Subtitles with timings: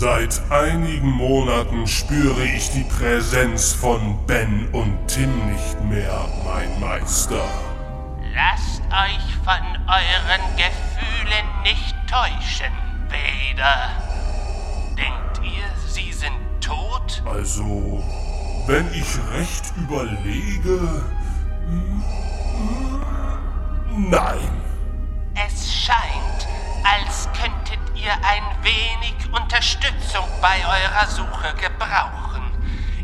[0.00, 7.42] Seit einigen Monaten spüre ich die Präsenz von Ben und Tim nicht mehr, mein Meister.
[8.32, 12.72] Lasst euch von euren Gefühlen nicht täuschen,
[13.08, 13.90] Vader.
[14.96, 17.20] Denkt ihr, sie sind tot?
[17.28, 18.00] Also,
[18.68, 21.02] wenn ich recht überlege...
[21.66, 22.04] hm,
[22.54, 24.62] hm, Nein.
[25.34, 26.46] Es scheint,
[26.84, 32.42] als könntet ihr ein wenig Unterstützung bei eurer Suche gebrauchen.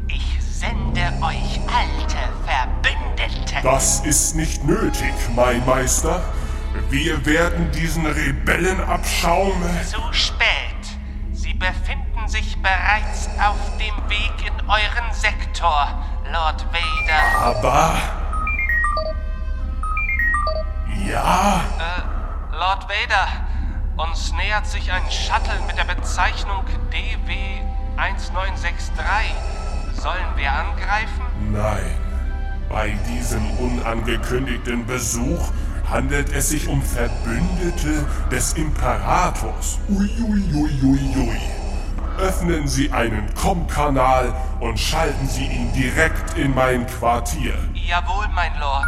[0.08, 3.62] Ich sende euch alte Verbündete.
[3.62, 6.22] Das ist nicht nötig, mein Meister.
[6.90, 9.62] Wir werden diesen Rebellenabschaum...
[9.84, 10.46] Zu spät.
[11.32, 17.38] Sie befinden sich bereits auf dem Weg in euren Sektor, Lord Vader.
[17.40, 17.94] Aber...
[21.06, 21.60] Ja...
[21.78, 22.14] Äh,
[22.56, 23.26] Lord Vader,
[23.96, 29.00] uns nähert sich ein Shuttle mit der Bezeichnung DW1963.
[30.00, 31.24] Sollen wir angreifen?
[31.52, 31.96] Nein.
[32.68, 35.50] Bei diesem unangekündigten Besuch
[35.88, 39.78] handelt es sich um Verbündete des Imperators.
[39.88, 41.40] Uiuiuiui.
[42.18, 47.54] Öffnen Sie einen Com-Kanal und schalten Sie ihn direkt in mein Quartier.
[47.74, 48.86] Jawohl, mein Lord.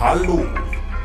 [0.00, 0.44] Hallo,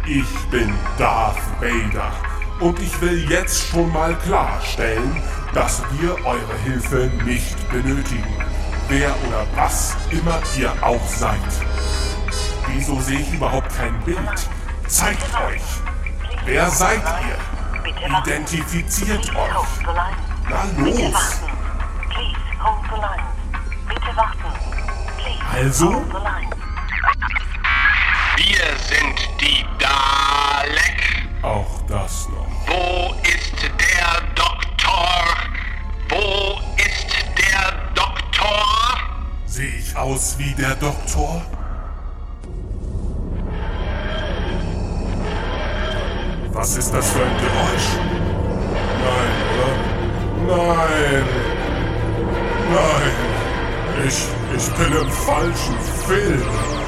[0.09, 2.11] ich bin Darth Vader
[2.59, 5.21] und ich will jetzt schon mal klarstellen,
[5.53, 8.25] dass wir eure Hilfe nicht benötigen.
[8.87, 11.39] Wer oder was immer ihr auch seid.
[12.67, 14.49] Wieso sehe ich überhaupt kein Bild?
[14.87, 15.61] Zeigt euch!
[16.45, 18.19] Wer seid ihr?
[18.23, 19.85] Identifiziert euch!
[20.49, 21.41] Na los!
[25.53, 26.03] Also?
[28.37, 29.65] Wir sind die
[30.69, 31.27] Dalek.
[31.41, 32.47] Auch das noch.
[32.67, 35.23] Wo ist der Doktor?
[36.09, 38.99] Wo ist der Doktor?
[39.45, 41.41] Sehe ich aus wie der Doktor?
[46.51, 47.89] Was ist das für ein Geräusch?
[49.05, 50.55] Nein, oder?
[50.55, 51.23] Nein!
[52.73, 54.07] Nein!
[54.07, 56.78] Ich, ich bin im falschen Film!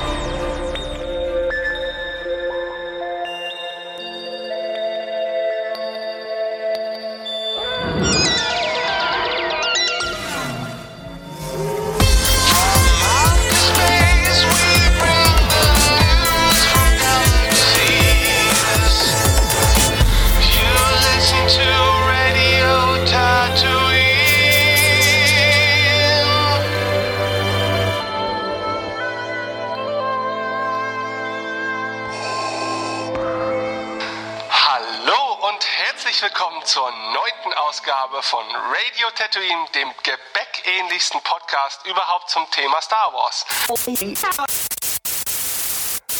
[41.01, 43.45] Gebäckähnlichsten Podcast überhaupt zum Thema Star Wars.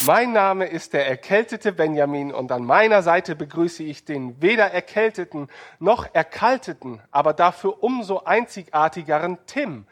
[0.06, 5.50] Mein Name ist der erkältete Benjamin und an meiner Seite begrüße ich den weder erkälteten
[5.80, 9.86] noch erkalteten, aber dafür umso einzigartigeren Tim.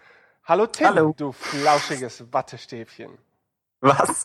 [0.46, 1.14] Hallo Tim, Hallo.
[1.16, 3.20] du flauschiges Wattestäbchen.
[3.82, 4.24] Was?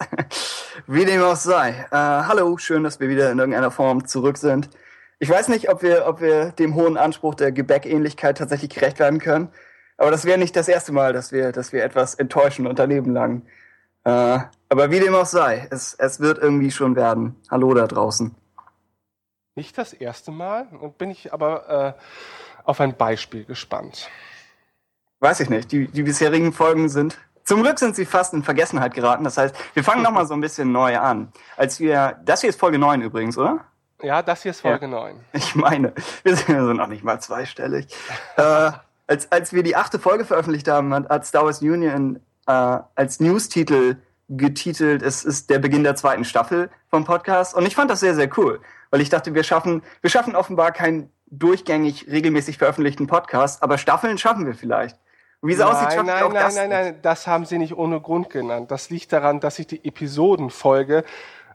[0.87, 1.87] Wie dem auch sei.
[1.91, 4.71] Äh, hallo, schön, dass wir wieder in irgendeiner Form zurück sind.
[5.19, 9.21] Ich weiß nicht, ob wir, ob wir dem hohen Anspruch der Gebäckähnlichkeit tatsächlich gerecht werden
[9.21, 9.53] können.
[9.97, 13.13] Aber das wäre nicht das erste Mal, dass wir, dass wir etwas enttäuschen unter Leben
[13.13, 13.43] lang.
[14.05, 14.39] Äh,
[14.69, 17.37] aber wie dem auch sei, es, es wird irgendwie schon werden.
[17.51, 18.35] Hallo da draußen.
[19.55, 22.03] Nicht das erste Mal und bin ich aber äh,
[22.65, 24.11] auf ein Beispiel gespannt.
[25.21, 25.71] Weiß ich nicht.
[25.71, 27.19] Die, die bisherigen Folgen sind.
[27.45, 29.23] Zum Glück sind sie fast in Vergessenheit geraten.
[29.23, 31.33] Das heißt, wir fangen nochmal so ein bisschen neu an.
[31.57, 32.19] Als wir.
[32.25, 33.61] Das hier ist Folge 9 übrigens, oder?
[34.03, 35.25] Ja, das hier ist Folge 9.
[35.33, 35.95] Ich meine,
[36.25, 37.87] wir sind ja so noch nicht mal zweistellig.
[38.37, 38.73] äh,
[39.07, 43.21] als, als wir die achte Folge veröffentlicht haben, hat, hat Star Wars Union äh, als
[43.21, 43.97] Newstitel
[44.29, 47.55] getitelt, es ist der Beginn der zweiten Staffel vom Podcast.
[47.55, 48.61] Und ich fand das sehr, sehr cool,
[48.91, 54.19] weil ich dachte, wir schaffen, wir schaffen offenbar keinen durchgängig regelmäßig veröffentlichten Podcast, aber Staffeln
[54.19, 54.99] schaffen wir vielleicht.
[55.43, 56.79] Wie es aussieht, Nein, schaffen wir nein, auch nein, das nein, nicht.
[56.79, 58.71] nein, das haben sie nicht ohne Grund genannt.
[58.71, 61.05] Das liegt daran, dass ich die Episodenfolge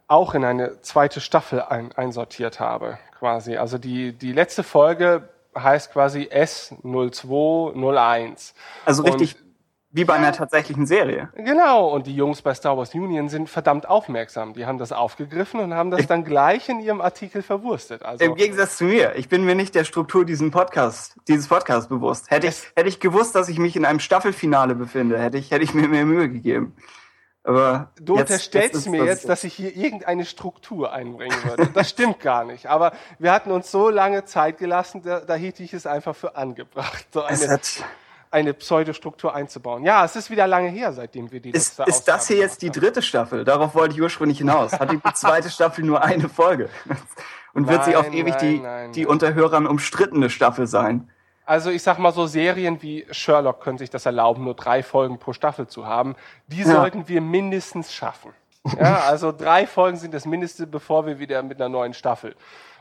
[0.08, 3.58] auch in eine zweite Staffel ein, einsortiert habe, quasi.
[3.58, 5.30] Also die, die letzte Folge
[5.64, 8.54] heißt quasi S0201.
[8.86, 9.44] Also richtig Und,
[9.92, 11.30] wie bei einer tatsächlichen Serie.
[11.36, 14.54] genau, und die Jungs bei Star Wars Union sind verdammt aufmerksam.
[14.54, 18.04] Die haben das aufgegriffen und haben das dann gleich in ihrem Artikel verwurstet.
[18.04, 19.16] Also, Im Gegensatz zu mir.
[19.16, 22.30] Ich bin mir nicht der Struktur diesen Podcast, dieses Podcasts bewusst.
[22.30, 25.64] Hätte ich, hätte ich gewusst, dass ich mich in einem Staffelfinale befinde, hätte ich, hätte
[25.64, 26.76] ich mir mehr Mühe gegeben.
[27.44, 31.68] Aber Du jetzt- unterstellst ist mir das jetzt, dass ich hier irgendeine Struktur einbringen würde.
[31.74, 32.68] Das stimmt gar nicht.
[32.68, 36.36] Aber wir hatten uns so lange Zeit gelassen, da, da hielt ich es einfach für
[36.36, 37.60] angebracht, so eine,
[38.30, 39.84] eine Pseudostruktur einzubauen.
[39.86, 42.46] Ja, es ist wieder lange her, seitdem wir die ist, letzte ist das Ausgabe hier
[42.46, 43.44] jetzt die dritte Staffel?
[43.46, 44.74] Darauf wollte ich ursprünglich hinaus.
[44.74, 46.70] Hat die zweite Staffel nur eine Folge?
[47.54, 49.10] Und wird sie auf Nein, ewig nein, die, nein, die nein.
[49.12, 51.10] unter Hörern umstrittene Staffel sein?
[51.50, 55.18] Also ich sag mal so, Serien wie Sherlock können sich das erlauben, nur drei Folgen
[55.18, 56.16] pro Staffel zu haben.
[56.46, 56.66] Die Ja.
[56.76, 58.34] sollten wir mindestens schaffen.
[58.80, 62.36] Ja, also drei Folgen sind das Mindeste, bevor wir wieder mit einer neuen Staffel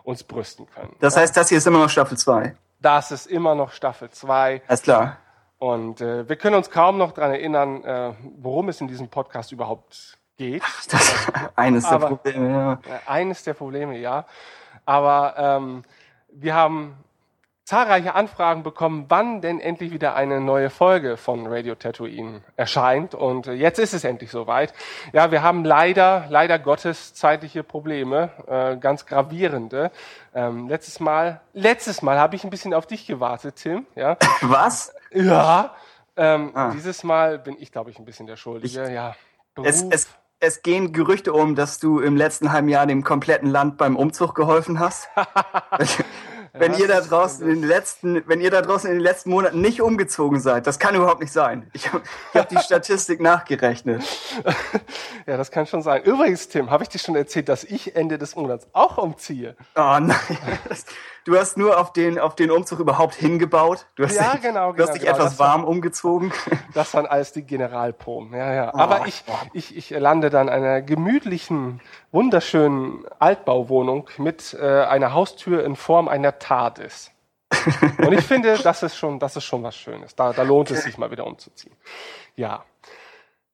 [0.05, 0.95] uns brüsten können.
[1.01, 2.55] Das heißt, das hier ist immer noch Staffel 2.
[2.81, 5.17] Das ist immer noch Staffel 2 Alles klar.
[5.59, 9.51] und äh, wir können uns kaum noch dran erinnern, äh, worum es in diesem Podcast
[9.51, 10.63] überhaupt geht.
[10.91, 12.51] Das ist eines der Aber- Probleme.
[12.51, 12.73] Ja.
[12.75, 14.27] Äh, Eines der Probleme, ja.
[14.85, 15.85] Aber ähm,
[16.31, 16.97] wir haben
[17.69, 23.15] zahlreiche Anfragen bekommen, wann denn endlich wieder eine neue Folge von Radio Tatooine erscheint.
[23.15, 24.73] Und äh, jetzt ist es endlich soweit.
[25.13, 29.91] Ja, wir haben leider, leider Gottes zeitliche Probleme, äh, ganz gravierende.
[30.35, 33.85] Ähm, letztes Mal, letztes Mal habe ich ein bisschen auf dich gewartet, Tim.
[33.95, 34.95] Ja, Was?
[35.13, 35.75] ja.
[36.17, 36.71] Ähm, Ah.
[36.71, 38.91] Dieses Mal bin ich, glaube ich, ein bisschen der Schuldige.
[38.91, 39.15] ja.
[39.63, 40.09] Es, es,
[40.41, 44.35] es gehen Gerüchte um, dass du im letzten halben Jahr dem kompletten Land beim Umzug
[44.35, 45.11] geholfen hast.
[46.59, 49.61] wenn ihr da draußen in den letzten, wenn ihr da draußen in den letzten Monaten
[49.61, 51.69] nicht umgezogen seid, das kann überhaupt nicht sein.
[51.73, 52.03] Ich habe
[52.35, 54.03] hab die Statistik nachgerechnet.
[55.27, 56.05] Ja, das kann schon sein.
[56.05, 59.57] Übrigens, Tim, habe ich dir schon erzählt, dass ich Ende des Monats auch umziehe?
[59.77, 60.15] Oh nein.
[61.25, 63.87] Du hast nur auf den, auf den Umzug überhaupt hingebaut.
[63.97, 65.15] Du hast Ja, dich, genau, Du hast genau, dich genau.
[65.17, 66.33] etwas Das war- warm umgezogen.
[66.75, 68.33] Das waren alles die Generalproben.
[68.35, 68.75] Ja, ja.
[68.75, 71.81] Aber ich, ich, ich lande dann in einer gemütlichen,
[72.13, 77.11] wunderschönen Altbauwohnung mit äh, einer Haustür in Form einer TARDIS.
[77.99, 80.15] Und ich finde, das ist schon, das ist schon was Schönes.
[80.15, 81.75] Da, da lohnt es sich mal wieder umzuziehen.
[82.37, 82.65] Ja.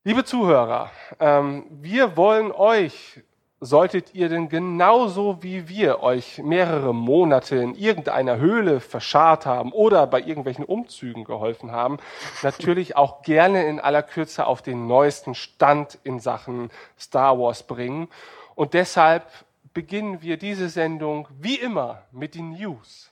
[0.02, 0.90] Liebe Zuhörer,
[1.20, 3.22] ähm, wir wollen euch,
[3.64, 10.06] solltet ihr denn genauso wie wir euch mehrere Monate in irgendeiner Höhle verscharrt haben oder
[10.06, 11.99] bei irgendwelchen Umzügen geholfen haben,
[12.43, 18.08] natürlich auch gerne in aller Kürze auf den neuesten Stand in Sachen Star Wars bringen.
[18.55, 19.26] Und deshalb
[19.72, 23.11] beginnen wir diese Sendung wie immer mit den News.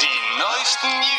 [0.00, 1.17] Die neuesten News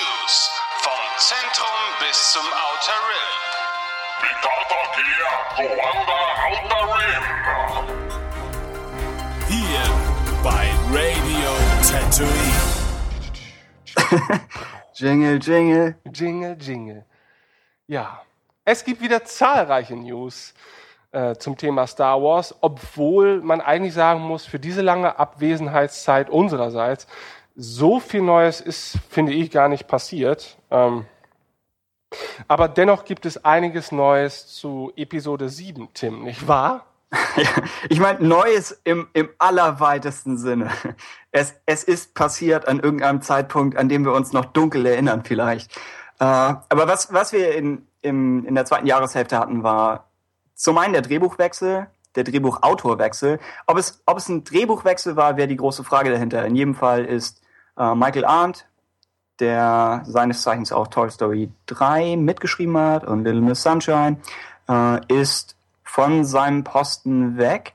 [4.40, 7.24] Mitata Kia, Goanda Outer Rim.
[9.48, 9.84] Hier
[10.44, 11.52] bei Radio
[11.90, 12.68] Tatooine.
[14.94, 15.96] Jingle, jingle.
[16.14, 17.06] Jingle, jingle.
[17.88, 18.22] Ja,
[18.66, 20.54] es gibt wieder zahlreiche News
[21.12, 27.08] äh, zum Thema Star Wars, obwohl man eigentlich sagen muss, für diese lange Abwesenheitszeit unsererseits,
[27.56, 30.58] so viel Neues ist, finde ich, gar nicht passiert.
[30.72, 31.06] Ähm,
[32.48, 36.86] aber dennoch gibt es einiges Neues zu Episode 7, Tim, nicht wahr?
[37.90, 40.70] Ich meine, Neues im, im allerweitesten Sinne.
[41.32, 45.76] Es, es ist passiert an irgendeinem Zeitpunkt, an dem wir uns noch dunkel erinnern vielleicht.
[46.20, 50.10] Äh, aber was, was wir in, im, in der zweiten Jahreshälfte hatten, war
[50.56, 53.40] zum einen der Drehbuchwechsel, der Drehbuchautorwechsel.
[53.68, 56.46] Ob es, ob es ein Drehbuchwechsel war, wäre die große Frage dahinter.
[56.46, 57.42] In jedem Fall ist
[57.78, 58.68] äh, Michael Arndt,
[59.40, 64.18] der seines Zeichens auch Toy Story 3 mitgeschrieben hat und Little Miss Sunshine,
[64.68, 67.74] äh, ist von seinem Posten weg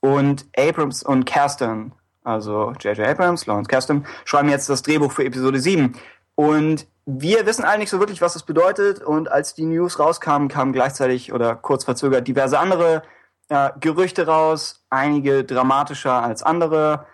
[0.00, 1.92] und Abrams und Kerstin,
[2.24, 3.06] also J.J.
[3.06, 5.94] Abrams, Lawrence Kerstin, schreiben jetzt das Drehbuch für Episode 7.
[6.34, 9.02] Und wir wissen alle nicht so wirklich, was das bedeutet.
[9.02, 13.02] Und als die News rauskamen, kamen gleichzeitig oder kurz verzögert diverse andere
[13.48, 17.06] äh, Gerüchte raus, einige dramatischer als andere.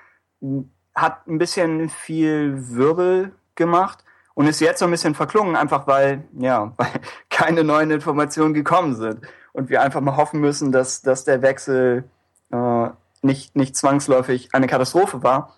[0.94, 6.24] Hat ein bisschen viel Wirbel gemacht und ist jetzt so ein bisschen verklungen, einfach weil,
[6.38, 6.88] ja, weil
[7.30, 9.26] keine neuen Informationen gekommen sind.
[9.52, 12.04] Und wir einfach mal hoffen müssen, dass, dass der Wechsel
[12.52, 12.88] äh,
[13.22, 15.56] nicht, nicht zwangsläufig eine Katastrophe war.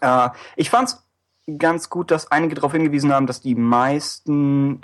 [0.00, 1.04] Äh, ich fand es
[1.58, 4.80] ganz gut, dass einige darauf hingewiesen haben, dass die meisten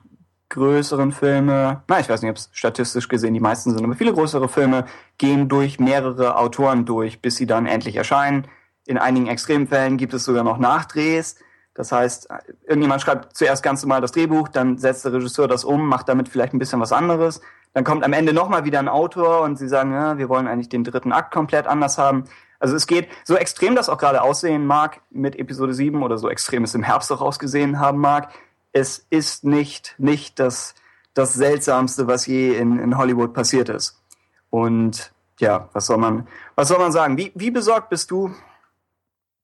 [0.50, 4.14] größeren Filme, na, ich weiß nicht, ob es statistisch gesehen die meisten sind, aber viele
[4.14, 4.86] größere Filme
[5.18, 8.46] gehen durch mehrere Autoren durch, bis sie dann endlich erscheinen.
[8.86, 11.36] In einigen Extremfällen gibt es sogar noch Nachdrehs.
[11.78, 12.26] Das heißt,
[12.66, 16.28] irgendjemand schreibt zuerst ganz normal das Drehbuch, dann setzt der Regisseur das um, macht damit
[16.28, 17.40] vielleicht ein bisschen was anderes.
[17.72, 20.68] Dann kommt am Ende nochmal wieder ein Autor und sie sagen, ja, wir wollen eigentlich
[20.68, 22.24] den dritten Akt komplett anders haben.
[22.58, 26.28] Also es geht, so extrem das auch gerade aussehen mag mit Episode 7 oder so
[26.28, 28.32] extrem es im Herbst auch ausgesehen haben mag,
[28.72, 30.74] es ist nicht, nicht das,
[31.14, 34.02] das Seltsamste, was je in, in Hollywood passiert ist.
[34.50, 37.16] Und ja, was soll man, was soll man sagen?
[37.16, 38.34] Wie, wie besorgt bist du?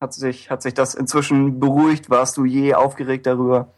[0.05, 2.11] Hat sich, hat sich das inzwischen beruhigt?
[2.11, 3.69] Warst du je aufgeregt darüber?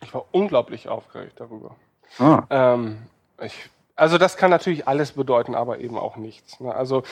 [0.00, 1.74] Ich war unglaublich aufgeregt darüber.
[2.20, 2.44] Ah.
[2.48, 2.98] Ähm,
[3.42, 6.60] ich, also das kann natürlich alles bedeuten, aber eben auch nichts.
[6.60, 6.72] Ne?
[6.72, 7.02] Also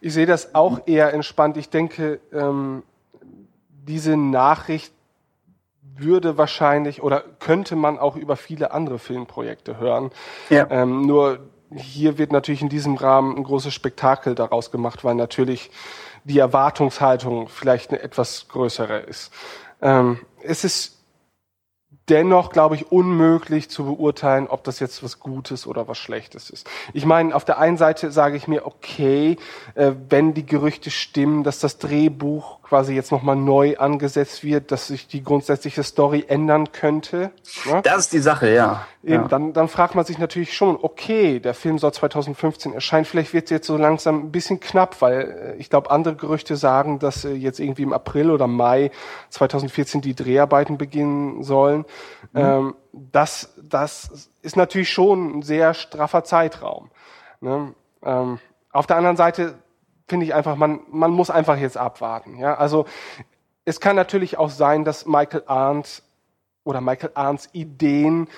[0.00, 1.56] ich sehe das auch eher entspannt.
[1.58, 2.82] Ich denke, ähm,
[3.86, 4.92] diese Nachricht
[5.80, 10.10] würde wahrscheinlich oder könnte man auch über viele andere Filmprojekte hören.
[10.50, 10.66] Ja.
[10.70, 11.38] Ähm, nur
[11.72, 15.70] hier wird natürlich in diesem Rahmen ein großes Spektakel daraus gemacht, weil natürlich
[16.28, 19.32] die Erwartungshaltung vielleicht eine etwas größere ist.
[19.80, 20.98] Ähm, es ist
[22.08, 26.68] dennoch, glaube ich, unmöglich zu beurteilen, ob das jetzt was Gutes oder was Schlechtes ist.
[26.92, 29.36] Ich meine, auf der einen Seite sage ich mir, okay,
[29.74, 34.88] äh, wenn die Gerüchte stimmen, dass das Drehbuch quasi jetzt nochmal neu angesetzt wird, dass
[34.88, 37.30] sich die grundsätzliche Story ändern könnte.
[37.64, 37.80] Ne?
[37.82, 38.86] Das ist die Sache, ja.
[39.02, 39.28] Eben, ja.
[39.28, 43.44] dann, dann fragt man sich natürlich schon, okay, der Film soll 2015 erscheinen, vielleicht wird
[43.44, 47.24] es jetzt so langsam ein bisschen knapp, weil äh, ich glaube, andere Gerüchte sagen, dass
[47.24, 48.90] äh, jetzt irgendwie im April oder Mai
[49.30, 51.86] 2014 die Dreharbeiten beginnen sollen.
[52.34, 56.90] Ähm, das, das ist natürlich schon ein sehr straffer Zeitraum.
[57.40, 57.74] Ne?
[58.02, 58.38] Ähm,
[58.72, 59.54] auf der anderen Seite
[60.08, 62.38] finde ich einfach, man, man muss einfach jetzt abwarten.
[62.38, 62.54] Ja?
[62.54, 62.86] Also
[63.64, 66.02] es kann natürlich auch sein, dass Michael Arndt
[66.64, 68.28] oder Michael Arndts Ideen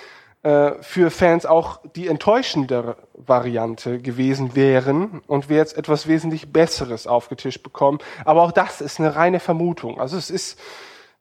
[0.42, 7.06] äh, für Fans auch die enttäuschendere Variante gewesen wären und wir jetzt etwas wesentlich Besseres
[7.06, 7.98] aufgetischt bekommen.
[8.24, 10.00] Aber auch das ist eine reine Vermutung.
[10.00, 10.58] Also es ist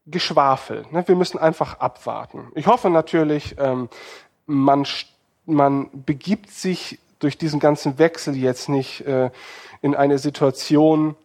[0.07, 0.85] Geschwafel.
[0.91, 1.07] Ne?
[1.07, 2.51] Wir müssen einfach abwarten.
[2.55, 3.89] Ich hoffe natürlich, ähm,
[4.45, 4.87] man,
[5.45, 9.29] man begibt sich durch diesen ganzen Wechsel jetzt nicht äh,
[9.81, 11.15] in eine Situation,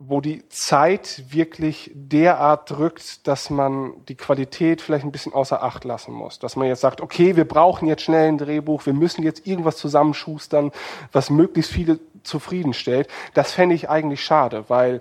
[0.00, 5.84] wo die Zeit wirklich derart drückt, dass man die Qualität vielleicht ein bisschen außer Acht
[5.84, 6.38] lassen muss.
[6.38, 9.76] Dass man jetzt sagt, okay, wir brauchen jetzt schnell ein Drehbuch, wir müssen jetzt irgendwas
[9.76, 10.70] zusammenschustern,
[11.10, 13.08] was möglichst viele zufriedenstellt.
[13.34, 15.00] Das fände ich eigentlich schade, weil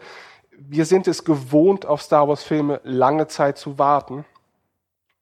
[0.57, 4.25] wir sind es gewohnt, auf Star Wars Filme lange Zeit zu warten.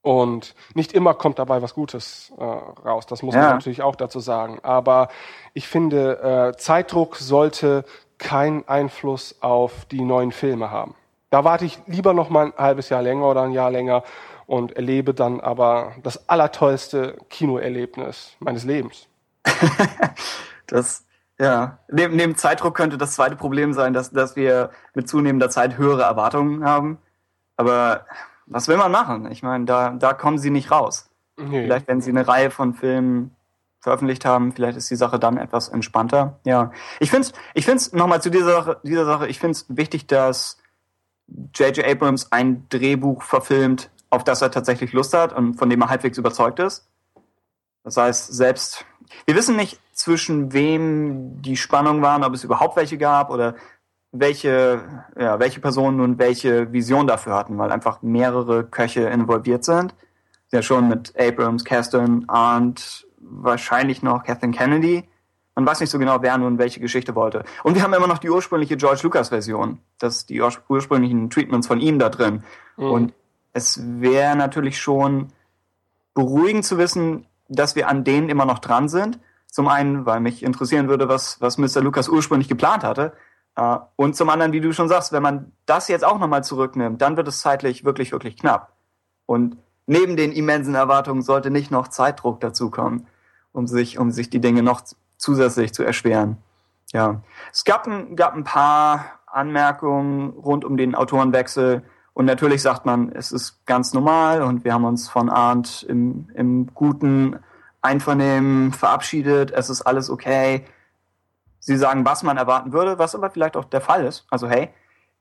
[0.05, 3.07] Und nicht immer kommt dabei was Gutes äh, raus.
[3.07, 3.53] Das muss man Ja.
[3.53, 4.59] natürlich auch dazu sagen.
[4.61, 5.07] Aber
[5.55, 7.85] ich finde, äh, Zeitdruck sollte
[8.19, 10.93] keinen Einfluss auf die neuen Filme haben.
[11.31, 14.03] Da warte ich lieber noch mal ein halbes Jahr länger oder ein Jahr länger
[14.45, 19.07] und erlebe dann aber das allertollste Kinoerlebnis meines Lebens.
[20.67, 21.05] Das,
[21.39, 21.77] ja.
[21.91, 26.03] Neben, neben Zeitdruck könnte das zweite Problem sein, dass, dass wir mit zunehmender Zeit höhere
[26.03, 26.97] Erwartungen haben.
[27.57, 28.05] Aber
[28.45, 29.31] was will man machen?
[29.31, 31.09] Ich meine, da, da kommen sie nicht raus.
[31.37, 31.63] Nee.
[31.63, 33.35] Vielleicht, wenn sie eine Reihe von Filmen
[33.79, 36.39] veröffentlicht haben, vielleicht ist die Sache dann etwas entspannter.
[36.43, 36.71] Ja.
[36.99, 40.07] Ich finde es, ich find's nochmal zu dieser Sache, dieser Sache, ich finde es wichtig,
[40.07, 40.57] dass
[41.53, 41.85] J.J.
[41.85, 46.17] Abrams ein Drehbuch verfilmt, auf das er tatsächlich Lust hat und von dem er halbwegs
[46.17, 46.87] überzeugt ist.
[47.83, 48.85] Das heißt, selbst,
[49.25, 53.55] wir wissen nicht, zwischen wem die Spannungen waren, ob es überhaupt welche gab oder
[54.19, 54.83] welche,
[55.17, 59.95] ja, welche Personen nun welche Vision dafür hatten, weil einfach mehrere Köche involviert sind.
[60.51, 65.07] Ja, schon mit Abrams, Caston, Arndt, wahrscheinlich noch Kathleen Kennedy.
[65.55, 67.43] Man weiß nicht so genau, wer nun welche Geschichte wollte.
[67.63, 69.79] Und wir haben immer noch die ursprüngliche George Lucas Version.
[69.99, 72.43] Das die ur- ursprünglichen Treatments von ihm da drin.
[72.91, 73.13] Und
[73.53, 75.29] es wäre natürlich schon
[76.13, 79.19] beruhigend zu wissen, dass wir an denen immer noch dran sind.
[79.47, 81.81] Zum einen, weil mich interessieren würde, was, was Mr.
[81.81, 83.13] Lucas ursprünglich geplant hatte.
[83.55, 87.01] Äh, Und zum anderen, wie du schon sagst, wenn man das jetzt auch nochmal zurücknimmt,
[87.01, 88.73] dann wird es zeitlich wirklich, wirklich knapp.
[89.25, 89.57] Und
[89.87, 93.07] neben den immensen Erwartungen sollte nicht noch Zeitdruck dazukommen,
[93.51, 94.81] um sich, um sich die Dinge noch
[95.17, 96.37] zusätzlich zu erschweren.
[96.91, 97.21] Ja,
[97.51, 101.83] es gab ein, gab ein paar Anmerkungen rund um den Autorenwechsel.
[102.13, 106.29] Und natürlich sagt man, es ist ganz normal und wir haben uns von Arndt im,
[106.33, 107.39] im guten
[107.81, 109.51] Einvernehmen verabschiedet.
[109.51, 110.65] Es ist alles okay.
[111.65, 114.27] Sie sagen, was man erwarten würde, was aber vielleicht auch der Fall ist.
[114.29, 114.69] Also hey,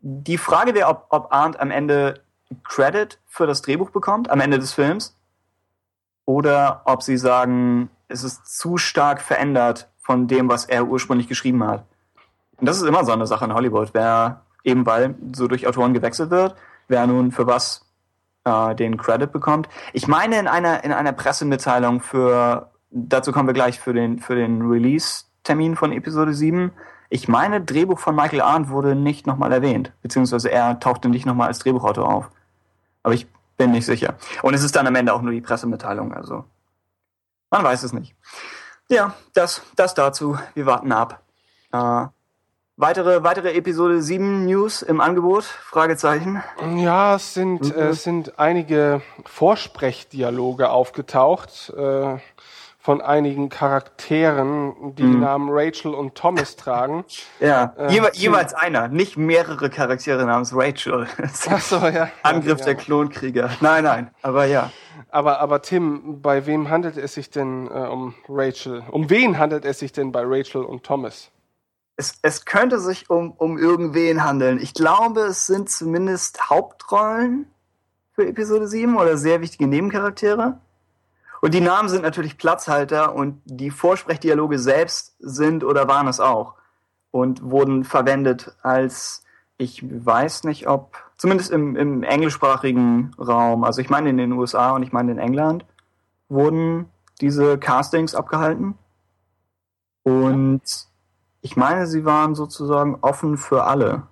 [0.00, 2.20] die Frage wäre, ob, ob Arndt am Ende
[2.64, 5.16] Credit für das Drehbuch bekommt, am Ende des Films,
[6.26, 11.66] oder ob sie sagen, es ist zu stark verändert von dem, was er ursprünglich geschrieben
[11.66, 11.86] hat.
[12.58, 15.94] Und das ist immer so eine Sache in Hollywood, wer eben weil so durch Autoren
[15.94, 16.56] gewechselt wird,
[16.88, 17.86] wer nun für was
[18.44, 19.70] äh, den Credit bekommt.
[19.94, 24.34] Ich meine in einer in einer Pressemitteilung für dazu kommen wir gleich für den für
[24.34, 24.60] den
[25.44, 26.72] Release-Termin von Episode 7.
[27.10, 31.48] Ich meine, Drehbuch von Michael Arndt wurde nicht nochmal erwähnt, beziehungsweise er tauchte nicht nochmal
[31.48, 32.30] als Drehbuchautor auf.
[33.02, 34.14] Aber ich bin nicht sicher.
[34.42, 36.44] Und es ist dann am Ende auch nur die Pressemitteilung, also
[37.50, 38.16] man weiß es nicht.
[38.88, 40.38] Ja, das, das dazu.
[40.54, 41.22] Wir warten ab.
[41.72, 42.06] Äh,
[42.76, 45.44] weitere, weitere Episode 7 News im Angebot?
[45.44, 46.42] Fragezeichen.
[46.76, 52.18] Ja, es sind, äh, es sind einige Vorsprechdialoge aufgetaucht äh,
[52.84, 55.20] von einigen Charakteren, die Mhm.
[55.20, 57.06] Namen Rachel und Thomas tragen.
[57.40, 61.06] Ja, Äh, jewe jeweils einer, nicht mehrere Charaktere namens Rachel.
[61.48, 62.10] Ach so, ja.
[62.22, 62.66] Angriff ja.
[62.66, 63.48] der Klonkrieger.
[63.62, 64.70] Nein, nein, aber ja.
[65.08, 68.82] Aber, aber Tim, bei wem handelt es sich denn äh, um Rachel?
[68.90, 71.30] Um wen handelt es sich denn bei Rachel und Thomas?
[71.96, 74.60] Es, es könnte sich um, um irgendwen handeln.
[74.60, 77.46] Ich glaube, es sind zumindest Hauptrollen
[78.12, 80.58] für Episode 7 oder sehr wichtige Nebencharaktere.
[81.44, 86.54] Und die Namen sind natürlich Platzhalter und die Vorsprechdialoge selbst sind oder waren es auch
[87.10, 89.24] und wurden verwendet als,
[89.58, 94.70] ich weiß nicht ob, zumindest im, im englischsprachigen Raum, also ich meine in den USA
[94.70, 95.66] und ich meine in England,
[96.30, 96.86] wurden
[97.20, 98.78] diese Castings abgehalten.
[100.02, 100.62] Und
[101.42, 104.04] ich meine, sie waren sozusagen offen für alle.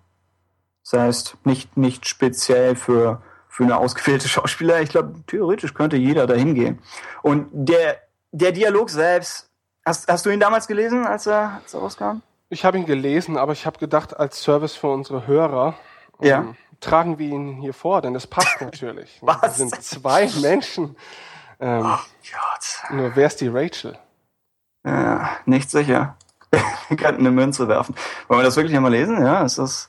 [0.84, 3.22] Das heißt, nicht, nicht speziell für,
[3.52, 4.80] für eine ausgewählte Schauspieler.
[4.80, 6.78] Ich glaube, theoretisch könnte jeder dahin gehen.
[7.22, 7.98] Und der,
[8.32, 9.50] der Dialog selbst,
[9.84, 12.22] hast, hast du ihn damals gelesen, als er, als er rauskam?
[12.48, 15.74] Ich habe ihn gelesen, aber ich habe gedacht, als Service für unsere Hörer
[16.20, 16.38] Ja.
[16.38, 19.18] ähm, tragen wir ihn hier vor, denn das passt natürlich.
[19.20, 19.42] Was?
[19.42, 20.96] Wir sind zwei Menschen.
[21.60, 22.90] Ähm, Gott.
[22.90, 23.96] nur wer ist die Rachel?
[24.84, 26.16] Ja, nicht sicher.
[26.88, 27.94] Wir könnten eine Münze werfen.
[28.28, 29.24] Wollen wir das wirklich einmal lesen?
[29.24, 29.88] Ja, ist das.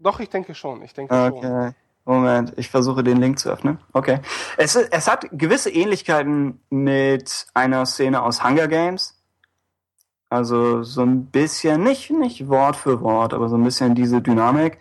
[0.00, 0.82] Doch, ich denke schon.
[0.82, 1.74] Ich denke schon.
[2.14, 3.78] Moment, ich versuche den Link zu öffnen.
[3.92, 4.20] Okay.
[4.56, 9.22] Es, es hat gewisse Ähnlichkeiten mit einer Szene aus Hunger Games.
[10.30, 14.78] Also so ein bisschen, nicht, nicht Wort für Wort, aber so ein bisschen diese Dynamik.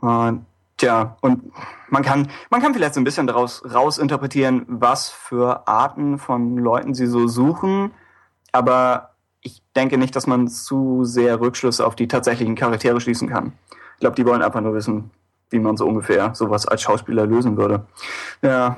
[0.00, 0.46] Und
[0.78, 1.52] tja, und
[1.90, 6.94] man kann, man kann vielleicht so ein bisschen daraus rausinterpretieren, was für Arten von Leuten
[6.94, 7.92] sie so suchen.
[8.50, 13.52] Aber ich denke nicht, dass man zu sehr Rückschlüsse auf die tatsächlichen Charaktere schließen kann.
[13.96, 15.10] Ich glaube, die wollen einfach nur wissen,
[15.50, 17.86] wie man so ungefähr sowas als Schauspieler lösen würde.
[18.42, 18.76] Ja,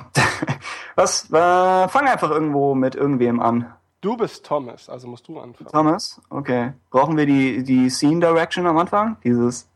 [0.95, 1.29] was?
[1.31, 3.73] Äh, fang einfach irgendwo mit irgendwem an.
[4.01, 5.69] Du bist Thomas, also musst du anfangen.
[5.69, 6.73] Thomas, okay.
[6.89, 9.17] Brauchen wir die, die Scene Direction am Anfang?
[9.23, 9.67] Dieses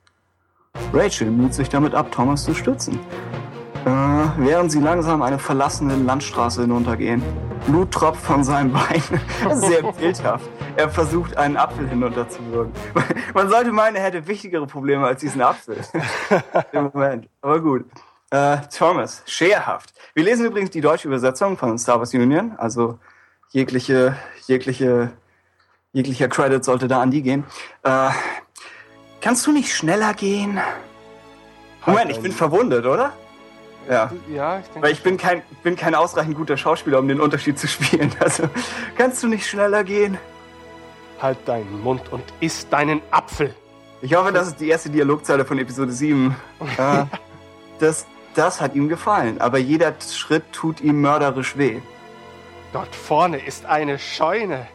[0.93, 2.99] Rachel müht sich damit ab, Thomas zu stützen.
[3.85, 3.89] Äh,
[4.37, 7.21] während sie langsam eine verlassene Landstraße hinuntergehen.
[7.67, 9.03] Blut tropft von seinem Bein.
[9.53, 10.49] Sehr bildhaft.
[10.75, 12.73] Er versucht, einen Apfel hinunterzuwürgen.
[13.35, 15.77] Man sollte meinen, er hätte wichtigere Probleme als diesen Apfel.
[16.71, 17.29] Im Moment.
[17.43, 17.85] Aber gut.
[18.31, 19.93] Äh, Thomas, scherhaft.
[20.15, 22.53] Wir lesen übrigens die deutsche Übersetzung von Star Wars Union.
[22.57, 22.97] Also
[23.51, 24.15] jegliche,
[24.47, 25.11] jegliche,
[25.93, 27.43] jeglicher Credit sollte da an die gehen.
[27.83, 28.09] Äh,
[29.21, 30.59] kannst du nicht schneller gehen?
[31.85, 33.13] Moment, ich bin verwundet, oder?
[33.89, 34.11] Ja.
[34.33, 34.81] Ja, ich denke.
[34.81, 38.11] Weil ich bin kein, bin kein ausreichend guter Schauspieler, um den Unterschied zu spielen.
[38.19, 38.43] Also,
[38.97, 40.17] kannst du nicht schneller gehen?
[41.21, 43.53] Halt deinen Mund und iss deinen Apfel.
[44.01, 46.35] Ich hoffe, das ist die erste Dialogzeile von Episode 7.
[46.77, 47.05] Äh,
[47.79, 51.81] das, das hat ihm gefallen, aber jeder Schritt tut ihm mörderisch weh.
[52.73, 54.67] Dort vorne ist eine Scheune.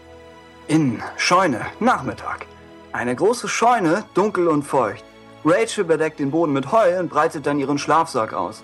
[0.69, 2.47] In Scheune, Nachmittag.
[2.93, 5.05] Eine große Scheune, dunkel und feucht.
[5.45, 8.63] Rachel bedeckt den Boden mit Heu und breitet dann ihren Schlafsack aus.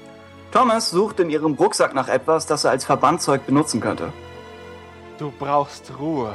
[0.57, 4.11] Thomas sucht in ihrem Rucksack nach etwas, das er als Verbandzeug benutzen könnte.
[5.19, 6.33] Du brauchst Ruhe.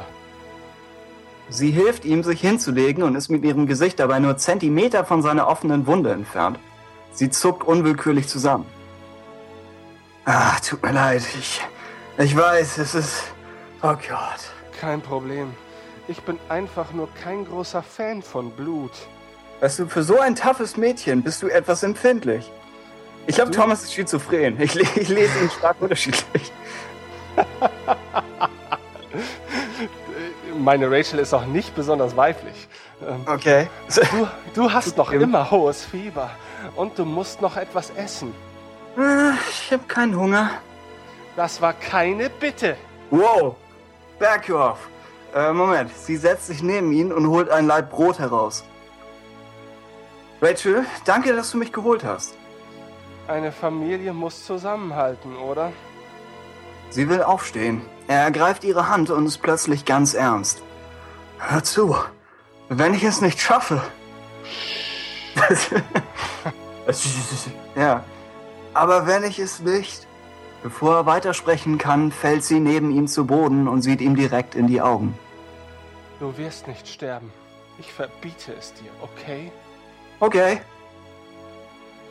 [1.49, 5.47] Sie hilft ihm, sich hinzulegen und ist mit ihrem Gesicht dabei nur Zentimeter von seiner
[5.47, 6.59] offenen Wunde entfernt.
[7.11, 8.67] Sie zuckt unwillkürlich zusammen.
[10.25, 11.23] Ah, tut mir leid.
[11.39, 11.59] Ich,
[12.19, 13.23] ich weiß, es ist...
[13.81, 14.41] Oh Gott.
[14.79, 15.51] Kein Problem.
[16.07, 18.93] Ich bin einfach nur kein großer Fan von Blut.
[19.61, 22.51] Weißt du, für so ein toughes Mädchen bist du etwas empfindlich.
[23.27, 24.59] Ich glaube, Thomas ist schizophren.
[24.59, 26.51] Ich, le ich lese ihn stark unterschiedlich.
[30.57, 32.67] Meine Rachel ist auch nicht besonders weiblich.
[33.07, 33.67] Ähm, Okay.
[34.11, 36.31] Du, du hast noch immer hohes Fieber.
[36.75, 38.33] Und du musst noch etwas essen.
[38.97, 40.51] Ah, Ich habe keinen Hunger.
[41.35, 42.75] Das war keine Bitte.
[43.09, 43.55] Wow.
[44.19, 44.79] Back you off.
[45.33, 45.91] Äh, Moment.
[45.95, 48.63] Sie setzt sich neben ihn und holt ein Laib Brot heraus.
[50.41, 52.33] Rachel, danke, dass du mich geholt hast.
[53.31, 55.71] Eine Familie muss zusammenhalten, oder?
[56.89, 57.81] Sie will aufstehen.
[58.09, 60.61] Er ergreift ihre Hand und ist plötzlich ganz ernst.
[61.39, 61.95] Hör zu.
[62.67, 63.81] Wenn ich es nicht schaffe.
[67.77, 68.03] ja.
[68.73, 70.07] Aber wenn ich es nicht.
[70.61, 74.67] Bevor er weitersprechen kann, fällt sie neben ihm zu Boden und sieht ihm direkt in
[74.67, 75.17] die Augen.
[76.19, 77.31] Du wirst nicht sterben.
[77.79, 79.53] Ich verbiete es dir, okay?
[80.19, 80.59] Okay.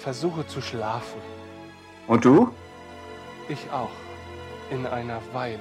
[0.03, 1.21] Versuche zu schlafen.
[2.07, 2.51] Und du?
[3.49, 3.91] Ich auch.
[4.71, 5.61] In einer Weile.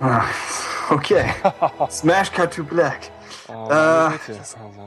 [0.00, 0.22] Ah,
[0.90, 1.24] Okay.
[1.90, 3.10] Smash Cut to Black.
[3.48, 4.10] Oh, Äh,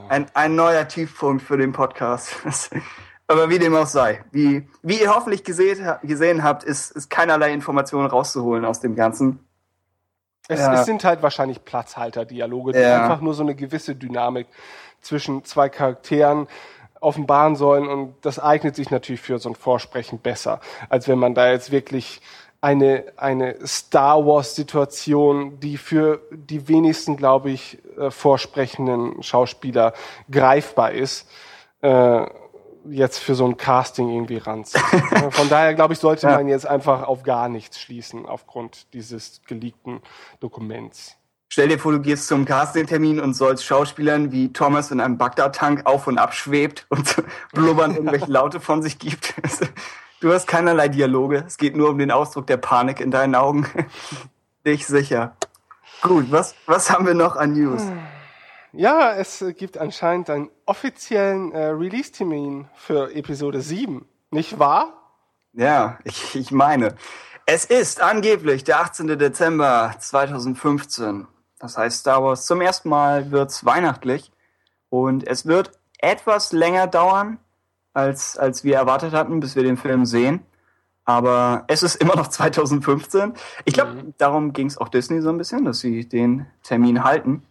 [0.10, 2.36] Ein, ein neuer Tiefpunkt für den Podcast.
[3.28, 4.24] Aber wie dem auch sei.
[4.32, 9.40] Wie, wie ihr hoffentlich gesehen, gesehen habt, ist, ist keinerlei Information rauszuholen aus dem Ganzen.
[10.48, 10.74] Es, Ja.
[10.76, 13.02] es sind halt wahrscheinlich Platzhalter-Dialoge, Ja.
[13.04, 14.48] einfach nur so eine gewisse Dynamik
[15.02, 16.48] zwischen zwei Charakteren
[17.02, 21.34] offenbaren sollen und das eignet sich natürlich für so ein Vorsprechen besser, als wenn man
[21.34, 22.22] da jetzt wirklich
[22.62, 29.94] eine, eine Star Wars-Situation, die für die wenigsten, glaube ich, äh, vorsprechenden Schauspieler
[30.30, 31.30] greifbar ist,
[31.82, 32.26] äh,
[32.90, 34.82] jetzt für so ein Casting irgendwie ranzieht.
[35.12, 39.42] Ja, Von daher, glaube ich, sollte man jetzt einfach auf gar nichts schließen aufgrund dieses
[39.46, 40.02] geleakten
[40.40, 41.17] Dokuments.
[41.50, 45.86] Stell dir vor, du gehst zum Castingtermin und sollst Schauspielern wie Thomas in einem Bagdad-Tank
[45.86, 49.34] auf und ab schwebt und blubbern irgendwelche Laute von sich gibt.
[50.20, 51.44] Du hast keinerlei Dialoge.
[51.46, 53.68] Es geht nur um den Ausdruck der Panik in deinen Augen.
[54.66, 55.38] Dich sicher.
[56.02, 57.84] Gut, was, was haben wir noch an News?
[58.74, 64.06] Ja, es gibt anscheinend einen offiziellen äh, Release-Termin für Episode 7.
[64.30, 64.94] Nicht wahr?
[65.54, 66.94] Ja, ich, ich meine,
[67.48, 69.18] es ist angeblich der 18.
[69.18, 71.28] Dezember 2015.
[71.60, 74.32] Das heißt, Star Wars zum ersten Mal wird's weihnachtlich
[74.90, 77.40] und es wird etwas länger dauern,
[77.94, 80.42] als, als wir erwartet hatten, bis wir den Film sehen.
[81.06, 83.34] Aber es ist immer noch 2015.
[83.66, 87.44] Ich glaube, darum ging's auch Disney so ein bisschen, dass sie den Termin halten.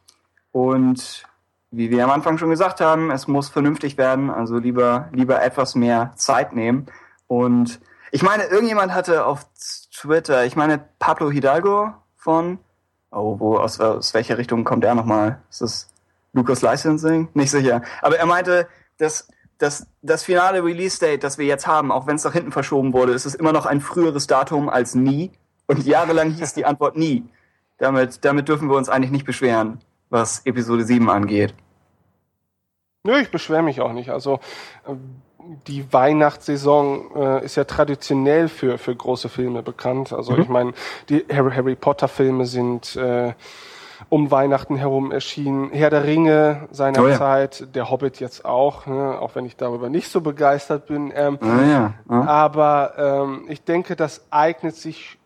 [0.52, 1.26] Und
[1.70, 5.74] wie wir am Anfang schon gesagt haben, es muss vernünftig werden, also lieber, lieber etwas
[5.74, 6.86] mehr Zeit nehmen.
[7.26, 7.80] Und
[8.12, 9.46] ich meine, irgendjemand hatte auf
[9.92, 12.58] Twitter, ich meine, Pablo Hidalgo von,
[13.10, 15.40] oh, wo, aus, aus welcher Richtung kommt er nochmal?
[15.50, 15.88] Ist das
[16.32, 17.28] Lucas Licensing?
[17.34, 17.82] Nicht sicher.
[18.02, 22.24] Aber er meinte, dass, dass das finale Release-Date, das wir jetzt haben, auch wenn es
[22.24, 25.32] nach hinten verschoben wurde, ist es immer noch ein früheres Datum als nie.
[25.66, 27.24] Und jahrelang hieß die Antwort nie.
[27.78, 31.54] Damit, damit dürfen wir uns eigentlich nicht beschweren, was Episode 7 angeht.
[33.04, 34.10] Nö, ich beschwere mich auch nicht.
[34.10, 34.40] Also
[34.86, 34.94] äh,
[35.66, 40.12] die Weihnachtssaison äh, ist ja traditionell für, für große Filme bekannt.
[40.12, 40.72] Also ich meine,
[41.08, 43.32] die Harry, Harry Potter Filme sind äh,
[44.08, 45.70] um Weihnachten herum erschienen.
[45.72, 47.16] Herr der Ringe seiner Oh ja.
[47.16, 49.18] Zeit, der Hobbit jetzt auch, ne?
[49.20, 51.12] auch wenn ich darüber nicht so begeistert bin.
[51.14, 51.94] Ähm, Ah, ja.
[52.10, 52.22] ja.
[52.24, 55.18] aber ähm, ich denke, das eignet sich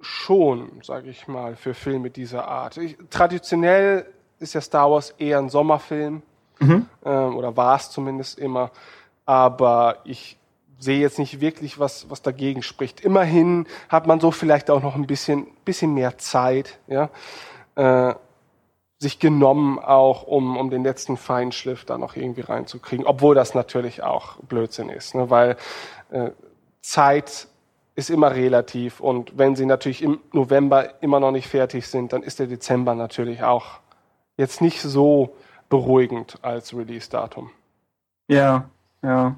[0.00, 2.76] schon, sage ich mal, für Filme dieser Art.
[2.76, 4.06] Ich, traditionell
[4.38, 6.22] ist ja Star Wars eher ein Sommerfilm,
[6.60, 6.86] ähm,
[7.36, 8.70] oder war es zumindest immer.
[9.24, 10.38] Aber ich
[10.78, 13.00] sehe jetzt nicht wirklich, was, was dagegen spricht.
[13.00, 17.08] Immerhin hat man so vielleicht auch noch ein bisschen, bisschen mehr Zeit, ja,
[17.76, 18.14] äh,
[18.98, 24.02] sich genommen, auch um, um den letzten Feinschliff da noch irgendwie reinzukriegen, obwohl das natürlich
[24.02, 25.28] auch Blödsinn ist, ne?
[25.28, 25.56] weil
[26.10, 26.30] äh,
[26.80, 27.48] Zeit
[27.94, 32.22] ist immer relativ und wenn sie natürlich im November immer noch nicht fertig sind, dann
[32.22, 33.80] ist der Dezember natürlich auch
[34.36, 35.36] jetzt nicht so
[35.68, 37.50] beruhigend als Release-Datum.
[38.28, 38.70] Ja,
[39.02, 39.36] ja.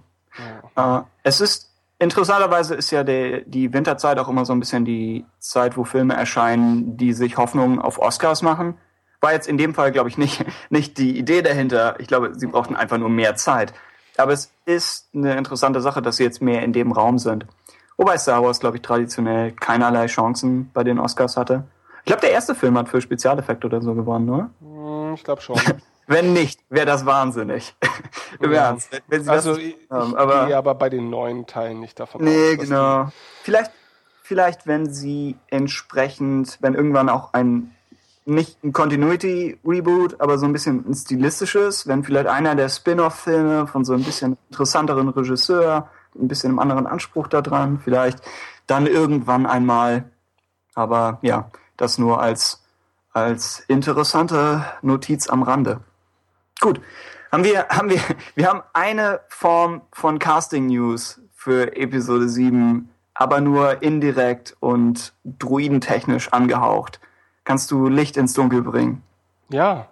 [0.76, 5.24] Äh, es ist interessanterweise ist ja der, die Winterzeit auch immer so ein bisschen die
[5.38, 8.76] Zeit, wo Filme erscheinen, die sich Hoffnungen auf Oscars machen.
[9.20, 11.98] War jetzt in dem Fall, glaube ich, nicht, nicht die Idee dahinter.
[11.98, 13.72] Ich glaube, sie brauchten einfach nur mehr Zeit.
[14.16, 17.46] Aber es ist eine interessante Sache, dass sie jetzt mehr in dem Raum sind.
[17.96, 21.64] Wobei Star Wars, glaube ich, traditionell keinerlei Chancen bei den Oscars hatte.
[22.00, 24.50] Ich glaube, der erste Film hat für Spezialeffekte oder so gewonnen, oder?
[24.60, 25.56] Hm, Ich glaube schon.
[26.06, 27.74] Wenn nicht, wäre das wahnsinnig.
[28.40, 28.66] Im Ja.
[28.68, 28.90] Ernst.
[29.08, 32.24] Wenn sie Also das, ich, ich aber- gehe aber bei den neuen Teilen nicht davon
[32.24, 32.58] Nee, aus.
[32.58, 33.08] genau.
[33.42, 33.70] Vielleicht,
[34.22, 37.74] vielleicht, wenn sie entsprechend, wenn irgendwann auch ein,
[38.26, 43.84] nicht ein Continuity-Reboot, aber so ein bisschen ein stilistisches, wenn vielleicht einer der Spin-off-Filme von
[43.84, 45.88] so ein bisschen interessanteren Regisseur,
[46.18, 48.18] ein bisschen einem anderen Anspruch da dran, vielleicht
[48.66, 50.04] dann irgendwann einmal.
[50.74, 52.62] Aber ja, das nur als,
[53.12, 55.80] als interessante Notiz am Rande.
[56.60, 56.80] Gut.
[57.32, 58.00] Haben wir, haben wir,
[58.34, 66.32] wir haben eine Form von Casting News für Episode 7, aber nur indirekt und druidentechnisch
[66.32, 67.00] angehaucht.
[67.44, 69.02] Kannst du Licht ins Dunkel bringen?
[69.50, 69.88] Ja.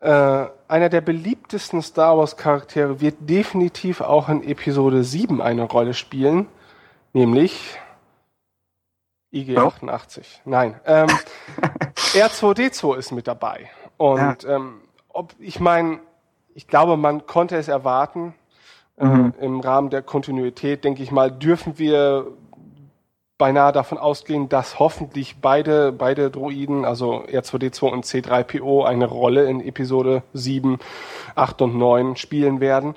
[0.00, 5.94] Äh, einer der beliebtesten Star Wars Charaktere wird definitiv auch in Episode 7 eine Rolle
[5.94, 6.46] spielen,
[7.12, 7.78] nämlich
[9.32, 10.24] IG-88.
[10.44, 11.08] Nein, ähm,
[12.14, 13.70] R2D2 ist mit dabei.
[13.96, 14.80] Und ähm,
[15.14, 16.00] ob ich meine,
[16.54, 18.34] ich glaube, man konnte es erwarten.
[18.96, 19.06] Äh,
[19.40, 22.26] Im Rahmen der Kontinuität, denke ich mal, dürfen wir
[23.38, 29.60] beinahe davon ausgehen, dass hoffentlich beide, beide Droiden, also R2D2 und C3PO, eine Rolle in
[29.60, 30.78] Episode 7,
[31.34, 32.94] 8 und 9 spielen werden.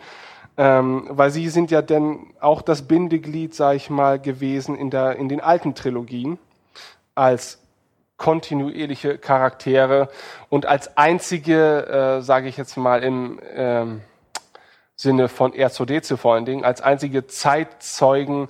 [0.59, 5.15] Ähm, weil sie sind ja dann auch das Bindeglied, sag ich mal, gewesen in, der,
[5.15, 6.37] in den alten Trilogien
[7.15, 7.59] als
[8.17, 10.09] kontinuierliche Charaktere
[10.49, 14.01] und als einzige, äh, sage ich jetzt mal im ähm,
[14.95, 18.49] Sinne von R2D2 vor allen Dingen, als einzige Zeitzeugen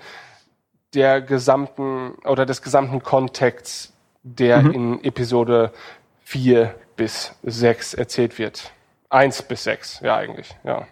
[0.94, 5.72] der gesamten oder des gesamten Kontexts der in Episode
[6.24, 8.72] 4 bis 6 erzählt wird.
[9.10, 10.88] 1 bis 6, ja eigentlich, ja.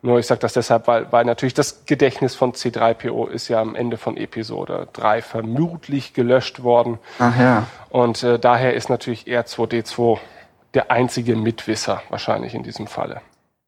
[0.00, 3.74] Nur ich sage das deshalb, weil, weil natürlich das Gedächtnis von C3PO ist ja am
[3.74, 6.98] Ende von Episode 3 vermutlich gelöscht worden.
[7.18, 7.66] Ach ja.
[7.90, 10.18] Und äh, daher ist natürlich R2D2
[10.74, 13.22] der einzige Mitwisser wahrscheinlich in diesem Falle.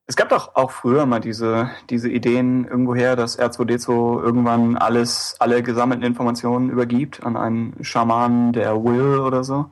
[0.07, 5.63] Es gab doch auch früher mal diese, diese Ideen irgendwoher, dass R2D2 irgendwann alles, alle
[5.63, 9.71] gesammelten Informationen übergibt an einen Schamanen, der Will oder so.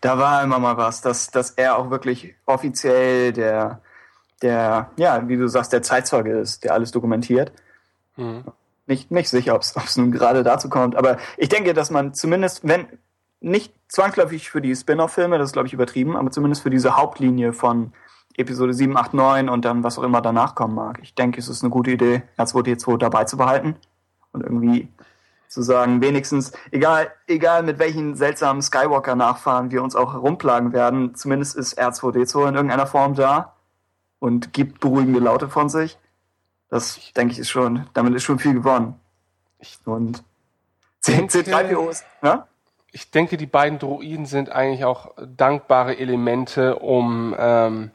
[0.00, 3.80] Da war immer mal was, dass, dass er auch wirklich offiziell der,
[4.42, 7.52] der, ja, wie du sagst, der Zeitzeuge ist, der alles dokumentiert.
[8.86, 12.66] Nicht, nicht sicher, ob es nun gerade dazu kommt, aber ich denke, dass man zumindest,
[12.66, 12.86] wenn,
[13.40, 17.52] nicht zwangsläufig für die Spin-off-Filme, das ist, glaube ich, übertrieben, aber zumindest für diese Hauptlinie
[17.52, 17.92] von
[18.36, 21.00] Episode 7, 8, 9 und dann was auch immer danach kommen mag.
[21.02, 23.76] Ich denke, es ist eine gute Idee, R2D2 dabei zu behalten
[24.32, 24.88] und irgendwie
[25.48, 31.56] zu sagen, wenigstens, egal, egal mit welchen seltsamen Skywalker-Nachfahren wir uns auch herumplagen werden, zumindest
[31.56, 33.54] ist R2D2 in irgendeiner Form da
[34.18, 35.98] und gibt beruhigende Laute von sich.
[36.70, 38.94] Das, denke ich, ist schon, damit ist schon viel gewonnen.
[39.84, 40.22] Und
[41.00, 42.44] C- denke- C3PO ist, ne?
[42.90, 47.90] Ich denke, die beiden Droiden sind eigentlich auch dankbare Elemente, um, ähm,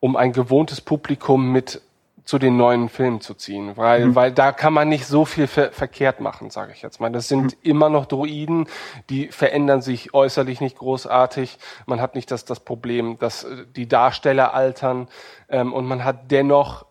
[0.00, 1.82] um ein gewohntes Publikum mit
[2.24, 5.72] zu den neuen Filmen zu ziehen, weil, weil da kann man nicht so viel ver
[5.72, 7.10] verkehrt machen, sage ich jetzt mal.
[7.10, 8.66] Das sind immer noch Droiden,
[9.10, 11.58] die verändern sich äußerlich nicht großartig.
[11.86, 15.08] Man hat nicht das, das Problem, dass äh, die Darsteller altern
[15.48, 16.86] ähm, und man hat dennoch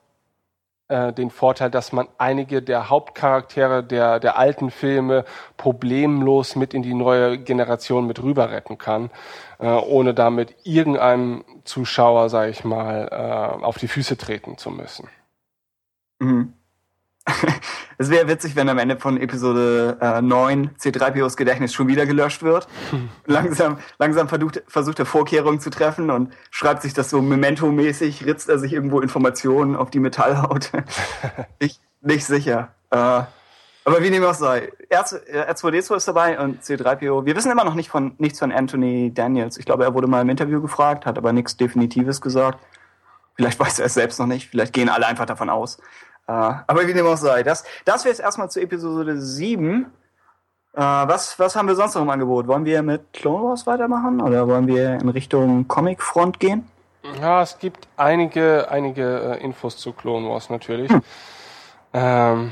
[0.92, 5.24] äh, den Vorteil, dass man einige der Hauptcharaktere der, der alten Filme
[5.56, 9.10] problemlos mit in die neue Generation mit rüber retten kann,
[9.60, 15.08] äh, ohne damit irgendeinem Zuschauer, sage ich mal, äh, auf die Füße treten zu müssen.
[16.22, 16.54] Mhm.
[17.98, 22.42] Es wäre witzig, wenn am Ende von Episode äh, 9 C3POs Gedächtnis schon wieder gelöscht
[22.42, 22.68] wird.
[23.28, 28.50] langsam langsam versucht, versucht er Vorkehrungen zu treffen und schreibt sich das so Memento-mäßig, ritzt
[28.50, 30.72] er sich irgendwo Informationen auf die Metallhaut.
[31.60, 32.70] ich, nicht sicher.
[32.90, 33.22] Äh,
[33.84, 34.72] aber wie dem auch sei.
[34.90, 37.26] R2, R2D2 ist dabei und C3PO.
[37.26, 39.58] Wir wissen immer noch nicht von, nichts von Anthony Daniels.
[39.58, 42.60] Ich glaube, er wurde mal im Interview gefragt, hat aber nichts Definitives gesagt.
[43.36, 44.50] Vielleicht weiß er es selbst noch nicht.
[44.50, 45.78] Vielleicht gehen alle einfach davon aus.
[46.28, 47.44] Äh, aber wie dem auch sei.
[47.44, 49.86] Das, das wäre jetzt erstmal zu Episode 7.
[50.74, 52.48] Äh, was, was haben wir sonst noch im Angebot?
[52.48, 56.68] Wollen wir mit Clone Wars weitermachen oder wollen wir in Richtung Comic-Front gehen?
[57.20, 60.92] Ja, es gibt einige, einige äh, Infos zu Clone Wars natürlich.
[61.94, 62.52] Ähm,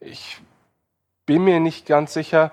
[0.00, 0.40] ich
[1.26, 2.50] bin mir nicht ganz sicher,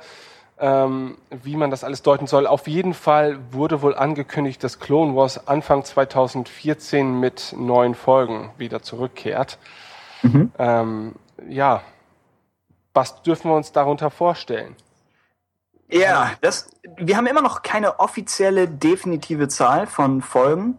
[0.60, 2.48] ähm, wie man das alles deuten soll.
[2.48, 8.82] Auf jeden Fall wurde wohl angekündigt, dass Clone Wars Anfang 2014 mit neuen Folgen wieder
[8.82, 9.58] zurückkehrt.
[10.58, 11.16] Ähm,
[11.50, 11.82] ja,
[12.94, 14.76] was dürfen wir uns darunter vorstellen?
[15.90, 20.78] Ja, das, wir haben immer noch keine offizielle, definitive Zahl von Folgen.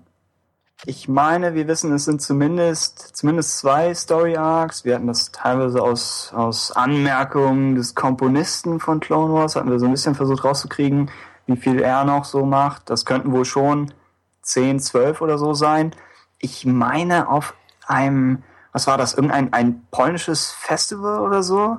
[0.86, 4.84] Ich meine, wir wissen, es sind zumindest, zumindest zwei Story Arcs.
[4.84, 9.86] Wir hatten das teilweise aus, aus Anmerkungen des Komponisten von Clone Wars, hatten wir so
[9.86, 11.10] ein bisschen versucht rauszukriegen,
[11.46, 12.90] wie viel er noch so macht.
[12.90, 13.94] Das könnten wohl schon
[14.42, 15.94] 10, 12 oder so sein.
[16.38, 17.54] Ich meine, auf
[17.86, 18.42] einem,
[18.74, 21.78] was war das, irgendein ein polnisches Festival oder so?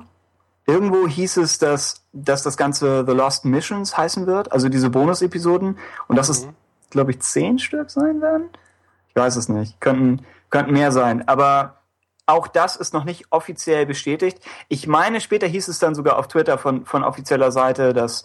[0.66, 5.78] Irgendwo hieß es, dass, dass das Ganze The Lost Missions heißen wird, also diese Bonus-Episoden,
[6.08, 6.48] und dass es,
[6.88, 8.48] glaube ich, zehn Stück sein werden.
[9.10, 9.78] Ich weiß es nicht.
[9.80, 11.28] Könnten, könnten mehr sein.
[11.28, 11.82] Aber
[12.24, 14.40] auch das ist noch nicht offiziell bestätigt.
[14.68, 18.24] Ich meine, später hieß es dann sogar auf Twitter von, von offizieller Seite, dass,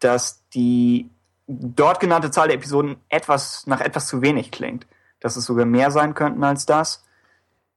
[0.00, 1.10] dass die
[1.48, 4.86] dort genannte Zahl der Episoden etwas, nach etwas zu wenig klingt.
[5.18, 7.04] Dass es sogar mehr sein könnten als das.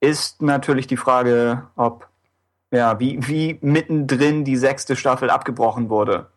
[0.06, 2.08] Ist natürlich die Frage, ob,
[2.70, 6.28] ja, wie, wie mittendrin die sechste Staffel abgebrochen wurde.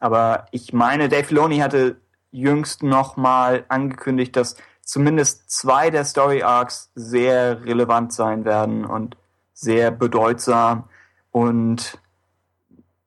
[0.00, 1.96] Aber ich meine, Dave Filoni hatte
[2.30, 9.16] jüngst nochmal angekündigt, dass zumindest zwei der Story Arcs sehr relevant sein werden und
[9.54, 10.84] sehr bedeutsam.
[11.32, 11.98] Und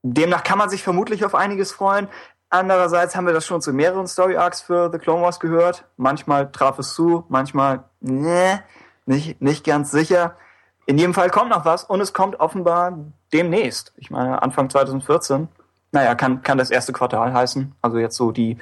[0.02, 2.08] demnach kann man sich vermutlich auf einiges freuen.
[2.50, 5.86] Andererseits haben wir das schon zu mehreren Story Arcs für The Clone Wars gehört.
[5.98, 8.64] Manchmal traf es zu, manchmal ne,
[9.10, 10.36] nicht, nicht ganz sicher.
[10.86, 12.98] In jedem Fall kommt noch was und es kommt offenbar
[13.34, 13.92] demnächst.
[13.98, 15.50] Ich meine, Anfang 2014.
[15.92, 17.74] Naja, kann, kann das erste Quartal heißen.
[17.82, 18.58] Also jetzt so die,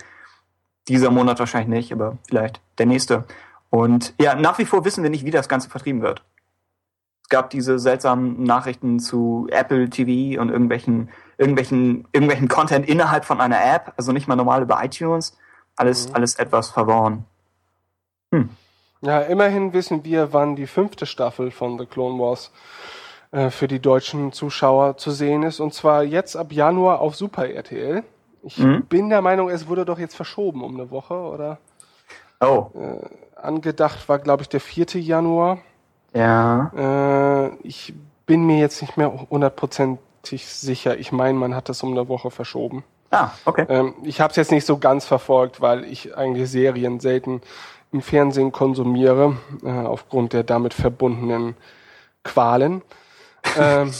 [0.87, 3.25] dieser Monat wahrscheinlich nicht, aber vielleicht der nächste.
[3.69, 6.23] Und ja, nach wie vor wissen wir nicht, wie das Ganze vertrieben wird.
[7.23, 13.41] Es gab diese seltsamen Nachrichten zu Apple TV und irgendwelchen, irgendwelchen, irgendwelchen Content innerhalb von
[13.41, 15.37] einer App, also nicht mal normal über iTunes.
[15.75, 17.25] Alles, alles etwas verworren.
[19.01, 22.51] Ja, immerhin wissen wir, wann die fünfte Staffel von The Clone Wars
[23.31, 25.59] äh, für die deutschen Zuschauer zu sehen ist.
[25.59, 28.03] Und zwar jetzt ab Januar auf Super RTL.
[28.43, 31.57] Ich bin der Meinung, es wurde doch jetzt verschoben um eine Woche, oder?
[32.39, 32.67] Oh,
[33.35, 35.01] Angedacht war, glaube ich, der 4.
[35.01, 35.57] Januar.
[36.13, 36.71] ja.
[37.47, 37.93] Äh, ich
[38.25, 40.97] bin mir jetzt nicht mehr hundertprozentig sicher.
[40.97, 42.83] Ich meine, man hat das um eine Woche verschoben.
[43.09, 43.65] Ah, okay.
[43.69, 47.41] Ähm, ich habe es jetzt nicht so ganz verfolgt, weil ich eigentlich Serien selten
[47.97, 51.55] im Fernsehen konsumiere, äh, aufgrund der damit verbundenen
[52.23, 52.83] Qualen.
[53.59, 53.91] ähm,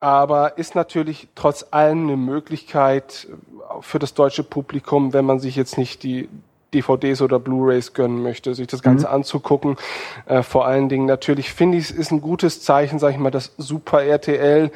[0.00, 5.54] aber ist natürlich trotz allem eine Möglichkeit äh, für das deutsche Publikum, wenn man sich
[5.54, 6.28] jetzt nicht die
[6.72, 9.76] DVDs oder Blu-rays gönnen möchte, sich das Ganze anzugucken.
[10.26, 13.30] Äh, vor allen Dingen natürlich finde ich, es ist ein gutes Zeichen, sage ich mal,
[13.30, 14.72] dass Super RTL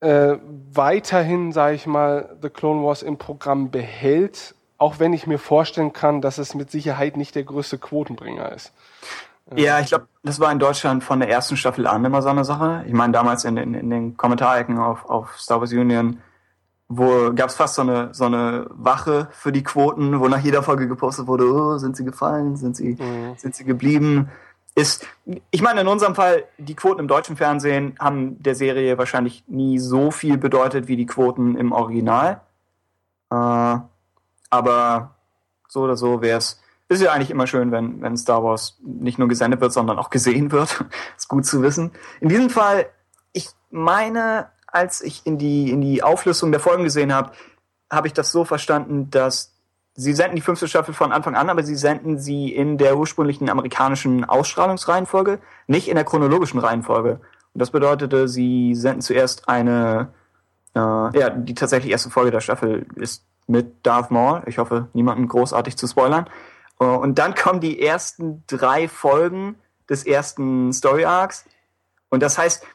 [0.00, 0.36] äh,
[0.72, 5.92] weiterhin, sage ich mal, The Clone Wars im Programm behält, auch wenn ich mir vorstellen
[5.92, 8.72] kann, dass es mit Sicherheit nicht der größte Quotenbringer ist.
[9.54, 12.44] Ja, ich glaube, das war in Deutschland von der ersten Staffel an immer so eine
[12.44, 12.84] Sache.
[12.86, 16.18] Ich meine, damals in, in, in den Kommentarecken auf, auf Star Wars Union,
[16.88, 20.62] wo gab es fast so eine, so eine Wache für die Quoten, wo nach jeder
[20.62, 22.96] Folge gepostet wurde, oh, sind sie gefallen, sind sie,
[23.36, 24.30] sind sie geblieben.
[24.74, 25.06] Ist,
[25.50, 29.78] ich meine, in unserem Fall, die Quoten im deutschen Fernsehen haben der Serie wahrscheinlich nie
[29.78, 32.40] so viel bedeutet wie die Quoten im Original.
[33.30, 33.78] Äh,
[34.50, 35.16] aber
[35.68, 39.18] so oder so wäre es, ist ja eigentlich immer schön, wenn, wenn Star Wars nicht
[39.18, 40.84] nur gesendet wird, sondern auch gesehen wird.
[41.16, 41.90] ist gut zu wissen.
[42.20, 42.86] In diesem Fall,
[43.32, 47.32] ich meine, als ich in die, in die Auflistung der Folgen gesehen habe,
[47.90, 49.52] habe ich das so verstanden, dass
[49.94, 53.48] sie senden die fünfte Staffel von Anfang an, aber sie senden sie in der ursprünglichen
[53.48, 57.20] amerikanischen Ausstrahlungsreihenfolge, nicht in der chronologischen Reihenfolge.
[57.54, 60.12] Und das bedeutete, sie senden zuerst eine,
[60.74, 64.42] äh, ja, die tatsächlich erste Folge der Staffel ist mit Darth Maul.
[64.46, 66.28] Ich hoffe, niemanden großartig zu spoilern.
[66.80, 69.56] Äh, Und dann kommen die ersten drei Folgen
[69.88, 71.44] des ersten Story Arcs.
[72.08, 72.66] Und das heißt,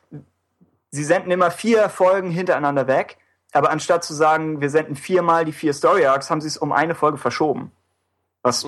[0.91, 3.17] sie senden immer vier Folgen hintereinander weg,
[3.53, 6.71] aber anstatt zu sagen, wir senden viermal die vier Story Arcs, haben sie es um
[6.71, 7.71] eine Folge verschoben.
[8.43, 8.65] Was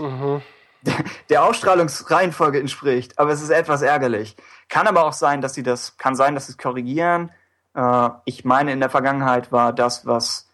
[1.29, 4.35] der Ausstrahlungsreihenfolge entspricht, aber es ist etwas ärgerlich.
[4.67, 7.31] Kann aber auch sein, dass sie das, kann sein, dass sie es korrigieren.
[7.73, 10.49] Äh, ich meine, in der Vergangenheit war das, was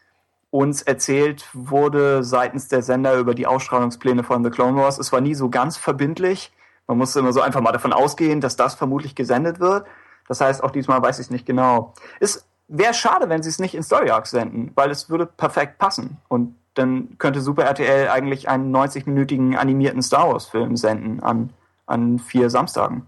[0.52, 4.98] uns erzählt wurde seitens der Sender über die Ausstrahlungspläne von The Clone Wars.
[4.98, 6.52] Es war nie so ganz verbindlich.
[6.88, 9.86] Man musste immer so einfach mal davon ausgehen, dass das vermutlich gesendet wird.
[10.28, 11.94] Das heißt, auch diesmal weiß ich es nicht genau.
[12.20, 15.78] Es wäre schade, wenn sie es nicht in Story Arcs senden, weil es würde perfekt
[15.78, 16.18] passen.
[16.28, 21.52] Und dann könnte Super RTL eigentlich einen 90-minütigen animierten Star Wars-Film senden an,
[21.86, 23.06] an vier Samstagen.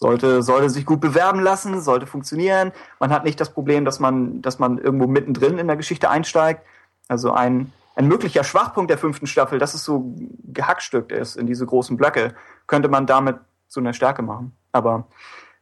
[0.00, 2.70] Sollte, sollte sich gut bewerben lassen, sollte funktionieren.
[3.00, 6.62] Man hat nicht das Problem, dass man, dass man irgendwo mittendrin in der Geschichte einsteigt.
[7.08, 11.66] Also ein, ein möglicher Schwachpunkt der fünften Staffel, dass es so gehackstückt ist in diese
[11.66, 12.36] großen Blöcke,
[12.68, 14.56] könnte man damit zu einer Stärke machen.
[14.70, 15.08] Aber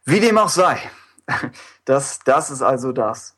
[0.04, 0.78] wie dem auch sei,
[1.86, 3.36] das, das ist also das.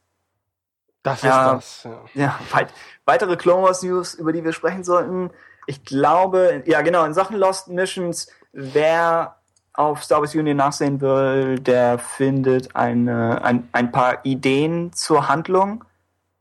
[1.05, 1.53] Das Ja.
[1.53, 1.93] ist das.
[2.15, 2.25] Ja.
[2.25, 5.31] Ja, weit, weitere Clone Wars News, über die wir sprechen sollten.
[5.69, 9.37] Ich glaube, ja genau, in Sachen Lost Missions, wer
[9.79, 15.85] auf Star Wars Union nachsehen will, der findet eine, ein, ein paar Ideen zur Handlung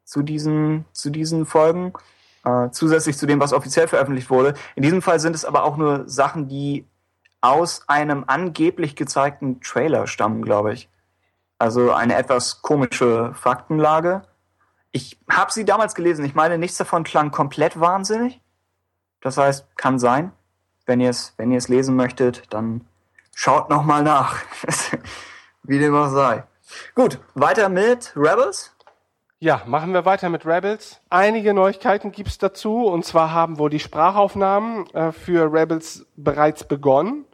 [0.04, 1.94] zu diesen, zu diesen Folgen,
[2.46, 4.56] äh, zusätzlich zu dem, was offiziell veröffentlicht wurde.
[4.76, 6.88] In diesem Fall sind es aber auch nur Sachen, die
[7.40, 10.90] aus einem angeblich gezeigten Trailer stammen, glaube ich.
[11.60, 14.24] Also eine etwas komische Faktenlage.
[14.92, 16.26] Ich habe sie damals gelesen.
[16.26, 18.42] Ich meine, nichts davon klang komplett wahnsinnig.
[19.22, 20.32] Das heißt, kann sein.
[20.88, 22.82] Wenn ihr es, wenn ihr es lesen möchtet, dann
[23.38, 24.42] schaut noch mal nach.
[25.64, 26.44] Wie dem auch sei.
[26.96, 28.76] Gut, weiter mit Rebels.
[29.40, 31.00] Ja, machen wir weiter mit Rebels.
[31.12, 32.88] Einige Neuigkeiten gibt's dazu.
[32.88, 37.26] Und zwar haben wohl die Sprachaufnahmen äh, für Rebels bereits begonnen.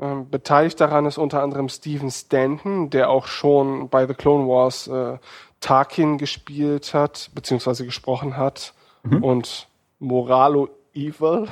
[0.00, 4.88] Ähm, beteiligt daran ist unter anderem Stephen Stanton, der auch schon bei The Clone Wars
[4.88, 5.18] äh,
[5.60, 8.74] Tarkin gespielt hat, beziehungsweise gesprochen hat.
[9.20, 11.48] Und Moralo Evil.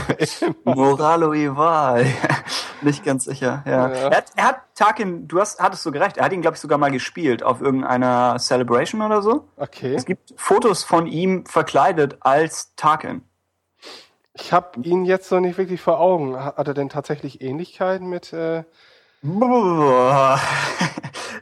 [0.64, 2.06] Moralo Eval.
[2.82, 3.88] Nicht ganz sicher, ja.
[3.88, 3.94] Ja.
[3.94, 6.60] Er, hat, er hat Tarkin, du hast, hattest so gerecht, er hat ihn, glaube ich,
[6.60, 9.48] sogar mal gespielt auf irgendeiner Celebration oder so.
[9.56, 9.94] Okay.
[9.94, 13.22] Es gibt Fotos von ihm verkleidet als Tarkin.
[14.34, 16.36] Ich habe ihn jetzt noch nicht wirklich vor Augen.
[16.42, 18.64] Hat er denn tatsächlich Ähnlichkeiten mit äh.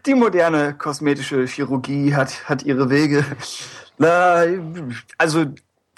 [0.06, 3.24] Die moderne kosmetische Chirurgie hat, hat ihre Wege.
[5.16, 5.46] Also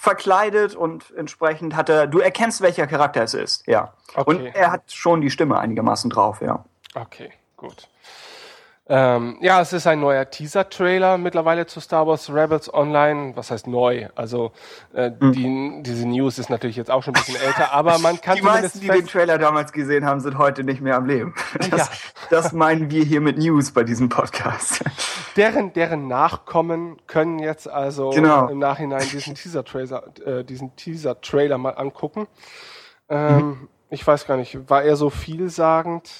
[0.02, 3.94] verkleidet und entsprechend hat er, du erkennst, welcher Charakter es ist, ja.
[4.16, 4.30] Okay.
[4.30, 6.64] Und er hat schon die Stimme einigermaßen drauf, ja.
[6.96, 7.88] Okay, gut.
[8.88, 13.36] Ähm, ja, es ist ein neuer Teaser-Trailer mittlerweile zu Star Wars Rebels Online.
[13.36, 14.08] Was heißt neu?
[14.16, 14.50] Also
[14.92, 15.32] äh, Hm.
[15.32, 18.42] die, diese News ist natürlich jetzt auch schon ein bisschen älter, aber man kann Die
[18.42, 21.32] meisten, die den Trailer damals gesehen haben, sind heute nicht mehr am Leben.
[21.70, 21.88] Das, Ja.
[22.30, 24.82] das meinen wir hier mit News bei diesem Podcast.
[25.36, 28.48] deren, deren Nachkommen können jetzt also Genau.
[28.48, 32.26] im Nachhinein diesen Teaser-Trailer äh, diesen Teaser-Trailer mal angucken.
[33.08, 36.10] Ähm, Ich weiß gar nicht, war er so vielsagend?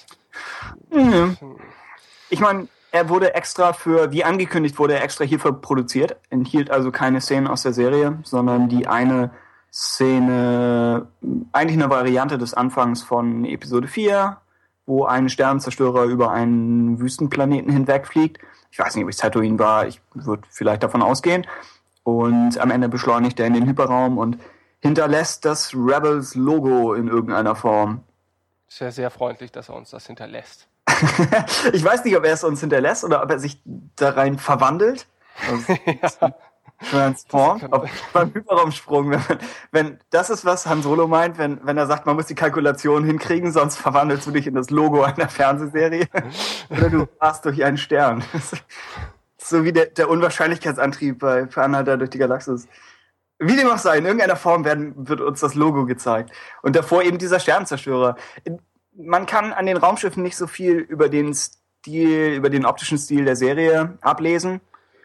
[2.32, 6.90] Ich meine, er wurde extra für, wie angekündigt, wurde er extra hierfür produziert, enthielt also
[6.90, 9.32] keine Szenen aus der Serie, sondern die eine
[9.70, 11.08] Szene,
[11.52, 14.38] eigentlich eine Variante des Anfangs von Episode 4,
[14.86, 18.38] wo ein Sternenzerstörer über einen Wüstenplaneten hinwegfliegt.
[18.70, 21.46] Ich weiß nicht, ob es Tatooine war, ich würde vielleicht davon ausgehen.
[22.02, 24.38] Und am Ende beschleunigt er in den Hyperraum und
[24.80, 28.04] hinterlässt das Rebels-Logo in irgendeiner Form.
[28.68, 30.66] Sehr, sehr freundlich, dass er uns das hinterlässt.
[31.72, 33.60] ich weiß nicht, ob er es uns hinterlässt oder ob er sich
[33.96, 35.06] da rein verwandelt.
[36.02, 36.32] Also,
[36.90, 37.62] Transform.
[37.70, 39.38] Ob, beim Hyperraumsprung, wenn,
[39.70, 43.04] wenn das ist, was Han Solo meint, wenn, wenn er sagt, man muss die Kalkulation
[43.04, 46.08] hinkriegen, sonst verwandelst du dich in das Logo einer Fernsehserie
[46.70, 48.24] oder du fährst durch einen Stern.
[49.38, 52.66] so wie der, der Unwahrscheinlichkeitsantrieb bei Anhalter durch die Galaxis.
[53.38, 56.30] Wie dem auch sei, in irgendeiner Form werden, wird uns das Logo gezeigt.
[56.62, 58.16] Und davor eben dieser Sternenzerstörer.
[58.94, 63.24] Man kann an den Raumschiffen nicht so viel über den Stil, über den optischen Stil
[63.24, 64.60] der Serie ablesen.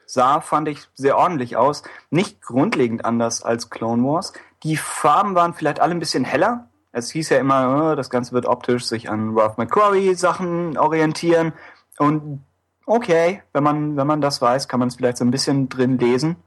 [0.06, 1.84] Sah, fand ich, sehr ordentlich aus.
[2.10, 4.34] Nicht grundlegend anders als Clone Wars.
[4.64, 6.70] Die Farben waren vielleicht alle ein bisschen heller.
[6.92, 11.54] Es hieß ja immer, das Ganze wird optisch sich an Ralph McQuarrie Sachen orientieren.
[11.98, 12.44] Und
[12.86, 15.98] okay, wenn man, wenn man das weiß, kann man es vielleicht so ein bisschen drin
[15.98, 16.38] lesen.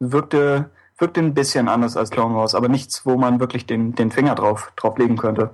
[0.00, 4.10] Wirkte, wirkte ein bisschen anders als Clone Wars, aber nichts, wo man wirklich den, den
[4.10, 5.50] Finger drauf, drauf legen könnte.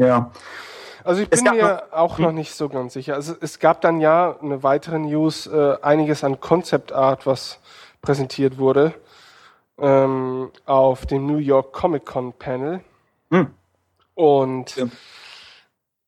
[0.00, 0.30] Ja.
[1.04, 3.14] Also ich bin mir noch, auch noch nicht so ganz sicher.
[3.14, 7.58] Also es gab dann ja eine weitere News, äh, einiges an Concept Art, was
[8.02, 8.94] präsentiert wurde
[9.78, 12.80] ähm, auf dem New York Comic Con Panel.
[13.30, 13.48] Hm.
[14.14, 14.86] Und ja.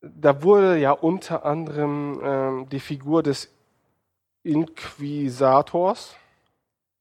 [0.01, 3.49] da wurde ja unter anderem ähm, die Figur des
[4.43, 6.15] Inquisators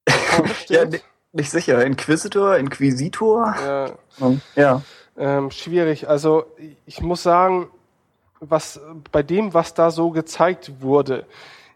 [0.68, 0.84] ja,
[1.32, 1.84] nicht sicher.
[1.84, 3.54] Inquisitor, Inquisitor?
[3.64, 3.86] Ja.
[4.56, 4.82] ja.
[5.16, 6.08] Ähm, schwierig.
[6.08, 6.44] Also
[6.86, 7.68] ich muss sagen,
[8.40, 11.26] was bei dem, was da so gezeigt wurde,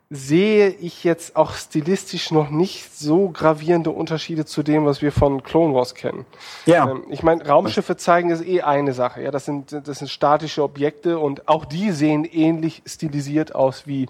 [0.09, 5.43] sehe ich jetzt auch stilistisch noch nicht so gravierende Unterschiede zu dem, was wir von
[5.43, 6.25] Clone Wars kennen.
[6.65, 6.89] Ja.
[6.91, 9.23] Ähm, ich meine, Raumschiffe zeigen ist eh eine Sache.
[9.23, 14.09] Ja, das sind das sind statische Objekte und auch die sehen ähnlich stilisiert aus wie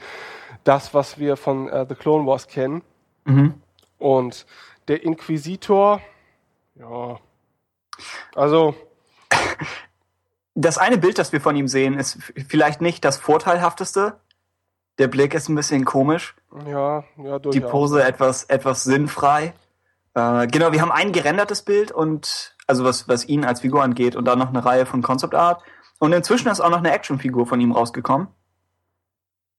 [0.65, 2.83] das, was wir von äh, The Clone Wars kennen.
[3.25, 3.55] Mhm.
[3.99, 4.45] Und
[4.89, 6.03] der Inquisitor,
[6.75, 7.19] ja,
[8.35, 8.75] also
[10.55, 14.19] das eine Bild, das wir von ihm sehen, ist vielleicht nicht das vorteilhafteste.
[14.99, 16.35] Der Blick ist ein bisschen komisch.
[16.67, 17.53] Ja, ja, durchaus.
[17.53, 19.53] Die Pose etwas, etwas sinnfrei.
[20.15, 24.17] Äh, genau, wir haben ein gerendertes Bild und, also was, was ihn als Figur angeht
[24.17, 25.63] und dann noch eine Reihe von Concept Art.
[25.99, 28.29] Und inzwischen ist auch noch eine Actionfigur von ihm rausgekommen.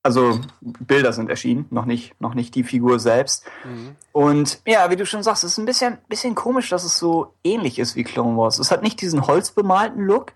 [0.08, 3.44] Also Bilder sind erschienen, noch nicht, noch nicht die Figur selbst.
[3.66, 3.98] Mhm.
[4.14, 7.34] Und ja, wie du schon sagst, es ist ein bisschen, bisschen komisch, dass es so
[7.44, 8.58] ähnlich ist wie Clone Wars.
[8.58, 10.32] Es hat nicht diesen holzbemalten Look.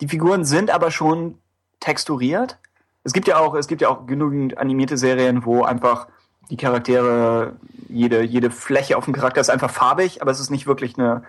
[0.00, 1.38] Die Figuren sind aber schon
[1.80, 2.56] texturiert.
[3.02, 6.06] Es gibt ja auch, es gibt ja auch genügend animierte Serien, wo einfach
[6.50, 7.56] die Charaktere,
[7.88, 11.24] jede, jede Fläche auf dem Charakter ist einfach farbig, aber es ist nicht wirklich eine,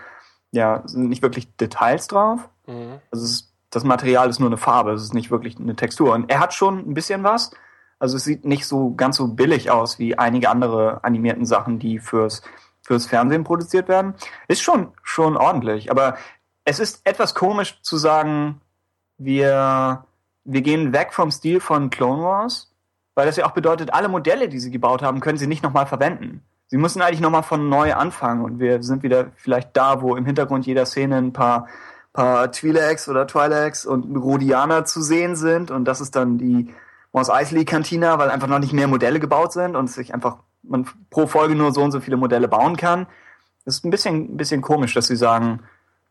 [0.51, 2.47] ja, sind nicht wirklich Details drauf.
[2.67, 2.99] Mhm.
[3.09, 6.13] Also es ist, das Material ist nur eine Farbe, es ist nicht wirklich eine Textur.
[6.13, 7.51] Und er hat schon ein bisschen was.
[7.99, 11.99] Also es sieht nicht so ganz so billig aus wie einige andere animierten Sachen, die
[11.99, 12.41] fürs,
[12.81, 14.13] fürs Fernsehen produziert werden.
[14.47, 15.91] Ist schon, schon ordentlich.
[15.91, 16.15] Aber
[16.63, 18.61] es ist etwas komisch zu sagen,
[19.17, 20.05] wir,
[20.45, 22.71] wir gehen weg vom Stil von Clone Wars,
[23.13, 25.85] weil das ja auch bedeutet, alle Modelle, die sie gebaut haben, können sie nicht nochmal
[25.85, 26.43] verwenden.
[26.67, 30.25] Sie müssen eigentlich nochmal von neu anfangen und wir sind wieder vielleicht da, wo im
[30.25, 31.67] Hintergrund jeder Szene ein paar,
[32.15, 36.73] paar Twi'leks oder Twi'leks und Rhodianer zu sehen sind und das ist dann die
[37.11, 40.87] Mos Eisley Cantina, weil einfach noch nicht mehr Modelle gebaut sind und sich einfach man
[41.09, 43.07] pro Folge nur so und so viele Modelle bauen kann.
[43.65, 45.61] Das ist ein bisschen, ein bisschen komisch, dass sie sagen,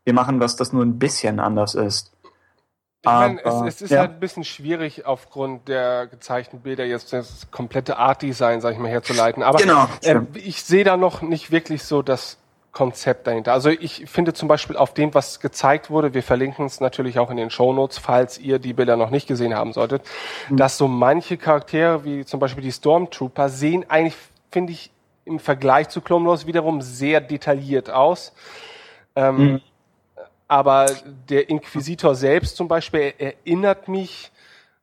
[0.03, 2.11] wir machen was, das nur ein bisschen anders ist.
[3.01, 3.99] Ich meine, es, es, ist ja.
[3.99, 8.89] halt ein bisschen schwierig, aufgrund der gezeichneten Bilder jetzt das komplette Art-Design, sag ich mal,
[8.89, 9.43] herzuleiten.
[9.43, 12.37] Aber genau, äh, ich sehe da noch nicht wirklich so das
[12.75, 13.53] Konzept dahinter.
[13.53, 17.31] Also ich finde zum Beispiel auf dem, was gezeigt wurde, wir verlinken es natürlich auch
[17.31, 20.03] in den Shownotes, falls ihr die Bilder noch nicht gesehen haben solltet,
[20.49, 20.57] mhm.
[20.57, 24.15] dass so manche Charaktere, wie zum Beispiel die Stormtrooper, sehen eigentlich,
[24.51, 24.91] finde ich,
[25.23, 28.33] im Vergleich zu Clone Wars wiederum sehr detailliert aus.
[29.15, 29.61] Ähm, mhm
[30.47, 30.91] aber
[31.29, 34.31] der Inquisitor selbst zum Beispiel erinnert mich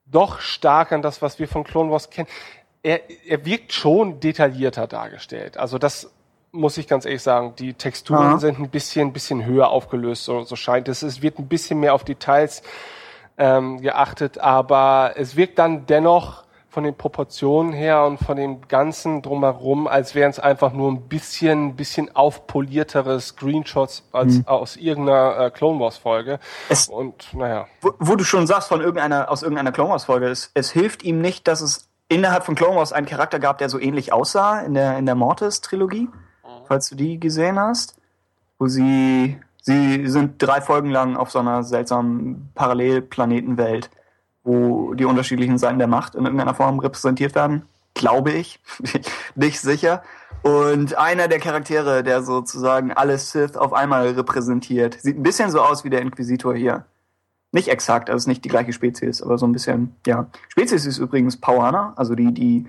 [0.06, 2.28] doch stark an das, was wir von Clone Wars kennen.
[2.82, 5.56] Er, er wirkt schon detaillierter dargestellt.
[5.56, 6.10] Also das
[6.52, 7.54] muss ich ganz ehrlich sagen.
[7.58, 8.38] Die Texturen Aha.
[8.38, 11.02] sind ein bisschen, bisschen höher aufgelöst, so, so scheint es.
[11.02, 12.62] Es wird ein bisschen mehr auf Details
[13.38, 19.20] ähm, geachtet, aber es wirkt dann dennoch von den Proportionen her und von dem Ganzen
[19.20, 24.44] drumherum, als wären es einfach nur ein bisschen, bisschen aufpoliertere Screenshots als Mhm.
[24.46, 26.38] aus irgendeiner äh, Clone Wars Folge.
[26.70, 30.28] Es- Und naja, wo, wo du schon sagst von irgendeiner aus irgendeiner Clone Wars Folge,
[30.28, 33.68] es, es hilft ihm nicht, dass es innerhalb von Clone Wars einen Charakter gab, der
[33.68, 36.08] so ähnlich aussah in der in der Mortis Trilogie,
[36.72, 37.98] falls du die gesehen hast,
[38.58, 43.90] wo sie sie sind drei Folgen lang auf so einer seltsamen Parallelplanetenwelt,
[44.42, 48.58] wo die unterschiedlichen Seiten der Macht in irgendeiner Form repräsentiert werden, glaube ich,
[49.34, 50.02] nicht sicher.
[50.42, 55.60] Und einer der Charaktere, der sozusagen alle Sith auf einmal repräsentiert, sieht ein bisschen so
[55.60, 56.86] aus wie der Inquisitor hier.
[57.52, 60.26] Nicht exakt, also nicht die gleiche Spezies, aber so ein bisschen, ja.
[60.48, 62.66] Spezies ist übrigens Pauaner, also die, die,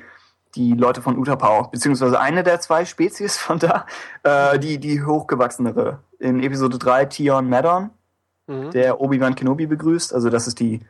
[0.56, 3.86] die Leute von Utapau, beziehungsweise eine der zwei Spezies von da,
[4.24, 6.00] äh, die, die hochgewachsenere.
[6.20, 7.90] In Episode 3 Tion Maddon,
[8.48, 10.82] der Obi-Wan Kenobi begrüßt, also das ist die,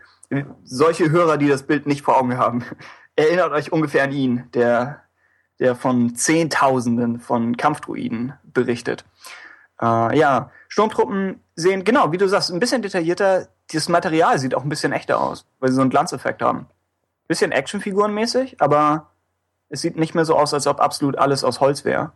[0.64, 2.64] solche Hörer, die das Bild nicht vor Augen haben,
[3.16, 5.04] erinnert euch ungefähr an ihn, der,
[5.60, 9.06] der von Zehntausenden von Kampfdruiden berichtet.
[9.82, 13.48] Äh, ja, Sturmtruppen sehen, genau, wie du sagst, ein bisschen detaillierter.
[13.72, 16.68] Das Material sieht auch ein bisschen echter aus, weil sie so einen Glanzeffekt haben.
[17.28, 19.12] Bisschen Actionfigurenmäßig, aber
[19.74, 22.12] es sieht nicht mehr so aus, als ob absolut alles aus Holz wäre.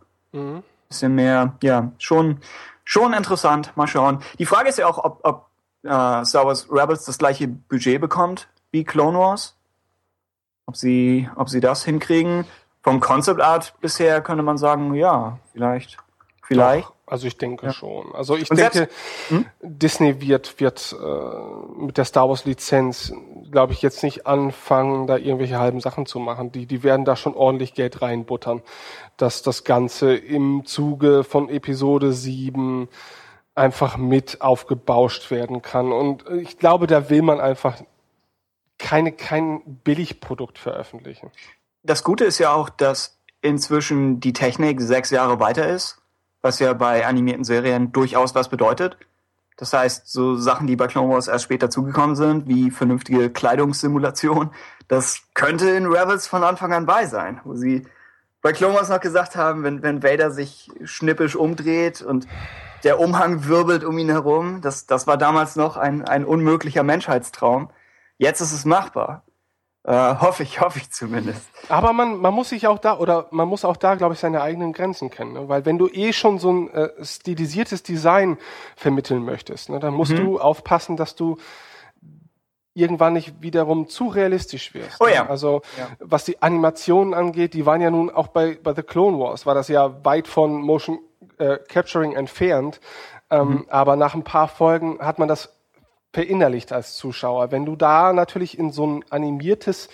[0.88, 2.38] Bisschen mehr, ja, schon,
[2.84, 3.76] schon interessant.
[3.76, 4.22] Mal schauen.
[4.38, 5.48] Die Frage ist ja auch, ob, ob
[5.82, 9.56] äh, Star Wars Rebels das gleiche Budget bekommt wie Clone Wars.
[10.66, 12.44] Ob sie, ob sie das hinkriegen.
[12.82, 15.98] Vom Concept Art bisher könnte man sagen, ja, vielleicht.
[16.44, 16.86] Vielleicht.
[16.86, 18.14] Doch, also ich denke schon.
[18.14, 18.96] Also ich Und denke, selbst-
[19.28, 19.46] hm?
[19.62, 23.12] Disney wird, wird äh, mit der Star Wars Lizenz,
[23.50, 26.52] glaube ich, jetzt nicht anfangen, da irgendwelche halben Sachen zu machen.
[26.52, 28.62] Die, die werden da schon ordentlich Geld reinbuttern,
[29.16, 32.88] dass das Ganze im Zuge von Episode 7
[33.54, 35.92] einfach mit aufgebauscht werden kann.
[35.92, 37.76] Und ich glaube, da will man einfach
[38.78, 41.30] keine, kein Billigprodukt veröffentlichen.
[41.82, 45.98] Das Gute ist ja auch, dass inzwischen die Technik sechs Jahre weiter ist,
[46.42, 48.96] was ja bei animierten Serien durchaus was bedeutet.
[49.56, 54.50] Das heißt, so Sachen, die bei Clone Wars erst später zugekommen sind, wie vernünftige Kleidungssimulation,
[54.86, 57.84] das könnte in Rebels von Anfang an bei sein, wo sie
[58.40, 62.28] bei Clone Wars noch gesagt haben, wenn, wenn Vader sich schnippisch umdreht und
[62.84, 67.70] der Umhang wirbelt um ihn herum, das, das war damals noch ein, ein unmöglicher Menschheitstraum.
[68.16, 69.24] Jetzt ist es machbar.
[69.88, 71.48] Äh, hoffe ich, hoffe ich zumindest.
[71.70, 74.42] Aber man, man muss sich auch da, oder man muss auch da, glaube ich, seine
[74.42, 75.32] eigenen Grenzen kennen.
[75.32, 75.48] Ne?
[75.48, 78.36] Weil wenn du eh schon so ein äh, stilisiertes Design
[78.76, 81.38] vermitteln möchtest, ne, dann musst du aufpassen, dass du
[82.74, 85.00] irgendwann nicht wiederum zu realistisch wirst.
[85.00, 85.14] Oh ne?
[85.14, 85.26] ja.
[85.26, 85.88] Also Ja.
[86.00, 89.54] was die Animationen angeht, die waren ja nun auch bei, bei The Clone Wars, war
[89.54, 90.98] das ja weit von Motion
[91.38, 92.78] äh, Capturing entfernt.
[93.30, 95.57] Ähm, Aber nach ein paar Folgen hat man das
[96.12, 97.50] verinnerlicht als Zuschauer.
[97.50, 99.88] Wenn du da natürlich in so ein animiertes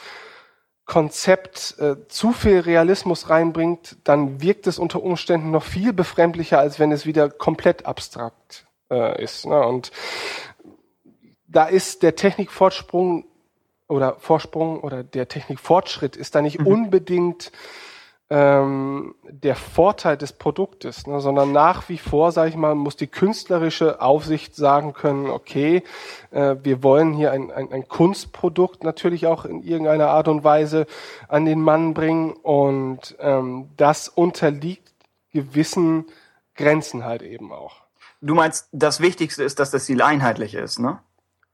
[0.85, 6.79] Konzept äh, zu viel Realismus reinbringt, dann wirkt es unter Umständen noch viel befremdlicher, als
[6.79, 9.47] wenn es wieder komplett abstrakt äh, ist.
[9.47, 9.59] Ne?
[9.67, 9.93] Und
[11.47, 13.25] da ist der Technikfortsprung
[13.89, 17.53] oder Vorsprung oder der Technikfortschritt ist da nicht unbedingt
[18.31, 23.07] ähm, der Vorteil des Produktes, ne, sondern nach wie vor, sage ich mal, muss die
[23.07, 25.83] künstlerische Aufsicht sagen können, okay,
[26.31, 30.87] äh, wir wollen hier ein, ein, ein Kunstprodukt natürlich auch in irgendeiner Art und Weise
[31.29, 34.93] an den Mann bringen und ähm, das unterliegt
[35.33, 36.07] gewissen
[36.55, 37.83] Grenzen halt eben auch.
[38.23, 40.99] Du meinst, das Wichtigste ist, dass das Ziel einheitlich ist, ne?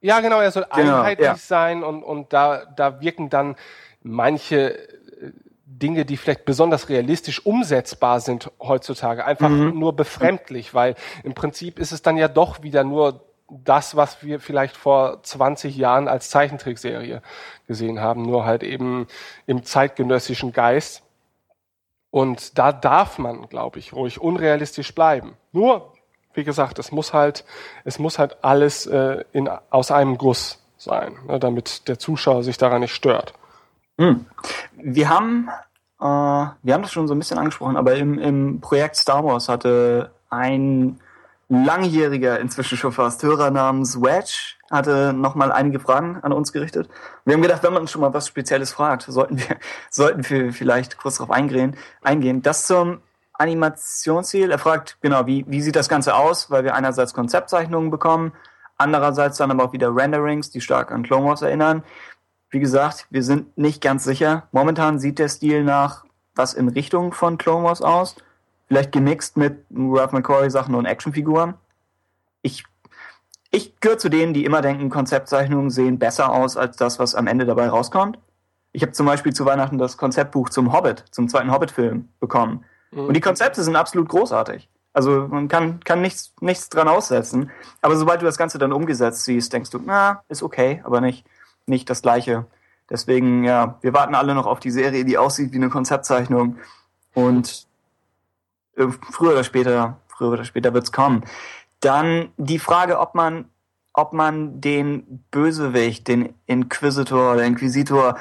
[0.03, 1.37] Ja, genau, er soll Genau, einheitlich ja.
[1.37, 3.57] sein und, und da, da wirken dann
[4.03, 4.79] manche
[5.73, 9.79] Dinge, die vielleicht besonders realistisch umsetzbar sind heutzutage, einfach Mhm.
[9.79, 14.41] nur befremdlich, weil im Prinzip ist es dann ja doch wieder nur das, was wir
[14.41, 17.23] vielleicht vor 20 Jahren als Zeichentrickserie
[17.67, 19.07] gesehen haben, nur halt eben
[19.47, 21.03] im zeitgenössischen Geist.
[22.11, 25.37] Und da darf man, glaube ich, ruhig unrealistisch bleiben.
[25.53, 25.93] Nur,
[26.35, 27.45] wie gesagt, es muss halt,
[27.85, 32.57] es muss halt alles äh, in, aus einem Guss sein, ne, damit der Zuschauer sich
[32.59, 33.35] daran nicht stört.
[34.77, 35.49] Wir haben,
[36.01, 39.49] äh, wir haben das schon so ein bisschen angesprochen, aber im, im Projekt Star Wars
[39.49, 40.99] hatte ein
[41.49, 46.89] langjähriger, inzwischen schon fast Hörer namens Wedge, hatte nochmal einige Fragen an uns gerichtet.
[47.25, 49.57] Wir haben gedacht, wenn man schon mal was Spezielles fragt, sollten wir,
[49.91, 51.77] sollten wir vielleicht kurz darauf eingehen.
[52.03, 52.41] eingehen.
[52.41, 53.01] Das zum
[53.33, 54.51] Animationsziel.
[54.51, 56.51] Er fragt, genau, wie, wie sieht das Ganze aus?
[56.51, 58.33] Weil wir einerseits Konzeptzeichnungen bekommen,
[58.77, 61.83] andererseits dann aber auch wieder Renderings, die stark an Clone Wars erinnern.
[62.51, 64.49] Wie gesagt, wir sind nicht ganz sicher.
[64.53, 68.17] Momentan sieht der Stil nach was in Richtung von Clone Wars aus.
[68.67, 71.55] Vielleicht gemixt mit Ralph McCoy Sachen und Actionfiguren.
[72.43, 72.65] Ich,
[73.51, 77.27] ich gehöre zu denen, die immer denken, Konzeptzeichnungen sehen besser aus als das, was am
[77.27, 78.19] Ende dabei rauskommt.
[78.73, 82.65] Ich habe zum Beispiel zu Weihnachten das Konzeptbuch zum Hobbit, zum zweiten Hobbit-Film bekommen.
[82.93, 84.69] Und die Konzepte sind absolut großartig.
[84.93, 87.51] Also man kann, kann nichts, nichts dran aussetzen.
[87.81, 91.25] Aber sobald du das Ganze dann umgesetzt siehst, denkst du, na, ist okay, aber nicht,
[91.71, 92.47] nicht das Gleiche.
[92.91, 96.59] Deswegen, ja, wir warten alle noch auf die Serie, die aussieht wie eine Konzeptzeichnung.
[97.15, 97.67] Und
[98.77, 101.25] äh, früher oder später, früher oder später wird's kommen.
[101.81, 103.47] Dann die Frage, ob man,
[103.93, 108.17] ob man den Bösewicht, den Inquisitor oder Inquisitor,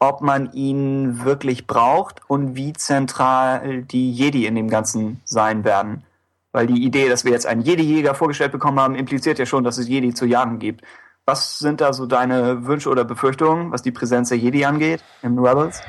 [0.00, 6.04] ob man ihn wirklich braucht und wie zentral die Jedi in dem Ganzen sein werden.
[6.52, 9.78] Weil die Idee, dass wir jetzt einen Jedi-Jäger vorgestellt bekommen haben, impliziert ja schon, dass
[9.78, 10.82] es Jedi zu jagen gibt.
[11.28, 15.38] Was sind da so deine Wünsche oder Befürchtungen, was die Präsenz der Jedi angeht im
[15.38, 15.82] Rebels?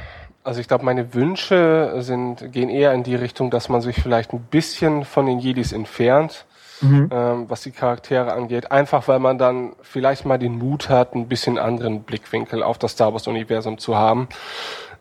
[0.43, 4.33] Also ich glaube, meine Wünsche sind, gehen eher in die Richtung, dass man sich vielleicht
[4.33, 6.45] ein bisschen von den Jedis entfernt,
[6.81, 8.73] ähm, was die Charaktere angeht.
[8.73, 12.91] Einfach weil man dann vielleicht mal den Mut hat, ein bisschen anderen Blickwinkel auf das
[12.91, 14.27] Star Wars-Universum zu haben.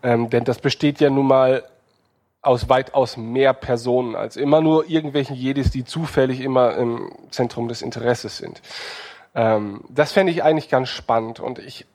[0.04, 1.64] Ähm, denn das besteht ja nun mal
[2.42, 7.82] aus weitaus mehr Personen als immer nur irgendwelchen Jedis, die zufällig immer im Zentrum des
[7.82, 8.62] Interesses sind.
[9.34, 11.86] Ähm, das fände ich eigentlich ganz spannend und ich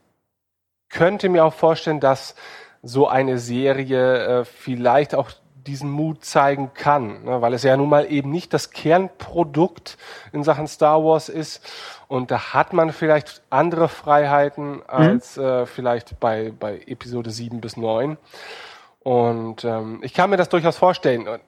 [0.89, 2.35] könnte mir auch vorstellen, dass
[2.83, 5.31] so eine Serie äh, vielleicht auch
[5.65, 9.97] diesen Mut zeigen kann, ne, weil es ja nun mal eben nicht das Kernprodukt
[10.33, 11.65] in Sachen Star Wars ist
[12.07, 17.77] und da hat man vielleicht andere Freiheiten als äh, vielleicht bei, bei Episode 7 bis
[17.77, 18.17] 9
[18.99, 21.41] und ähm, ich kann mir das durchaus vorstellen und,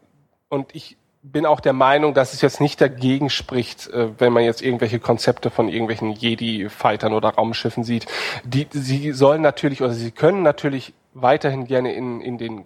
[0.47, 0.97] und ich
[1.31, 4.99] bin auch der Meinung, dass es jetzt nicht dagegen spricht, äh, wenn man jetzt irgendwelche
[4.99, 8.05] Konzepte von irgendwelchen Jedi-Fightern oder Raumschiffen sieht.
[8.43, 12.65] Die, sie sollen natürlich oder sie können natürlich weiterhin gerne in, in den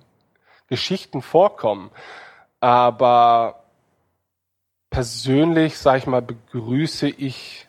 [0.67, 1.89] Geschichten vorkommen.
[2.59, 3.63] Aber
[4.89, 7.67] persönlich, sag ich mal, begrüße ich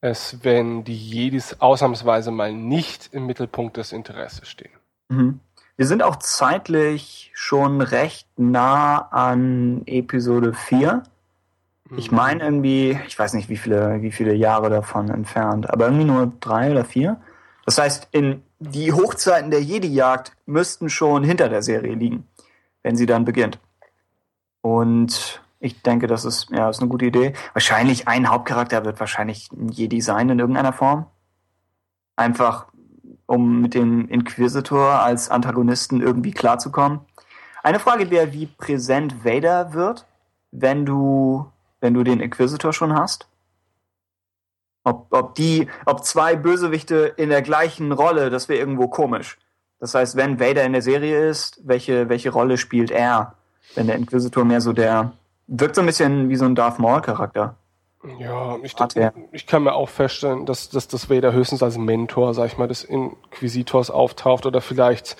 [0.00, 4.72] es, wenn die Jedis ausnahmsweise mal nicht im Mittelpunkt des Interesses stehen.
[5.08, 5.40] Mhm.
[5.76, 11.02] Wir sind auch zeitlich schon recht nah an Episode 4.
[11.96, 16.04] Ich meine irgendwie, ich weiß nicht, wie viele, wie viele Jahre davon entfernt, aber irgendwie
[16.04, 17.20] nur drei oder vier.
[17.66, 22.26] Das heißt, in die Hochzeiten der Jedi-Jagd müssten schon hinter der Serie liegen,
[22.82, 23.58] wenn sie dann beginnt.
[24.62, 27.34] Und ich denke, das ist, ja, ist eine gute Idee.
[27.52, 31.06] Wahrscheinlich ein Hauptcharakter wird wahrscheinlich ein Jedi sein in irgendeiner Form.
[32.16, 32.66] Einfach,
[33.32, 37.00] um mit dem Inquisitor als Antagonisten irgendwie klarzukommen.
[37.62, 40.04] Eine Frage wäre, wie präsent Vader wird,
[40.50, 41.46] wenn du,
[41.80, 43.26] wenn du den Inquisitor schon hast.
[44.84, 49.38] Ob, ob die, ob zwei Bösewichte in der gleichen Rolle, das wäre irgendwo komisch.
[49.80, 53.36] Das heißt, wenn Vader in der Serie ist, welche, welche Rolle spielt er?
[53.74, 55.12] Wenn der Inquisitor mehr so der,
[55.46, 57.56] wirkt so ein bisschen wie so ein Darth Maul-Charakter.
[58.18, 58.74] Ja, ich,
[59.32, 62.66] ich kann mir auch feststellen, dass, dass das Vader höchstens als Mentor, sag ich mal,
[62.66, 65.16] des Inquisitors auftaucht oder vielleicht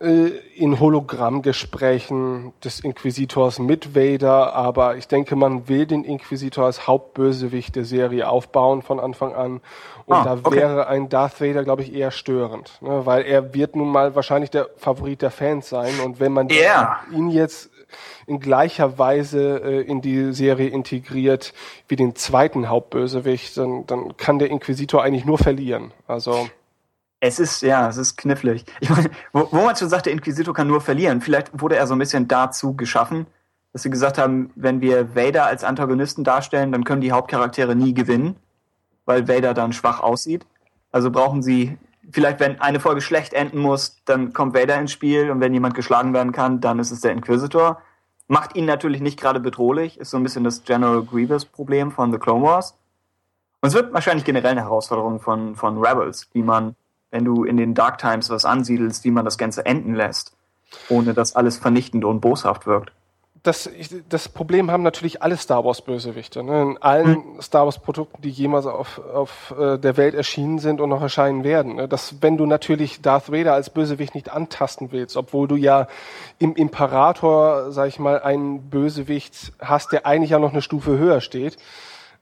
[0.00, 6.86] äh, in Hologrammgesprächen des Inquisitors mit Vader, aber ich denke, man will den Inquisitor als
[6.86, 9.60] Hauptbösewicht der Serie aufbauen von Anfang an.
[10.06, 10.56] Und Ah, da okay.
[10.56, 13.06] wäre ein Darth Vader, glaube ich, eher störend, ne?
[13.06, 15.92] weil er wird nun mal wahrscheinlich der Favorit der Fans sein.
[16.04, 17.00] Und wenn man Ja.
[17.12, 17.70] ihn jetzt
[18.26, 21.54] in gleicher Weise äh, in die Serie integriert
[21.88, 25.92] wie den zweiten Hauptbösewicht, dann, dann kann der Inquisitor eigentlich nur verlieren.
[26.06, 26.48] Also
[27.20, 28.64] Es ist, ja, es ist knifflig.
[28.80, 31.20] Ich meine, wo, wo man schon sagt, der Inquisitor kann nur verlieren.
[31.20, 33.26] Vielleicht wurde er so ein bisschen dazu geschaffen,
[33.72, 37.94] dass sie gesagt haben, wenn wir Vader als Antagonisten darstellen, dann können die Hauptcharaktere nie
[37.94, 38.36] gewinnen,
[39.04, 40.46] weil Vader dann schwach aussieht.
[40.90, 41.76] Also brauchen sie,
[42.10, 45.74] vielleicht wenn eine Folge schlecht enden muss, dann kommt Vader ins Spiel und wenn jemand
[45.74, 47.82] geschlagen werden kann, dann ist es der Inquisitor.
[48.26, 52.12] Macht ihn natürlich nicht gerade bedrohlich, ist so ein bisschen das General Grievous Problem von
[52.12, 52.76] The Clone Wars.
[53.60, 56.76] Und es wird wahrscheinlich generell eine Herausforderung von, von Rebels, wie man,
[57.10, 60.36] wenn du in den Dark Times was ansiedelst, wie man das Ganze enden lässt,
[60.88, 62.92] ohne dass alles vernichtend und boshaft wirkt.
[63.48, 63.70] Das,
[64.10, 66.42] das Problem haben natürlich alle Star Wars Bösewichte.
[66.42, 66.62] Ne?
[66.62, 70.90] In allen Star Wars Produkten, die jemals auf, auf äh, der Welt erschienen sind und
[70.90, 71.76] noch erscheinen werden.
[71.76, 71.88] Ne?
[71.88, 75.88] Dass wenn du natürlich Darth Vader als Bösewicht nicht antasten willst, obwohl du ja
[76.38, 81.22] im Imperator, sag ich mal, einen Bösewicht hast, der eigentlich ja noch eine Stufe höher
[81.22, 81.56] steht,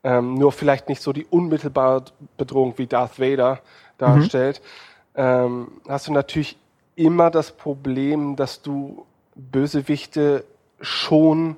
[0.04, 2.04] ähm, nur vielleicht nicht so die unmittelbare
[2.36, 3.58] Bedrohung wie Darth Vader
[3.98, 4.62] darstellt,
[5.16, 6.56] ähm, hast du natürlich
[6.94, 9.04] immer das Problem, dass du
[9.34, 10.44] Bösewichte
[10.80, 11.56] schon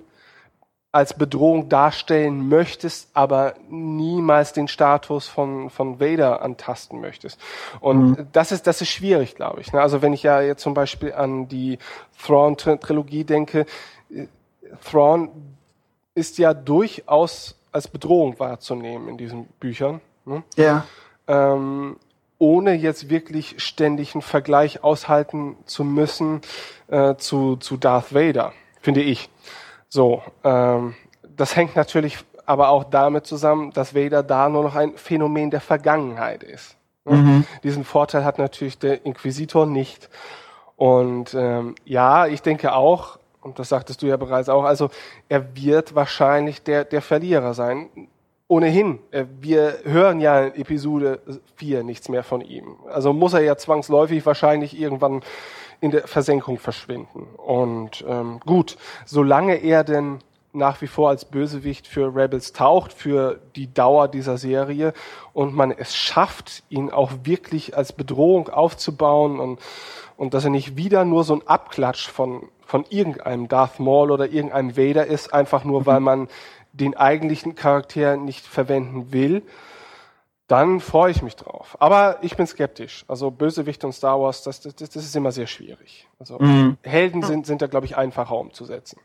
[0.91, 7.39] als Bedrohung darstellen möchtest, aber niemals den Status von, von Vader antasten möchtest.
[7.81, 9.73] Und das ist, das ist schwierig, glaube ich.
[9.73, 9.83] ne?
[9.83, 11.79] Also wenn ich ja jetzt zum Beispiel an die
[12.25, 13.67] Thrawn-Trilogie denke,
[14.11, 14.27] äh,
[14.83, 15.31] Thrawn
[16.15, 20.01] ist ja durchaus als Bedrohung wahrzunehmen in diesen Büchern.
[20.25, 20.43] Ne?
[20.57, 20.87] Ja.
[21.27, 21.97] Ähm,
[22.39, 26.41] ohne jetzt wirklich ständig einen Vergleich aushalten zu müssen
[26.89, 28.53] äh, zu, zu Darth Vader,
[28.89, 29.29] finde ich.
[29.91, 30.95] So, ähm,
[31.37, 32.17] das hängt natürlich
[32.47, 36.75] aber auch damit zusammen, dass Vader da nur noch ein Phänomen der Vergangenheit ist.
[37.05, 37.17] Ne?
[37.17, 37.45] Mhm.
[37.63, 40.09] Diesen Vorteil hat natürlich der Inquisitor nicht.
[40.77, 44.89] Und ähm, ja, ich denke auch, und das sagtest du ja bereits auch, also
[45.29, 47.91] er wird wahrscheinlich der, der Verlierer sein.
[48.47, 51.21] Ohnehin, äh, wir hören ja in Episode
[51.57, 52.77] 4 nichts mehr von ihm.
[52.91, 55.21] Also muss er ja zwangsläufig wahrscheinlich irgendwann
[55.81, 57.27] in der Versenkung verschwinden.
[57.37, 60.19] Und ähm, gut, solange er denn
[60.53, 64.93] nach wie vor als Bösewicht für Rebels taucht, für die Dauer dieser Serie
[65.33, 69.61] und man es schafft, ihn auch wirklich als Bedrohung aufzubauen und,
[70.17, 74.27] und dass er nicht wieder nur so ein Abklatsch von, von irgendeinem Darth Maul oder
[74.27, 76.29] irgendeinem Vader ist, einfach nur, weil man
[76.73, 79.43] den eigentlichen Charakter nicht verwenden will,
[80.49, 81.77] dann freue ich mich drauf.
[81.79, 83.05] Aber ich bin skeptisch.
[83.07, 86.09] Also Bösewicht und Star Wars, das, das, das ist immer sehr schwierig.
[86.19, 86.79] Also mhm.
[86.83, 88.99] Helden sind, sind da, glaube ich, einfacher umzusetzen.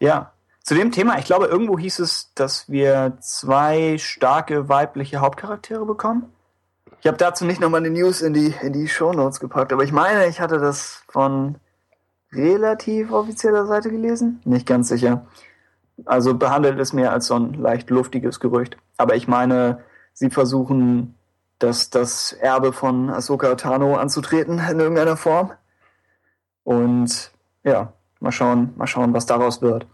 [0.00, 5.84] Ja, zu dem Thema, ich glaube, irgendwo hieß es, dass wir zwei starke weibliche Hauptcharaktere
[5.84, 6.32] bekommen.
[7.00, 9.92] Ich habe dazu nicht nochmal eine News in die, in die Shownotes gepackt, aber ich
[9.92, 11.56] meine, ich hatte das von
[12.32, 14.40] relativ offizieller Seite gelesen.
[14.44, 15.26] Nicht ganz sicher.
[16.06, 18.78] Also behandelt es mehr als so ein leicht luftiges Gerücht.
[18.96, 19.82] Aber ich meine,
[20.12, 21.14] sie versuchen,
[21.58, 25.52] das, das Erbe von Ahsoka Tano anzutreten in irgendeiner Form.
[26.64, 27.30] Und
[27.64, 29.86] ja, mal schauen, mal schauen, was daraus wird.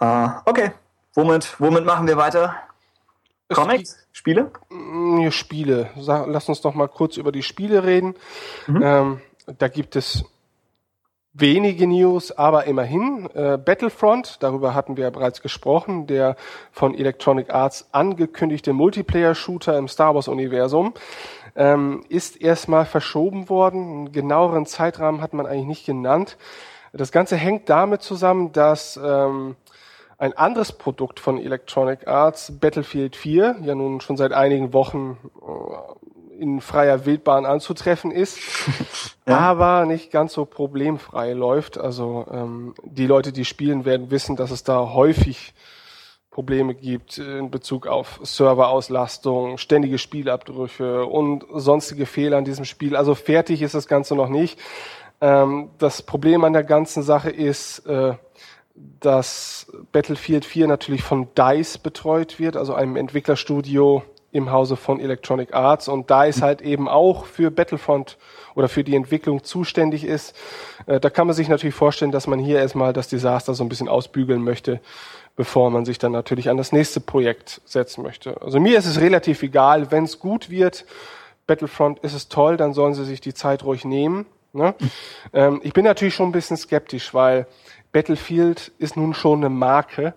[0.00, 0.72] Uh, okay,
[1.14, 2.56] womit, womit machen wir weiter?
[3.52, 4.06] Comics?
[4.12, 4.50] Spiele?
[4.70, 5.90] Mm, Spiele.
[5.96, 8.14] Lass uns doch mal kurz über die Spiele reden.
[8.66, 8.82] Mhm.
[8.82, 9.20] Ähm,
[9.58, 10.24] da gibt es
[11.34, 13.28] wenige News, aber immerhin.
[13.34, 16.36] Äh, Battlefront, darüber hatten wir ja bereits gesprochen, der
[16.70, 20.94] von Electronic Arts angekündigte Multiplayer-Shooter im Star Wars-Universum,
[21.56, 23.82] ähm, ist erstmal verschoben worden.
[23.82, 26.36] Einen genaueren Zeitrahmen hat man eigentlich nicht genannt.
[26.92, 29.56] Das Ganze hängt damit zusammen, dass ähm,
[30.18, 36.03] ein anderes Produkt von Electronic Arts, Battlefield 4, ja nun schon seit einigen Wochen äh,
[36.38, 38.38] in freier Wildbahn anzutreffen ist,
[39.26, 39.38] ja.
[39.38, 41.78] aber nicht ganz so problemfrei läuft.
[41.78, 45.54] Also ähm, die Leute, die spielen, werden wissen, dass es da häufig
[46.30, 52.96] Probleme gibt in Bezug auf Serverauslastung, ständige Spielabbrüche und sonstige Fehler in diesem Spiel.
[52.96, 54.58] Also fertig ist das Ganze noch nicht.
[55.20, 58.14] Ähm, das Problem an der ganzen Sache ist, äh,
[58.74, 64.02] dass Battlefield 4 natürlich von DICE betreut wird, also einem Entwicklerstudio
[64.34, 68.18] im Hause von Electronic Arts und DICE halt eben auch für Battlefront
[68.56, 70.34] oder für die Entwicklung zuständig ist.
[70.86, 73.68] Äh, da kann man sich natürlich vorstellen, dass man hier erstmal das Desaster so ein
[73.68, 74.80] bisschen ausbügeln möchte,
[75.36, 78.40] bevor man sich dann natürlich an das nächste Projekt setzen möchte.
[78.42, 80.84] Also mir ist es relativ egal, wenn es gut wird,
[81.46, 84.26] Battlefront ist es toll, dann sollen sie sich die Zeit ruhig nehmen.
[84.52, 84.74] Ne?
[85.32, 87.46] Ähm, ich bin natürlich schon ein bisschen skeptisch, weil
[87.92, 90.14] Battlefield ist nun schon eine Marke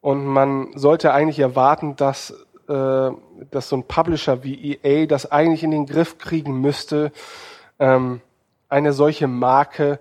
[0.00, 2.34] und man sollte eigentlich erwarten, dass,
[2.70, 3.10] äh,
[3.50, 7.10] dass so ein Publisher wie EA das eigentlich in den Griff kriegen müsste,
[7.78, 8.20] ähm,
[8.68, 9.98] eine solche Marke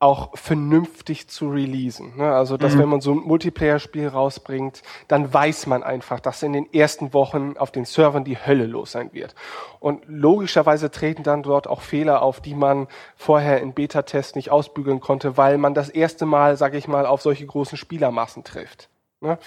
[0.00, 2.16] auch vernünftig zu releasen.
[2.16, 2.34] Ne?
[2.34, 2.80] Also, dass mhm.
[2.80, 7.54] wenn man so ein Multiplayer-Spiel rausbringt, dann weiß man einfach, dass in den ersten Wochen
[7.56, 9.36] auf den Servern die Hölle los sein wird.
[9.78, 14.98] Und logischerweise treten dann dort auch Fehler auf, die man vorher in Beta-Test nicht ausbügeln
[14.98, 18.88] konnte, weil man das erste Mal, sage ich mal, auf solche großen Spielermassen trifft.
[19.20, 19.38] Ne?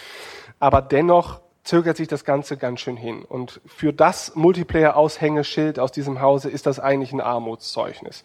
[0.59, 3.23] Aber dennoch zögert sich das Ganze ganz schön hin.
[3.23, 8.23] Und für das Multiplayer-Aushängeschild aus diesem Hause ist das eigentlich ein Armutszeugnis.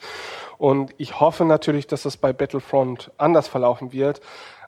[0.58, 4.20] Und ich hoffe natürlich, dass das bei Battlefront anders verlaufen wird.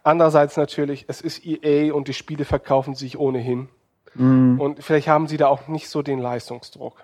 [0.03, 3.69] Andererseits natürlich, es ist EA und die Spiele verkaufen sich ohnehin.
[4.15, 4.59] Mm.
[4.59, 6.97] Und vielleicht haben sie da auch nicht so den Leistungsdruck.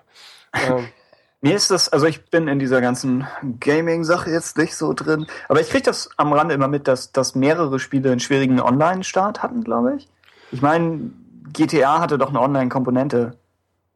[0.53, 0.87] ähm,
[1.41, 3.27] mir ist das, also ich bin in dieser ganzen
[3.59, 7.35] Gaming-Sache jetzt nicht so drin, aber ich kriege das am Rande immer mit, dass, dass
[7.35, 10.09] mehrere Spiele einen schwierigen Online-Start hatten, glaube ich.
[10.51, 11.11] Ich meine,
[11.53, 13.37] GTA hatte doch eine Online-Komponente.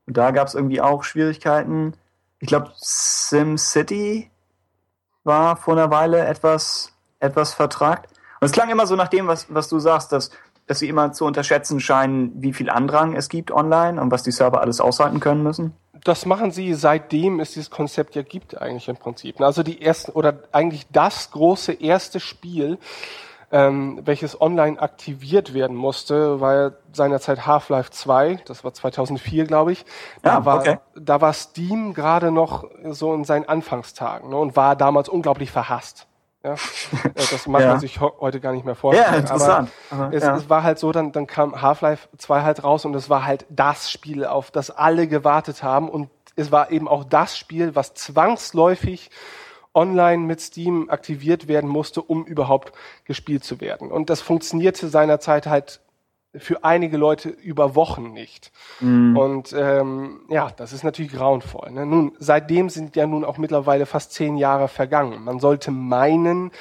[0.06, 1.93] Und da gab es irgendwie auch Schwierigkeiten.
[2.39, 4.30] Ich glaube, SimCity
[5.24, 8.10] war vor einer Weile etwas, etwas vertragt.
[8.39, 10.32] Und es klang immer so nach dem, was, was du sagst, dass,
[10.68, 14.32] dass sie immer zu unterschätzen scheinen, wie viel Andrang es gibt online und was die
[14.32, 15.74] Server alles aushalten können müssen.
[16.04, 19.39] Das machen sie seitdem es dieses Konzept ja gibt eigentlich im Prinzip.
[19.39, 22.78] Also die ersten oder eigentlich das große erste Spiel,
[23.54, 29.86] ähm, welches online aktiviert werden musste, weil seinerzeit Half-Life 2, das war 2004, glaube ich,
[30.24, 30.80] da, ja, war, okay.
[30.95, 36.08] da war Steam gerade noch so in seinen Anfangstagen ne, und war damals unglaublich verhasst.
[36.43, 36.56] Ja,
[37.14, 37.68] das mag ja.
[37.70, 39.14] man sich heute gar nicht mehr vorstellen.
[39.14, 39.70] Ja, interessant.
[39.91, 40.36] Aber Aha, es, ja.
[40.36, 43.45] es, war halt so, dann, dann kam Half-Life 2 halt raus und es war halt
[43.49, 47.93] das Spiel, auf das alle gewartet haben und es war eben auch das Spiel, was
[47.93, 49.12] zwangsläufig
[49.74, 52.74] online mit Steam aktiviert werden musste, um überhaupt
[53.05, 53.91] gespielt zu werden.
[53.91, 55.82] Und das funktionierte seinerzeit halt
[56.36, 58.51] für einige Leute über Wochen nicht.
[58.80, 59.15] Mhm.
[59.15, 61.71] Und ähm, ja, das ist natürlich grauenvoll.
[61.71, 61.86] Ne?
[61.86, 65.24] Nun, seitdem sind ja nun auch mittlerweile fast zehn Jahre vergangen.
[65.24, 66.51] Man sollte meinen,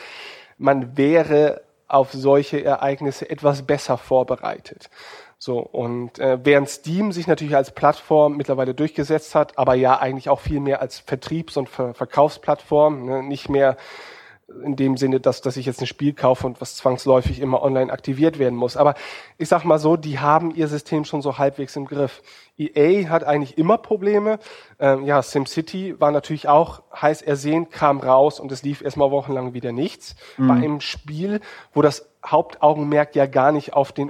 [0.59, 4.91] man wäre auf solche Ereignisse etwas besser vorbereitet.
[5.45, 10.29] So, und äh, während Steam sich natürlich als Plattform mittlerweile durchgesetzt hat, aber ja eigentlich
[10.29, 13.25] auch viel mehr als Vertriebs- und Ver Verkaufsplattform, ne?
[13.25, 13.77] nicht mehr
[14.63, 17.93] in dem Sinne, dass, dass ich jetzt ein Spiel kaufe und was zwangsläufig immer online
[17.93, 18.77] aktiviert werden muss.
[18.77, 18.95] Aber
[19.37, 22.23] ich sag mal so, die haben ihr System schon so halbwegs im Griff.
[22.57, 24.39] EA hat eigentlich immer Probleme.
[24.79, 29.55] Ähm, ja, SimCity war natürlich auch heiß ersehen, kam raus und es lief erstmal wochenlang
[29.55, 30.15] wieder nichts.
[30.37, 30.47] Mhm.
[30.47, 31.41] Bei einem Spiel,
[31.75, 34.09] wo das Hauptaugenmerk ja gar nicht auf den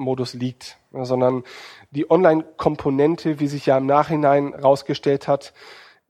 [0.00, 1.44] Online-Modus liegt, sondern
[1.90, 5.52] die Online-Komponente, wie sich ja im Nachhinein rausgestellt hat,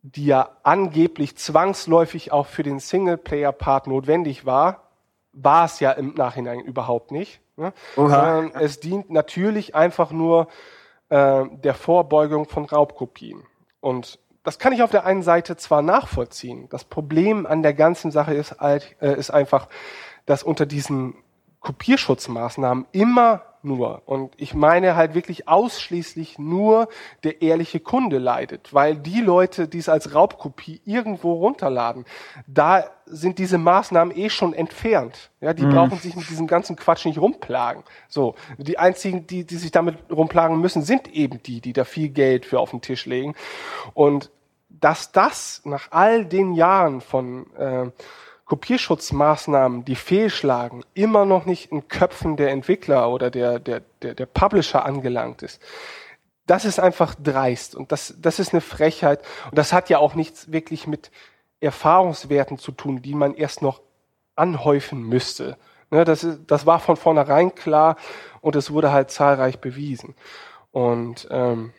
[0.03, 4.89] die ja angeblich zwangsläufig auch für den Singleplayer-Part notwendig war,
[5.33, 7.41] war es ja im Nachhinein überhaupt nicht.
[7.57, 7.73] Ne?
[7.95, 10.49] Sondern es dient natürlich einfach nur
[11.11, 13.43] äh, der Vorbeugung von Raubkopien.
[13.81, 16.69] Und das kann ich auf der einen Seite zwar nachvollziehen.
[16.71, 19.69] Das Problem an der ganzen Sache ist, halt, äh, ist einfach,
[20.25, 21.15] dass unter diesen
[21.61, 26.89] Kopierschutzmaßnahmen immer nur, und ich meine halt wirklich ausschließlich nur
[27.25, 32.05] der ehrliche Kunde leidet, weil die Leute, die es als Raubkopie irgendwo runterladen,
[32.47, 35.31] da sind diese Maßnahmen eh schon entfernt.
[35.41, 37.83] Ja, die brauchen sich mit diesem ganzen Quatsch nicht rumplagen.
[38.09, 42.11] So, die einzigen, die, die sich damit rumplagen müssen, sind eben die, die da viel
[42.11, 43.35] Geld für auf den Tisch legen.
[43.95, 44.31] Und
[44.69, 47.91] dass das nach all den Jahren von äh,
[48.51, 54.27] Kopierschutzmaßnahmen, die fehlschlagen, immer noch nicht in Köpfen der Entwickler oder der, der, der, der
[54.27, 55.63] Publisher angelangt ist.
[56.49, 59.25] Das ist einfach dreist und das, das ist eine Frechheit.
[59.45, 61.13] Und das hat ja auch nichts wirklich mit
[61.61, 63.83] Erfahrungswerten zu tun, die man erst noch
[64.35, 65.57] anhäufen müsste.
[65.91, 67.95] Ne, das, ist, das war von vornherein klar
[68.41, 70.17] und es wurde halt zahlreich bewiesen.
[70.73, 71.73] Und ähm,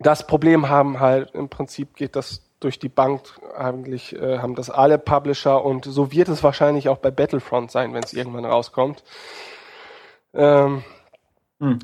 [0.00, 3.22] das Problem haben halt im Prinzip geht das durch die Bank
[3.56, 7.92] eigentlich äh, haben das alle Publisher und so wird es wahrscheinlich auch bei Battlefront sein,
[7.94, 9.02] wenn es irgendwann rauskommt.
[10.34, 10.84] Ähm,
[11.60, 11.78] Hm.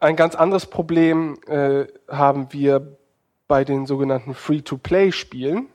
[0.00, 2.96] Ein ganz anderes Problem äh, haben wir
[3.48, 5.66] bei den sogenannten Free-to-Play-Spielen.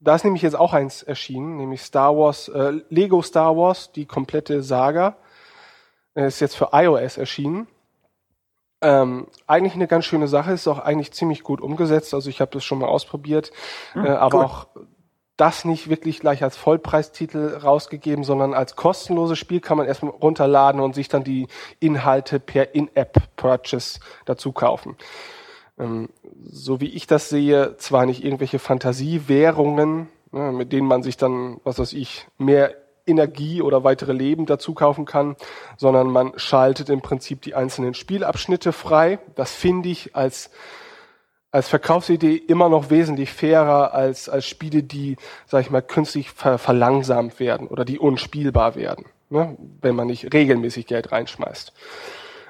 [0.00, 4.06] Da ist nämlich jetzt auch eins erschienen, nämlich Star Wars, äh, Lego Star Wars, die
[4.06, 5.16] komplette Saga,
[6.14, 7.66] äh, ist jetzt für iOS erschienen.
[8.82, 12.12] Ähm, eigentlich eine ganz schöne Sache, ist auch eigentlich ziemlich gut umgesetzt.
[12.12, 13.50] Also ich habe das schon mal ausprobiert,
[13.94, 14.44] äh, aber cool.
[14.44, 14.66] auch
[15.36, 20.80] das nicht wirklich gleich als Vollpreistitel rausgegeben, sondern als kostenloses Spiel kann man erstmal runterladen
[20.80, 21.46] und sich dann die
[21.78, 24.96] Inhalte per In-App-Purchase dazu kaufen.
[25.78, 26.08] Ähm,
[26.42, 31.60] so wie ich das sehe, zwar nicht irgendwelche Fantasiewährungen, ne, mit denen man sich dann,
[31.64, 32.74] was weiß ich, mehr
[33.06, 35.36] Energie oder weitere Leben dazu kaufen kann,
[35.76, 39.18] sondern man schaltet im Prinzip die einzelnen Spielabschnitte frei.
[39.34, 40.50] Das finde ich als
[41.56, 46.58] als Verkaufsidee immer noch wesentlich fairer als, als Spiele, die, sag ich mal, künstlich ver
[46.58, 49.56] verlangsamt werden oder die unspielbar werden, ne?
[49.80, 51.72] wenn man nicht regelmäßig Geld reinschmeißt.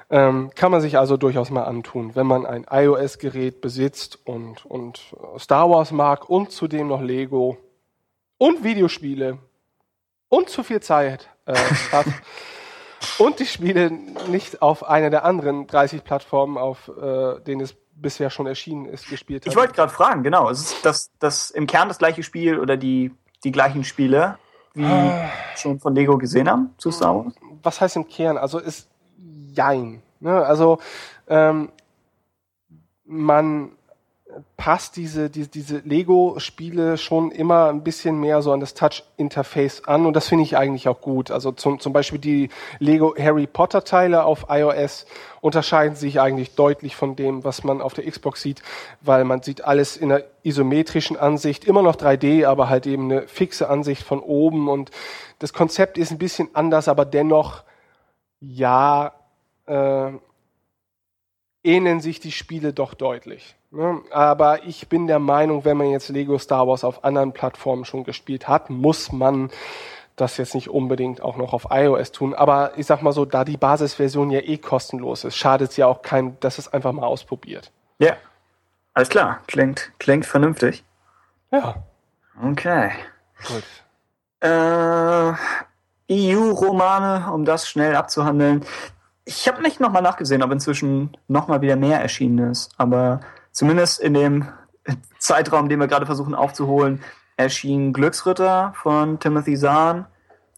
[0.09, 5.15] Ähm, kann man sich also durchaus mal antun, wenn man ein iOS-Gerät besitzt und, und
[5.37, 7.57] Star Wars mag und zudem noch Lego
[8.37, 9.37] und Videospiele
[10.29, 11.55] und zu viel Zeit äh,
[11.91, 12.07] hat
[13.19, 18.29] und die Spiele nicht auf einer der anderen 30 Plattformen, auf äh, denen es bisher
[18.29, 19.51] schon erschienen ist, gespielt hat.
[19.51, 20.49] Ich wollte gerade fragen, genau.
[20.49, 23.11] Es ist das, das im Kern das gleiche Spiel oder die,
[23.43, 24.37] die gleichen Spiele,
[24.75, 25.11] wie
[25.55, 27.33] schon von Lego gesehen haben zu Star Wars?
[27.63, 28.37] was heißt im Kern?
[28.37, 28.89] Also ist
[29.51, 30.01] jein.
[30.19, 30.43] Ne?
[30.45, 30.79] Also
[31.27, 31.71] ähm,
[33.05, 33.71] man
[34.55, 40.05] passt diese, diese, diese Lego-Spiele schon immer ein bisschen mehr so an das Touch-Interface an
[40.05, 41.31] und das finde ich eigentlich auch gut.
[41.31, 45.05] Also zum, zum Beispiel die Lego Harry Potter-Teile auf iOS
[45.41, 48.61] unterscheiden sich eigentlich deutlich von dem, was man auf der Xbox sieht,
[49.01, 53.27] weil man sieht alles in einer isometrischen Ansicht, immer noch 3D, aber halt eben eine
[53.27, 54.91] fixe Ansicht von oben und
[55.39, 57.63] das Konzept ist ein bisschen anders, aber dennoch
[58.39, 59.13] ja
[59.65, 60.11] äh,
[61.63, 63.55] ähneln sich die Spiele doch deutlich.
[63.71, 64.01] Ne?
[64.11, 68.03] Aber ich bin der Meinung, wenn man jetzt Lego Star Wars auf anderen Plattformen schon
[68.03, 69.49] gespielt hat, muss man
[70.15, 72.33] das jetzt nicht unbedingt auch noch auf iOS tun.
[72.33, 75.85] Aber ich sag mal so, da die Basisversion ja eh kostenlos ist, schadet es ja
[75.87, 77.71] auch kein, dass es einfach mal ausprobiert.
[77.99, 78.13] Ja.
[78.93, 79.41] Alles klar.
[79.47, 80.83] Klingt, klingt vernünftig.
[81.51, 81.83] Ja,
[82.43, 82.91] Okay.
[83.47, 83.63] gut.
[84.41, 85.33] Äh,
[86.11, 88.63] EU-Romane, um das schnell abzuhandeln.
[89.27, 92.71] Ich habe nicht nochmal nachgesehen, ob inzwischen nochmal wieder mehr erschienen ist.
[92.77, 93.19] Aber
[93.51, 94.47] zumindest in dem
[95.19, 97.03] Zeitraum, den wir gerade versuchen aufzuholen,
[97.35, 100.05] erschien Glücksritter von Timothy Zahn.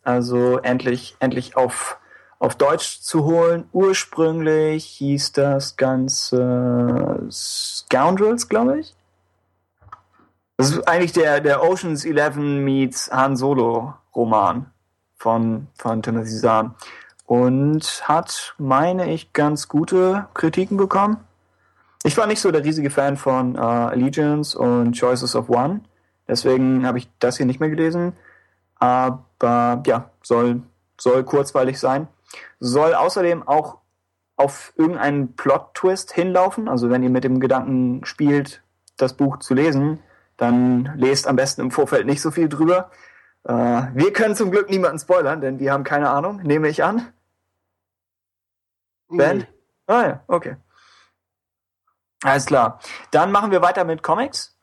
[0.03, 1.97] Also endlich, endlich auf,
[2.37, 3.67] auf Deutsch zu holen.
[3.71, 8.95] Ursprünglich hieß das Ganze Scoundrels, glaube ich.
[10.57, 14.67] Das ist eigentlich der, der Oceans 11 meets Han Solo Roman
[15.17, 16.75] von, von Timothy Zahn.
[17.29, 21.17] Und hat, meine ich, ganz gute Kritiken bekommen.
[22.01, 25.81] Ich war nicht so der riesige Fan von äh, Allegiance und Choices of One.
[26.27, 28.13] Deswegen habe ich das hier nicht mehr gelesen.
[28.79, 30.63] Aber ja, soll,
[30.99, 32.07] soll kurzweilig sein.
[32.59, 33.77] Soll außerdem auch
[34.35, 36.67] auf irgendeinen Plot-Twist hinlaufen.
[36.67, 38.63] Also wenn ihr mit dem Gedanken spielt,
[38.97, 39.99] das Buch zu lesen,
[40.35, 42.89] dann lest am besten im Vorfeld nicht so viel drüber.
[43.43, 43.53] Äh,
[43.93, 47.05] wir können zum Glück niemanden spoilern, denn wir haben keine Ahnung, nehme ich an.
[49.09, 49.47] Ben?
[49.87, 50.55] Ah ja, okay.
[52.23, 52.79] Alles klar.
[53.11, 54.55] Dann machen wir weiter mit Comics.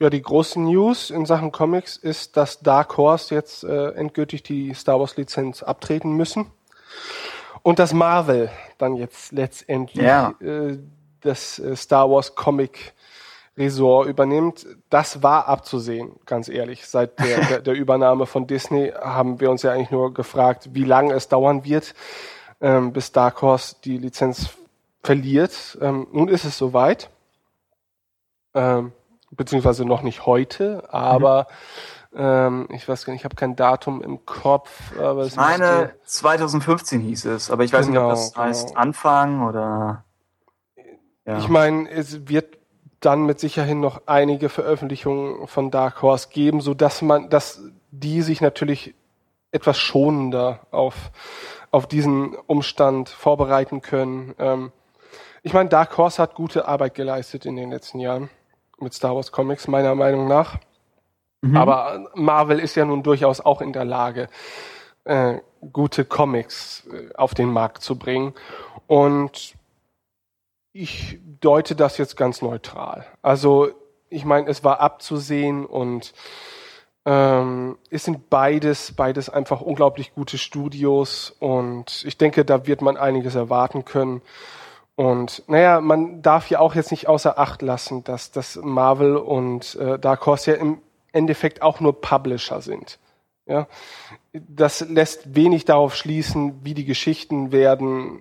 [0.00, 4.72] Ja, die große News in Sachen Comics ist, dass Dark Horse jetzt äh, endgültig die
[4.74, 6.50] Star Wars Lizenz abtreten müssen
[7.62, 10.34] und dass Marvel dann jetzt letztendlich Ja.
[10.40, 10.78] äh,
[11.20, 12.94] das äh, Star Wars Comic
[13.56, 14.66] Resort übernimmt.
[14.88, 16.86] Das war abzusehen, ganz ehrlich.
[16.86, 20.84] Seit der, der, der Übernahme von Disney haben wir uns ja eigentlich nur gefragt, wie
[20.84, 21.94] lange es dauern wird,
[22.60, 24.50] ähm, bis Dark Horse die Lizenz
[25.02, 25.78] verliert.
[25.80, 27.10] Ähm, nun ist es soweit.
[28.54, 28.92] Ähm,
[29.30, 31.46] beziehungsweise noch nicht heute, aber
[32.14, 35.94] ähm, ich weiß gar nicht, ich habe kein Datum im Kopf, aber Ich meine, müsste-
[36.04, 38.80] 2015 hieß es, aber ich weiß nicht, ob das Genau, heißt genau.
[38.80, 40.04] Anfang oder.
[41.26, 41.38] Ja.
[41.38, 42.56] Ich meine, es wird
[43.00, 48.22] dann mit Sicherheit noch einige Veröffentlichungen von Dark Horse geben, so dass man, dass die
[48.22, 48.94] sich natürlich
[49.52, 50.94] etwas schonender auf
[51.70, 54.34] auf diesen Umstand vorbereiten können.
[54.38, 54.72] Ähm,
[55.42, 58.30] ich meine, Dark Horse hat gute Arbeit geleistet in den letzten Jahren
[58.78, 60.58] mit Star Wars Comics, meiner Meinung nach.
[61.54, 64.28] Aber Marvel ist ja nun durchaus auch in der Lage,
[65.04, 65.38] äh,
[65.72, 68.34] gute Comics äh, auf den Markt zu bringen.
[68.86, 69.54] Und
[70.72, 73.06] ich deute das jetzt ganz neutral.
[73.22, 73.70] Also,
[74.10, 76.12] ich meine, es war abzusehen und
[77.08, 82.98] ähm, es sind beides, beides einfach unglaublich gute Studios und ich denke, da wird man
[82.98, 84.20] einiges erwarten können.
[84.94, 89.74] Und naja, man darf ja auch jetzt nicht außer Acht lassen, dass, dass Marvel und
[89.76, 90.82] äh, Dark Horse ja im
[91.12, 92.98] Endeffekt auch nur Publisher sind.
[93.46, 93.68] Ja,
[94.34, 98.20] das lässt wenig darauf schließen, wie die Geschichten werden,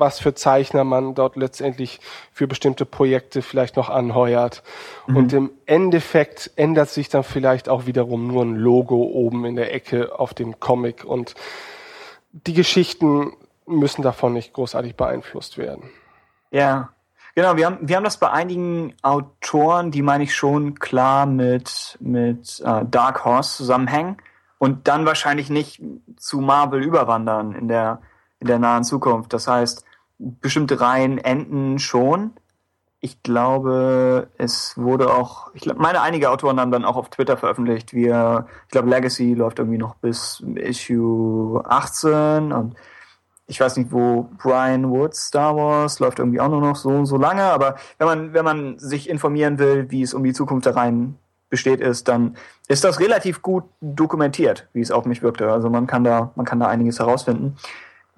[0.00, 2.00] was für Zeichner man dort letztendlich
[2.32, 4.62] für bestimmte Projekte vielleicht noch anheuert.
[5.06, 9.74] Und im Endeffekt ändert sich dann vielleicht auch wiederum nur ein Logo oben in der
[9.74, 11.34] Ecke auf dem Comic und
[12.32, 13.32] die Geschichten
[13.66, 15.90] müssen davon nicht großartig beeinflusst werden.
[16.50, 16.90] Ja,
[17.34, 17.56] genau.
[17.56, 22.60] Wir haben, wir haben das bei einigen Autoren, die meine ich schon klar mit, mit
[22.64, 24.16] äh, Dark Horse zusammenhängen
[24.58, 25.82] und dann wahrscheinlich nicht
[26.16, 28.00] zu Marvel überwandern in der,
[28.40, 29.32] in der nahen Zukunft.
[29.32, 29.84] Das heißt,
[30.20, 32.32] bestimmte Reihen enden schon.
[33.00, 37.38] Ich glaube, es wurde auch, ich glaube, meine einige Autoren haben dann auch auf Twitter
[37.38, 37.94] veröffentlicht.
[37.94, 42.76] Wir, ich glaube, Legacy läuft irgendwie noch bis Issue 18 und
[43.46, 47.16] ich weiß nicht, wo Brian Woods Star Wars läuft irgendwie auch nur noch so so
[47.16, 50.76] lange, aber wenn man wenn man sich informieren will, wie es um die Zukunft der
[50.76, 51.18] Reihen
[51.48, 52.36] besteht ist, dann
[52.68, 55.50] ist das relativ gut dokumentiert, wie es auf mich wirkte.
[55.50, 57.56] Also man kann da man kann da einiges herausfinden.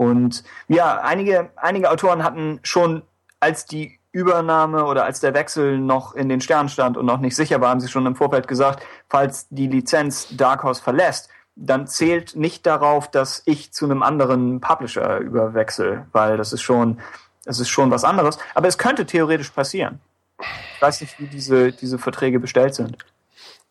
[0.03, 3.03] Und ja, einige einige Autoren hatten schon
[3.41, 7.35] als die Übernahme oder als der Wechsel noch in den Sternen stand und noch nicht
[7.35, 11.87] sicher war, haben sie schon im Vorfeld gesagt, falls die Lizenz Dark Horse verlässt, dann
[11.87, 17.01] zählt nicht darauf, dass ich zu einem anderen Publisher überwechsel, weil das ist schon,
[17.45, 18.39] das ist schon was anderes.
[18.55, 20.01] Aber es könnte theoretisch passieren.
[20.77, 22.99] Ich weiß nicht, wie diese, diese Verträge bestellt sind.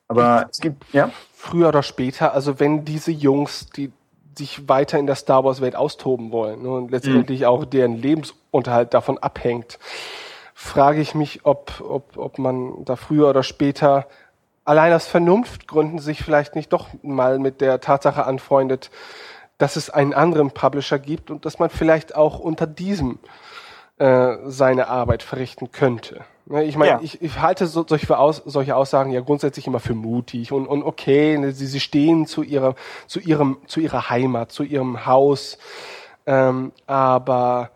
[0.08, 1.12] Aber es gibt, ja?
[1.36, 3.92] früher oder später, also wenn diese Jungs, die
[4.38, 8.94] sich weiter in der Star Wars Welt austoben wollen ne, und letztendlich auch deren Lebensunterhalt
[8.94, 9.80] davon abhängt,
[10.54, 14.08] frage ich mich, ob, ob, ob man da früher oder später
[14.64, 18.92] allein aus Vernunftgründen sich vielleicht nicht doch mal mit der Tatsache anfreundet,
[19.58, 23.20] dass es einen anderen Publisher gibt und dass man vielleicht auch unter diesem
[23.98, 26.26] äh, seine Arbeit verrichten könnte.
[26.46, 27.00] Ne, Ich meine, Ja.
[27.02, 30.84] ich, ich halte so, solche, Aus, solche Aussagen ja grundsätzlich immer für mutig und, und
[30.84, 32.76] okay, ne, sie, sie stehen zu ihrer,
[33.08, 35.58] zu ihrem, zu ihrer Heimat, zu ihrem Haus,
[36.26, 37.72] ähm, aber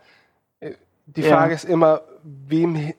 [0.60, 0.72] äh,
[1.06, 1.30] die Ja.
[1.38, 2.94] Frage ist immer, wem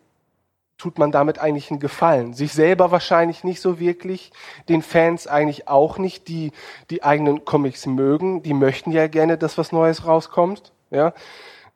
[0.79, 2.35] tut man damit eigentlich einen Gefallen?
[2.35, 4.31] Sich selber wahrscheinlich nicht so wirklich,
[4.69, 6.53] den Fans eigentlich auch nicht, die
[6.91, 11.13] die eigenen Comics mögen, die möchten ja gerne, dass was Neues rauskommt, ja.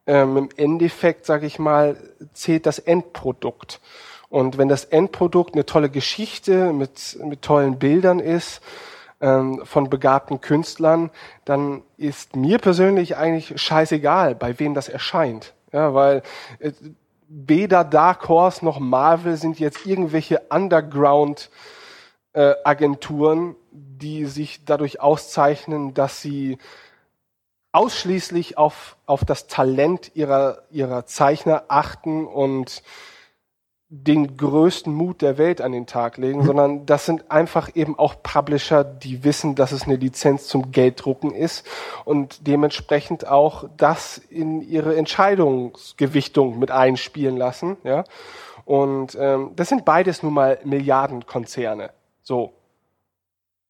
[0.06, 1.96] Ähm, Im Endeffekt, sage ich mal,
[2.32, 3.80] zählt das Endprodukt.
[4.28, 8.62] Und wenn das Endprodukt eine tolle Geschichte mit, mit tollen Bildern ist,
[9.20, 11.10] ähm, von begabten Künstlern,
[11.44, 15.52] dann ist mir persönlich eigentlich scheißegal, bei wem das erscheint.
[15.72, 16.22] Ja, weil
[16.58, 16.72] äh,
[17.28, 21.50] weder Dark Horse noch Marvel sind jetzt irgendwelche Underground
[22.32, 26.58] äh, Agenturen, die sich dadurch auszeichnen, dass sie
[27.72, 32.82] ausschließlich auf, auf das Talent ihrer, ihrer Zeichner achten und
[33.92, 36.46] den größten Mut der Welt an den Tag legen, mhm.
[36.46, 41.32] sondern das sind einfach eben auch Publisher, die wissen, dass es eine Lizenz zum Gelddrucken
[41.32, 41.66] ist
[42.04, 47.78] und dementsprechend auch das in ihre Entscheidungsgewichtung mit einspielen lassen.
[47.82, 48.04] Ja?
[48.64, 51.90] Und ähm, das sind beides nun mal Milliardenkonzerne.
[52.22, 52.52] So.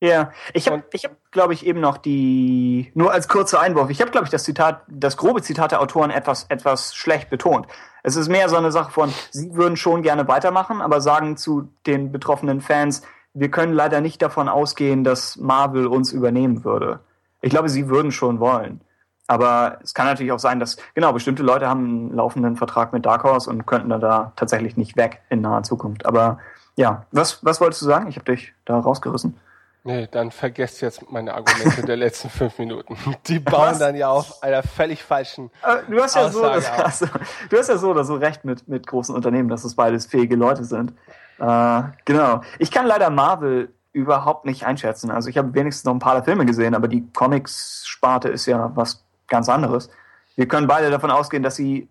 [0.03, 4.01] Ja, ich habe, ich hab, glaube ich, eben noch die, nur als kurzer Einwurf, ich
[4.01, 7.67] habe, glaube ich, das Zitat, das grobe Zitat der Autoren etwas, etwas schlecht betont.
[8.03, 11.69] Es ist mehr so eine Sache von, sie würden schon gerne weitermachen, aber sagen zu
[11.87, 13.03] den betroffenen Fans,
[13.35, 17.01] wir können leider nicht davon ausgehen, dass Marvel uns übernehmen würde.
[17.43, 18.81] Ich glaube, sie würden schon wollen.
[19.27, 23.07] Aber es kann natürlich auch sein, dass, genau, bestimmte Leute haben einen laufenden Vertrag mit
[23.07, 26.07] Dark Horse und könnten da, da tatsächlich nicht weg in naher Zukunft.
[26.07, 26.39] Aber
[26.77, 28.09] ja, was, was wolltest du sagen?
[28.09, 29.39] Ich habe dich da rausgerissen.
[29.83, 32.97] Nee, dann vergesst jetzt meine Argumente der letzten fünf Minuten.
[33.27, 33.79] Die bauen Was?
[33.79, 35.51] dann ja auf einer völlig falschen
[35.89, 37.07] du hast ja Aussage so, also,
[37.49, 40.37] Du hast ja so oder so recht mit, mit großen Unternehmen, dass es beides fähige
[40.37, 40.93] Leute sind.
[41.39, 42.43] Äh, genau.
[42.59, 45.11] Ich kann leider Marvel überhaupt nicht einschätzen.
[45.11, 48.71] Also ich habe wenigstens noch ein paar der Filme gesehen, aber die Comics-Sparte ist ja
[48.75, 49.91] was ganz anderes.
[50.37, 51.89] Wir können beide davon ausgehen, dass sie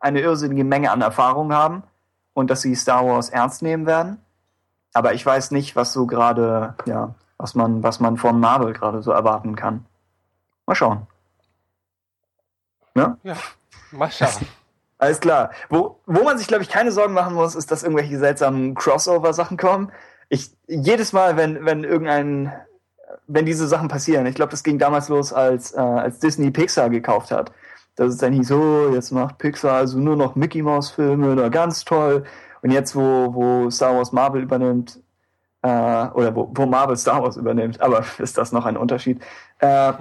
[0.00, 1.82] eine irrsinnige Menge an Erfahrung haben
[2.34, 4.18] und dass sie Star Wars ernst nehmen werden.
[4.94, 9.02] Aber ich weiß nicht, was so gerade ja, was man, was man von Marvel gerade
[9.02, 9.84] so erwarten kann.
[10.64, 11.08] Mal schauen.
[12.94, 13.18] Ja?
[13.24, 13.36] Ja,
[13.90, 14.46] mal schauen.
[14.98, 15.50] Alles klar.
[15.68, 19.56] Wo, wo man sich, glaube ich, keine Sorgen machen muss, ist, dass irgendwelche seltsamen Crossover-Sachen
[19.56, 19.90] kommen.
[20.28, 22.52] Ich, jedes Mal, wenn, wenn irgendein,
[23.26, 26.90] wenn diese Sachen passieren, ich glaube, das ging damals los, als, äh, als Disney Pixar
[26.90, 27.50] gekauft hat.
[27.96, 31.50] Das ist dann nicht so, jetzt macht Pixar also nur noch Mickey Mouse Filme, oder
[31.50, 32.22] ganz toll.
[32.62, 35.01] Und jetzt, wo, wo Star Wars Marvel übernimmt,
[35.62, 39.20] äh, oder wo, wo Marvel Star Wars übernimmt, aber ist das noch ein Unterschied?
[39.58, 39.92] Äh,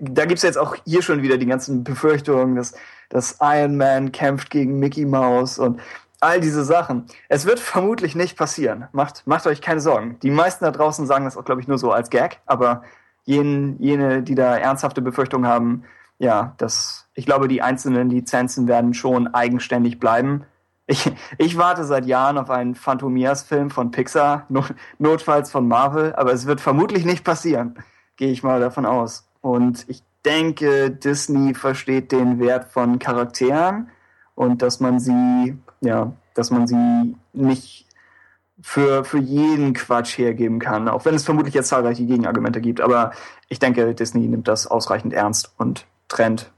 [0.00, 2.74] da gibt's jetzt auch hier schon wieder die ganzen Befürchtungen, dass,
[3.08, 5.80] dass Iron Man kämpft gegen Mickey Mouse und
[6.20, 7.06] all diese Sachen.
[7.28, 8.86] Es wird vermutlich nicht passieren.
[8.92, 10.18] Macht, macht euch keine Sorgen.
[10.22, 12.82] Die meisten da draußen sagen das auch, glaube ich, nur so als Gag, aber
[13.24, 15.84] jene, jene, die da ernsthafte Befürchtungen haben,
[16.18, 20.44] ja, das, ich glaube, die einzelnen Lizenzen werden schon eigenständig bleiben.
[20.92, 24.46] Ich, ich warte seit Jahren auf einen Phantomias-Film von Pixar,
[24.98, 27.78] notfalls von Marvel, aber es wird vermutlich nicht passieren,
[28.16, 29.26] gehe ich mal davon aus.
[29.40, 33.88] Und ich denke, Disney versteht den Wert von Charakteren
[34.34, 37.86] und dass man sie, ja, dass man sie nicht
[38.60, 42.82] für, für jeden Quatsch hergeben kann, auch wenn es vermutlich jetzt zahlreiche Gegenargumente gibt.
[42.82, 43.12] Aber
[43.48, 46.51] ich denke, Disney nimmt das ausreichend ernst und trennt,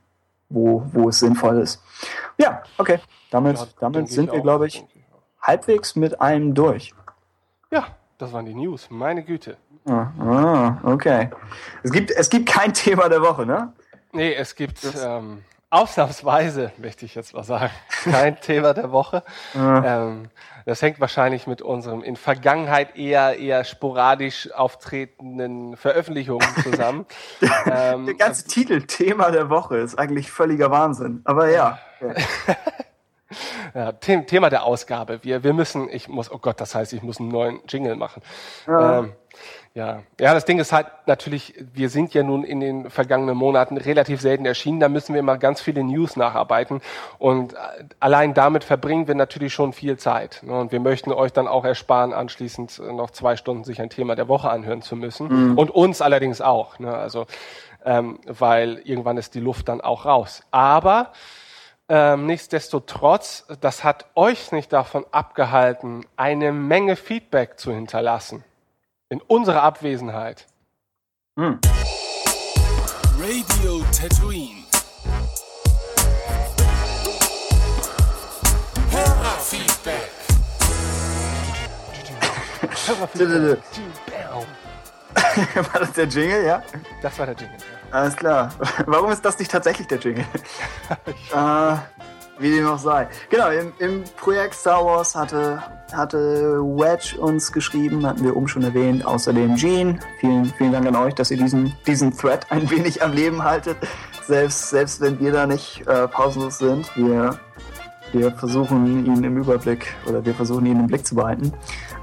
[0.54, 1.82] wo, wo es sinnvoll ist.
[2.38, 2.98] Ja, okay.
[3.30, 4.84] Damit, ja, damit sind wir, glaube ich,
[5.40, 6.94] halbwegs mit allem durch.
[7.70, 7.88] Ja,
[8.18, 8.88] das waren die News.
[8.90, 9.56] Meine Güte.
[9.86, 11.30] Ah, ah, okay.
[11.82, 13.72] Es gibt, es gibt kein Thema der Woche, ne?
[14.12, 15.42] Nee, es gibt ähm,
[15.74, 17.72] ausnahmsweise, möchte ich jetzt mal sagen,
[18.04, 19.22] kein Thema der Woche.
[19.54, 20.08] Ah.
[20.08, 20.28] Ähm,
[20.66, 27.06] das hängt wahrscheinlich mit unserem in Vergangenheit eher eher sporadisch auftretenden Veröffentlichungen zusammen.
[27.66, 31.20] ähm, der ganze Titel Thema der Woche ist eigentlich völliger Wahnsinn.
[31.24, 31.78] Aber ja.
[32.00, 32.14] ja.
[33.74, 35.18] Ja, Thema der Ausgabe.
[35.22, 38.22] Wir, wir müssen, ich muss, oh Gott, das heißt, ich muss einen neuen Jingle machen.
[38.66, 39.00] Ja.
[39.00, 39.12] Ähm,
[39.74, 40.04] ja.
[40.20, 44.20] ja, das Ding ist halt natürlich, wir sind ja nun in den vergangenen Monaten relativ
[44.20, 46.80] selten erschienen, da müssen wir immer ganz viele News nacharbeiten
[47.18, 47.56] und äh,
[47.98, 50.42] allein damit verbringen wir natürlich schon viel Zeit.
[50.44, 50.56] Ne?
[50.56, 54.28] Und wir möchten euch dann auch ersparen, anschließend noch zwei Stunden sich ein Thema der
[54.28, 55.58] Woche anhören zu müssen mhm.
[55.58, 56.78] und uns allerdings auch.
[56.78, 56.94] Ne?
[56.94, 57.26] Also,
[57.84, 60.44] ähm, weil irgendwann ist die Luft dann auch raus.
[60.52, 61.10] Aber
[61.88, 68.44] ähm, nichtsdestotrotz, das hat euch nicht davon abgehalten, eine Menge Feedback zu hinterlassen.
[69.10, 70.46] In unserer Abwesenheit.
[71.38, 71.60] Hm.
[73.20, 74.64] Radio Tatooine.
[78.90, 80.10] Hörerfeedback.
[82.86, 83.62] Hörerfeedback.
[85.72, 86.62] war das der Jingle, ja?
[87.02, 87.88] Das war der Jingle, ja.
[87.90, 88.50] Alles klar.
[88.86, 90.24] Warum ist das nicht tatsächlich der Jingle?
[91.34, 91.76] äh,
[92.38, 93.08] wie dem auch sei.
[93.28, 95.62] Genau, im, im, Projekt Star Wars hatte,
[95.96, 99.04] hatte Wedge uns geschrieben, hatten wir oben schon erwähnt.
[99.04, 99.98] Außerdem Gene.
[100.20, 103.76] Vielen, vielen Dank an euch, dass ihr diesen, diesen Thread ein wenig am Leben haltet.
[104.26, 106.90] Selbst, selbst wenn wir da nicht äh, pausenlos sind.
[106.96, 107.38] Wir
[108.12, 111.52] Wir versuchen ihn im Überblick oder wir versuchen ihn im Blick zu behalten.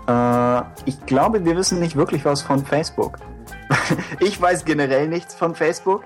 [0.07, 3.17] Äh, ich glaube, wir wissen nicht wirklich was von Facebook.
[4.19, 6.03] ich weiß generell nichts von Facebook,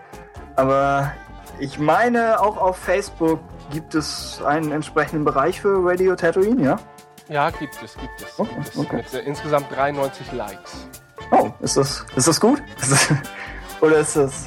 [0.56, 1.12] aber
[1.60, 3.40] ich meine, auch auf Facebook
[3.72, 6.80] gibt es einen entsprechenden Bereich für Radio Tatooine, ja?
[7.28, 8.40] Ja, gibt es, gibt es.
[8.40, 8.78] Okay, gibt es.
[8.78, 8.96] okay.
[8.98, 10.88] Mit äh, insgesamt 93 Likes.
[11.32, 12.62] Oh, ist das, ist das gut?
[12.82, 13.08] Ist das,
[13.82, 14.46] oder ist das,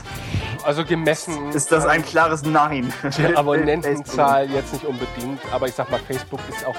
[0.62, 1.50] Also gemessen.
[1.50, 2.92] ist das ein klares Nein?
[3.18, 6.76] der Abonnentenzahl jetzt nicht unbedingt, aber ich sag mal, Facebook ist auch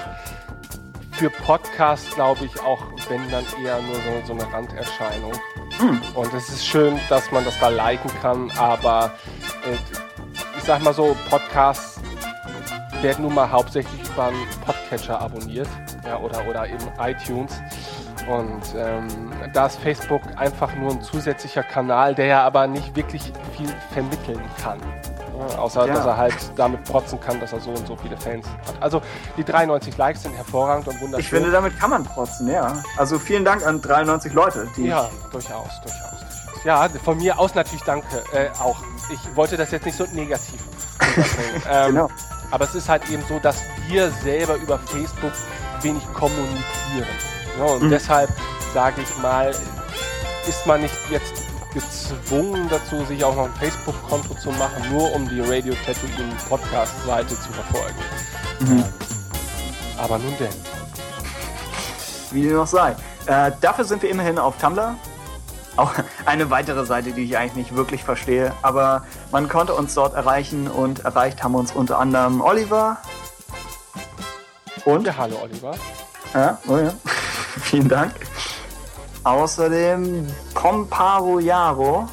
[1.12, 5.32] für Podcasts, glaube ich, auch wenn dann eher nur so, so eine Randerscheinung.
[5.78, 6.00] Hm.
[6.14, 9.12] Und es ist schön, dass man das da liken kann, aber
[9.64, 9.76] äh,
[10.58, 12.00] ich sag mal so, Podcasts
[13.02, 15.68] werden nun mal hauptsächlich über einen Podcatcher abonniert
[16.04, 17.52] ja, oder, oder eben iTunes.
[18.28, 19.08] Und ähm,
[19.52, 24.40] da ist Facebook einfach nur ein zusätzlicher Kanal, der ja aber nicht wirklich viel vermitteln
[24.62, 24.78] kann.
[25.50, 25.94] Ja, außer, Ja.
[25.94, 28.82] dass er halt damit protzen kann, dass er so und so viele Fans hat.
[28.82, 29.00] Also
[29.38, 31.20] die 93 Likes sind hervorragend und wunderschön.
[31.20, 32.82] Ich finde, damit kann man protzen, ja.
[32.98, 36.64] Also vielen Dank an 93 Leute, die Ja, durchaus, durchaus, durchaus.
[36.64, 38.76] Ja, von mir aus natürlich danke äh, auch.
[39.10, 40.60] Ich wollte das jetzt nicht so negativ
[41.70, 42.10] ähm, Genau.
[42.50, 45.32] Aber es ist halt eben so, dass wir selber über Facebook
[45.82, 47.08] wenig kommunizieren.
[47.58, 47.90] Ja, und Mhm.
[47.90, 48.30] deshalb
[48.74, 49.50] sage ich mal,
[50.48, 51.34] ist man nicht jetzt
[51.74, 57.28] gezwungen dazu, sich auch noch ein Facebook-Konto zu machen, nur um die Radio Tatooine Podcast-Seite
[57.38, 57.94] zu verfolgen.
[58.60, 58.84] Mhm.
[59.98, 60.48] Aber nun denn.
[62.32, 62.94] wie dem noch sei.
[63.26, 64.94] Äh, dafür sind wir immerhin auf Tumblr.
[65.76, 65.92] Auch
[66.26, 68.52] eine weitere Seite, die ich eigentlich nicht wirklich verstehe.
[68.62, 69.02] Aber
[69.32, 72.98] man konnte uns dort erreichen und erreicht haben uns unter anderem Oliver.
[74.84, 75.06] Und?
[75.06, 75.74] Ja, hallo Oliver.
[76.34, 76.92] Ja, oh ja.
[77.62, 78.14] Vielen Dank.
[79.24, 82.08] Außerdem Comparo Jaro.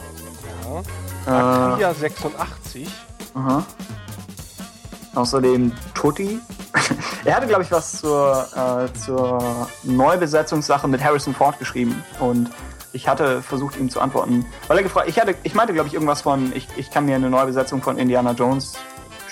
[1.25, 2.87] Äh, Akria 86.
[3.33, 3.65] aha.
[5.15, 6.39] Außerdem Tutti.
[7.25, 12.03] er hatte, glaube ich, was zur, äh, zur Neubesetzungssache mit Harrison Ford geschrieben.
[12.19, 12.49] Und
[12.93, 14.45] ich hatte versucht, ihm zu antworten.
[14.67, 17.15] Weil er gefragt, ich hatte, ich meinte, glaube ich, irgendwas von, ich, ich kann mir
[17.15, 18.73] eine Neubesetzung von Indiana Jones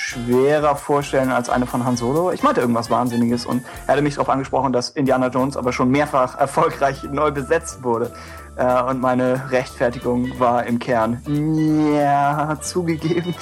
[0.06, 2.32] schwerer vorstellen als eine von Han Solo.
[2.32, 5.90] Ich meinte irgendwas Wahnsinniges und er hatte mich darauf angesprochen, dass Indiana Jones aber schon
[5.90, 8.12] mehrfach erfolgreich neu besetzt wurde.
[8.56, 11.22] Äh, und meine Rechtfertigung war im Kern,
[11.96, 13.36] ja, zugegeben.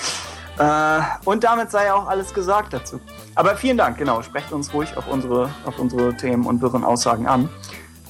[0.57, 2.99] Äh, und damit sei auch alles gesagt dazu.
[3.35, 4.22] Aber vielen Dank, genau.
[4.22, 7.49] Sprecht uns ruhig auf unsere, auf unsere Themen und wirren Aussagen an.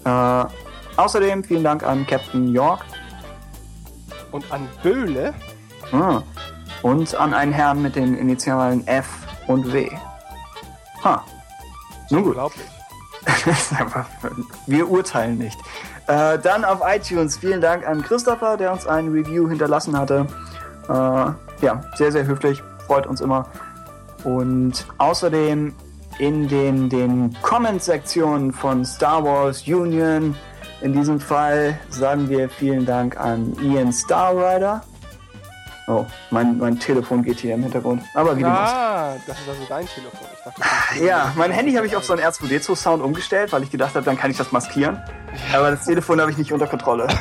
[0.06, 0.46] Äh,
[0.98, 2.82] außerdem vielen Dank an Captain York
[4.32, 5.34] Und an Böhle.
[5.92, 6.22] ah,
[6.84, 9.08] und an einen Herrn mit den Initialen F
[9.48, 9.90] und W.
[11.04, 11.24] Ha.
[12.12, 12.32] Nun gut.
[12.32, 12.68] Unglaublich.
[13.80, 14.06] Einfach,
[14.68, 15.58] wir urteilen nicht.
[16.08, 20.28] Äh, dann auf iTunes vielen Dank an Christopher, der uns ein Review hinterlassen hatte.
[20.90, 23.48] Äh, ja, sehr, sehr höflich, freut uns immer.
[24.26, 25.74] Und außerdem
[26.20, 30.36] in den, den Comment-Sektionen von Star Wars Union,
[30.82, 34.82] in diesem Fall sagen wir vielen Dank an Ian Starrider.
[35.86, 38.04] Oh, mein, mein Telefon geht hier im Hintergrund.
[38.16, 38.74] Aber wie dem auch sei.
[38.74, 40.20] Ah, das ist also dein Telefon.
[40.34, 40.62] Ich dachte,
[40.96, 44.06] ist- Ja, mein Handy habe ich auf so einen R2D2-Sound umgestellt, weil ich gedacht habe,
[44.06, 45.02] dann kann ich das maskieren.
[45.54, 47.08] Aber das Telefon habe ich nicht unter Kontrolle.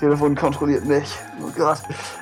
[0.00, 1.14] Das Telefon kontrolliert mich.
[1.42, 1.76] Oh Gott.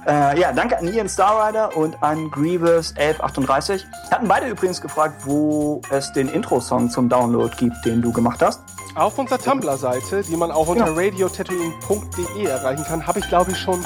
[0.04, 3.84] Äh, ja, danke an Ian Starrider und an Grievous1138.
[4.10, 8.60] Hatten beide übrigens gefragt, wo es den Intro-Song zum Download gibt, den du gemacht hast.
[8.96, 10.92] Auf unserer Tumblr-Seite, die man auch unter Ja.
[10.92, 13.84] radiotatooine.de erreichen kann, habe ich glaube ich schon,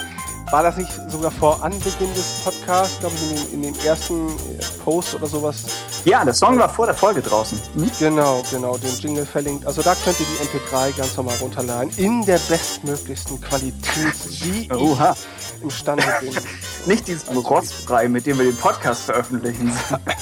[0.53, 4.29] war das nicht sogar vor Anbeginn des Podcasts, glaube ich in den, in den ersten
[4.29, 5.65] äh, Post oder sowas.
[6.05, 7.59] Ja, der Song war vor der Folge draußen.
[7.74, 7.91] Hm?
[7.99, 9.66] Genau, genau, den Jingle verlinkt.
[9.66, 11.91] Also da könnt ihr die MP3 ganz normal runterladen.
[11.97, 14.15] In der bestmöglichsten Qualität,
[14.45, 15.16] wie Oha.
[15.57, 16.37] ich imstande bin.
[16.87, 19.73] Nicht diesen Rotzbrei, mit dem wir den Podcast veröffentlichen.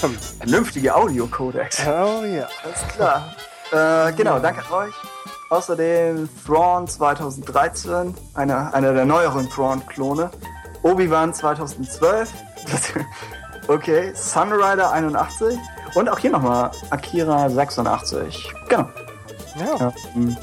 [0.39, 1.81] Vernünftige Audiocodex.
[1.81, 2.47] Oh ja.
[2.63, 3.35] Alles klar.
[3.73, 4.95] Äh, genau, danke an euch.
[5.51, 10.31] Außerdem Thrawn 2013, einer, einer der neueren Thrawn-Klone.
[10.85, 12.33] Obi-Wan 2012.
[12.71, 12.93] Das,
[13.69, 15.59] okay, Sunrider 81.
[15.95, 18.55] Und auch hier nochmal Akira 86.
[18.69, 18.89] Genau.
[19.57, 19.93] Ja.
[20.15, 20.37] Ähm,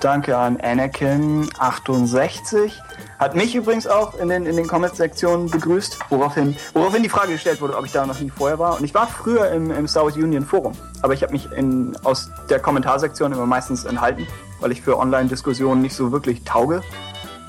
[0.00, 2.78] danke an Anakin 68.
[3.18, 7.62] Hat mich übrigens auch in den, in den Comments-Sektionen begrüßt, woraufhin, woraufhin die Frage gestellt
[7.62, 8.76] wurde, ob ich da noch nie vorher war.
[8.76, 11.96] Und ich war früher im, im Star Wars Union Forum, aber ich habe mich in,
[12.04, 14.26] aus der Kommentarsektion immer meistens enthalten,
[14.60, 16.82] weil ich für Online-Diskussionen nicht so wirklich tauge.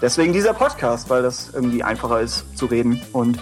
[0.01, 3.37] Deswegen dieser Podcast, weil das irgendwie einfacher ist zu reden und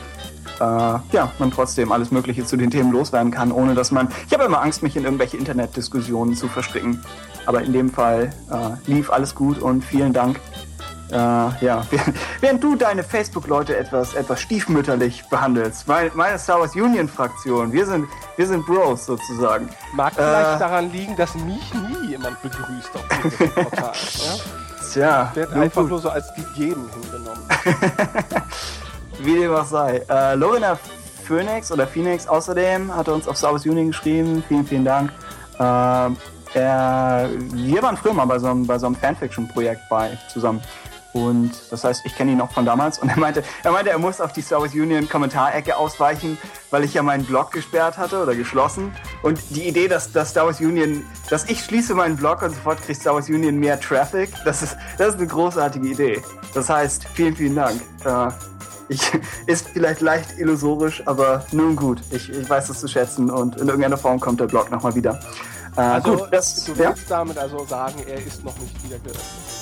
[0.59, 4.09] äh, ja, man trotzdem alles Mögliche zu den Themen loswerden kann, ohne dass man.
[4.27, 7.01] Ich habe immer Angst, mich in irgendwelche Internetdiskussionen zu verstricken.
[7.45, 10.39] Aber in dem Fall äh, lief alles gut und vielen Dank.
[11.11, 11.83] Äh, ja,
[12.39, 18.07] während du deine Facebook-Leute etwas, etwas stiefmütterlich behandelst, meine, meine Star Wars Union-Fraktion, wir sind,
[18.37, 19.69] wir sind Bros sozusagen.
[19.93, 23.93] Mag vielleicht äh, daran liegen, dass mich nie jemand begrüßt auf diesem Portal.
[23.93, 24.35] ja?
[24.91, 25.91] Tja, wird einfach gut.
[25.91, 27.43] nur so als gegeben hingenommen.
[29.19, 30.03] Wie dem auch sei.
[30.09, 30.77] Äh, Lorena
[31.23, 34.43] Phoenix oder Phoenix außerdem hat uns auf Star Wars Union geschrieben.
[34.47, 35.11] Vielen, vielen Dank.
[35.59, 36.09] Äh,
[36.53, 40.61] er, wir waren früher mal bei so einem, bei so einem Fanfiction-Projekt bei zusammen.
[41.13, 42.99] Und das heißt, ich kenne ihn noch von damals.
[42.99, 46.37] Und er meinte, er meinte, er muss auf die Star Wars Union Kommentarecke ausweichen,
[46.69, 48.93] weil ich ja meinen Blog gesperrt hatte oder geschlossen.
[49.23, 52.81] Und die Idee, dass, dass Star Wars Union, dass ich schließe meinen Blog und sofort
[52.81, 56.21] kriegt Star Wars Union mehr Traffic, das ist, das ist eine großartige Idee.
[56.53, 57.81] Das heißt, vielen, vielen Dank.
[58.05, 58.29] Äh,
[58.89, 59.01] ich,
[59.47, 62.01] ist vielleicht leicht illusorisch, aber nun gut.
[62.11, 65.19] Ich, ich weiß das zu schätzen und in irgendeiner Form kommt der Blog nochmal wieder.
[65.75, 67.17] Äh, also, gut, das, du willst ja?
[67.17, 69.58] damit also sagen, er ist noch nicht wieder geöffnet?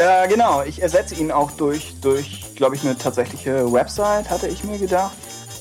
[0.00, 4.64] Äh, genau, ich ersetze ihn auch durch, durch glaube ich, eine tatsächliche Website, hatte ich
[4.64, 5.12] mir gedacht.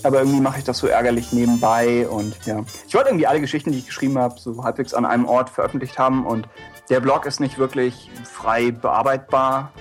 [0.03, 2.63] Aber irgendwie mache ich das so ärgerlich nebenbei und ja.
[2.87, 5.99] Ich wollte irgendwie alle Geschichten, die ich geschrieben habe, so halbwegs an einem Ort veröffentlicht
[5.99, 6.47] haben und
[6.89, 9.73] der Blog ist nicht wirklich frei bearbeitbar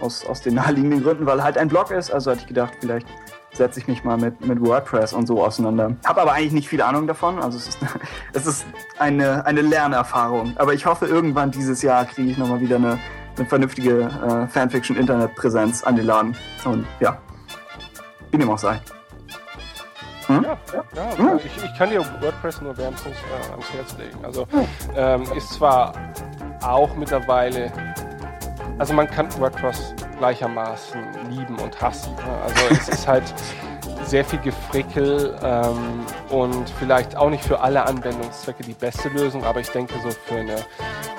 [0.00, 2.10] aus, aus den naheliegenden Gründen, weil halt ein Blog ist.
[2.10, 3.06] Also hatte ich gedacht, vielleicht
[3.52, 5.94] setze ich mich mal mit, mit WordPress und so auseinander.
[6.06, 7.38] Habe aber eigentlich nicht viel Ahnung davon.
[7.38, 7.78] Also es ist,
[8.32, 8.64] es ist
[8.98, 10.54] eine, eine Lernerfahrung.
[10.56, 12.98] Aber ich hoffe, irgendwann dieses Jahr kriege ich nochmal wieder eine
[13.40, 16.36] eine vernünftige äh, Fanfiction-Internet-Präsenz an den Laden.
[16.64, 17.18] Und ja,
[18.30, 18.80] wie dem auch sei.
[20.26, 20.44] Hm?
[20.44, 20.58] Ja,
[20.94, 21.40] ja, hm?
[21.44, 24.24] ich, ich, kann dir WordPress nur wärmstens äh, ans Herz legen.
[24.24, 24.46] Also
[24.94, 25.92] ähm, ist zwar
[26.62, 27.72] auch mittlerweile,
[28.78, 31.00] also man kann WordPress gleichermaßen
[31.30, 32.14] lieben und hassen.
[32.14, 32.42] Ne?
[32.44, 33.34] Also es ist halt
[34.04, 39.60] sehr viel Gefrickel ähm, und vielleicht auch nicht für alle Anwendungszwecke die beste Lösung, aber
[39.60, 40.56] ich denke so für eine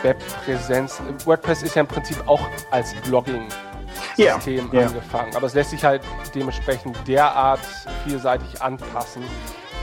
[0.02, 1.02] Webpräsenz.
[1.26, 2.41] WordPress ist ja im Prinzip auch
[2.72, 4.88] als Blogging-System yeah, yeah.
[4.88, 6.02] angefangen, aber es lässt sich halt
[6.34, 7.62] dementsprechend derart
[8.06, 9.24] vielseitig anpassen,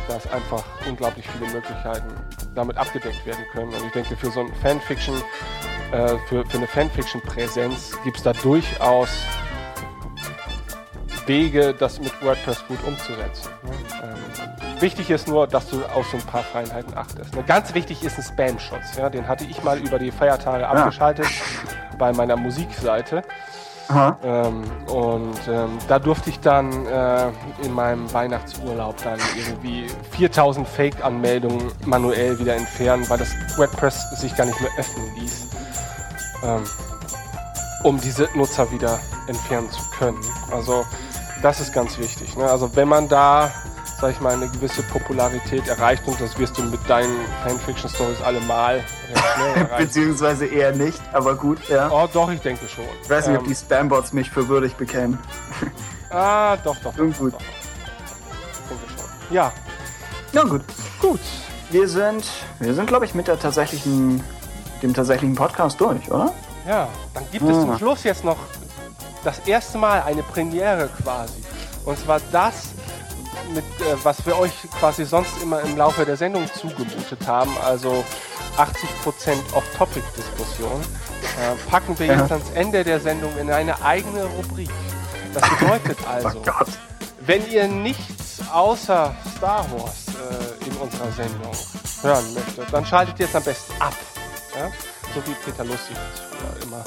[0.09, 2.09] dass einfach unglaublich viele Möglichkeiten
[2.55, 3.69] damit abgedeckt werden können.
[3.69, 5.15] Und ich denke, für so ein Fanfiction,
[5.93, 9.09] äh, für, für eine Fanfiction-Präsenz gibt es da durchaus
[11.29, 13.51] Wege, das mit WordPress gut umzusetzen.
[13.63, 13.71] Ne?
[14.03, 17.37] Ähm, wichtig ist nur, dass du auf so ein paar Feinheiten achtest.
[17.37, 17.45] Ne?
[17.47, 18.97] Ganz wichtig ist ein Spam-Schutz.
[18.97, 19.11] Ja?
[19.11, 20.71] Den hatte ich mal über die Feiertage ja.
[20.71, 21.27] abgeschaltet
[21.99, 23.23] bei meiner Musikseite.
[23.91, 27.29] Ähm, und ähm, da durfte ich dann äh,
[27.63, 34.45] in meinem Weihnachtsurlaub dann irgendwie 4000 Fake-Anmeldungen manuell wieder entfernen, weil das WordPress sich gar
[34.45, 35.49] nicht mehr öffnen ließ,
[36.45, 36.65] ähm,
[37.83, 40.21] um diese Nutzer wieder entfernen zu können.
[40.53, 40.85] Also
[41.43, 42.37] das ist ganz wichtig.
[42.37, 42.45] Ne?
[42.49, 43.53] Also wenn man da,
[44.01, 48.83] sag ich mal, eine gewisse Popularität erreicht und das wirst du mit deinen Fanfiction-Stories allemal
[49.79, 51.91] Beziehungsweise eher nicht, aber gut, ja.
[51.91, 52.85] Oh, doch, ich denke schon.
[53.03, 55.19] Ich weiß nicht, ähm, ob die Spambots mich für würdig bekämen.
[56.11, 56.95] ah, doch, doch.
[56.95, 57.33] Doch, gut.
[57.33, 59.35] Doch, Ich denke schon.
[59.35, 59.53] Ja.
[60.33, 60.63] Na gut.
[61.01, 61.21] Gut.
[61.71, 62.25] Wir sind,
[62.61, 64.23] wir sind, glaube ich, mit der tatsächlichen,
[64.83, 66.33] dem tatsächlichen Podcast durch, oder?
[66.67, 68.37] Ja, dann gibt es zum Schluss jetzt noch
[69.25, 71.43] das erste Mal eine Premiere quasi.
[71.85, 72.69] Und zwar das,
[73.55, 78.05] mit, äh, was wir euch quasi sonst immer im Laufe der Sendung zugemutet haben, also
[78.57, 82.21] 80% Off-Topic-Diskussion, äh, packen wir ja.
[82.21, 84.71] jetzt ans Ende der Sendung in eine eigene Rubrik.
[85.33, 86.65] Das bedeutet oh also, oh
[87.21, 91.53] wenn ihr nichts außer Star Wars äh, in unserer Sendung
[92.03, 93.95] hören möchtet, dann schaltet ihr jetzt am besten ab.
[94.55, 94.71] Ja?
[95.15, 96.85] So wie Peter Lustig das immer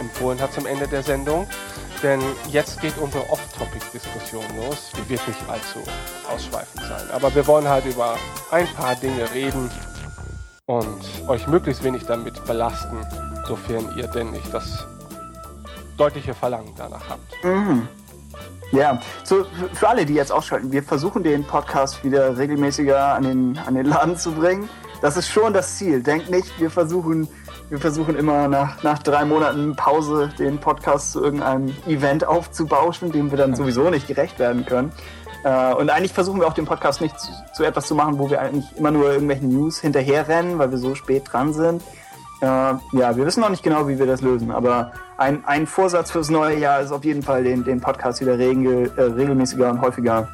[0.00, 1.46] empfohlen hat zum Ende der Sendung.
[2.02, 2.20] Denn
[2.50, 4.90] jetzt geht unsere Off-Topic-Diskussion los.
[4.96, 5.80] Die wird nicht allzu
[6.28, 7.10] ausschweifend sein.
[7.12, 8.16] Aber wir wollen halt über
[8.50, 9.70] ein paar Dinge reden
[10.66, 12.96] und euch möglichst wenig damit belasten,
[13.46, 14.86] sofern ihr denn nicht das
[15.96, 17.44] deutliche Verlangen danach habt.
[17.44, 17.86] Mhm.
[18.72, 23.58] Ja, so für alle, die jetzt ausschalten, wir versuchen den Podcast wieder regelmäßiger an den,
[23.58, 24.68] an den Laden zu bringen.
[25.02, 26.02] Das ist schon das Ziel.
[26.02, 27.26] Denkt nicht, wir versuchen
[27.70, 33.30] wir versuchen immer nach, nach drei Monaten Pause den Podcast zu irgendeinem Event aufzubauschen, dem
[33.30, 34.92] wir dann sowieso nicht gerecht werden können.
[35.44, 38.28] Äh, und eigentlich versuchen wir auch den Podcast nicht zu, zu, etwas zu machen, wo
[38.28, 41.82] wir eigentlich immer nur irgendwelchen News hinterherrennen, weil wir so spät dran sind.
[42.40, 46.10] Äh, ja, wir wissen noch nicht genau, wie wir das lösen, aber ein, ein Vorsatz
[46.10, 49.80] fürs neue Jahr ist auf jeden Fall, den, den Podcast wieder regel, äh, regelmäßiger und
[49.80, 50.28] häufiger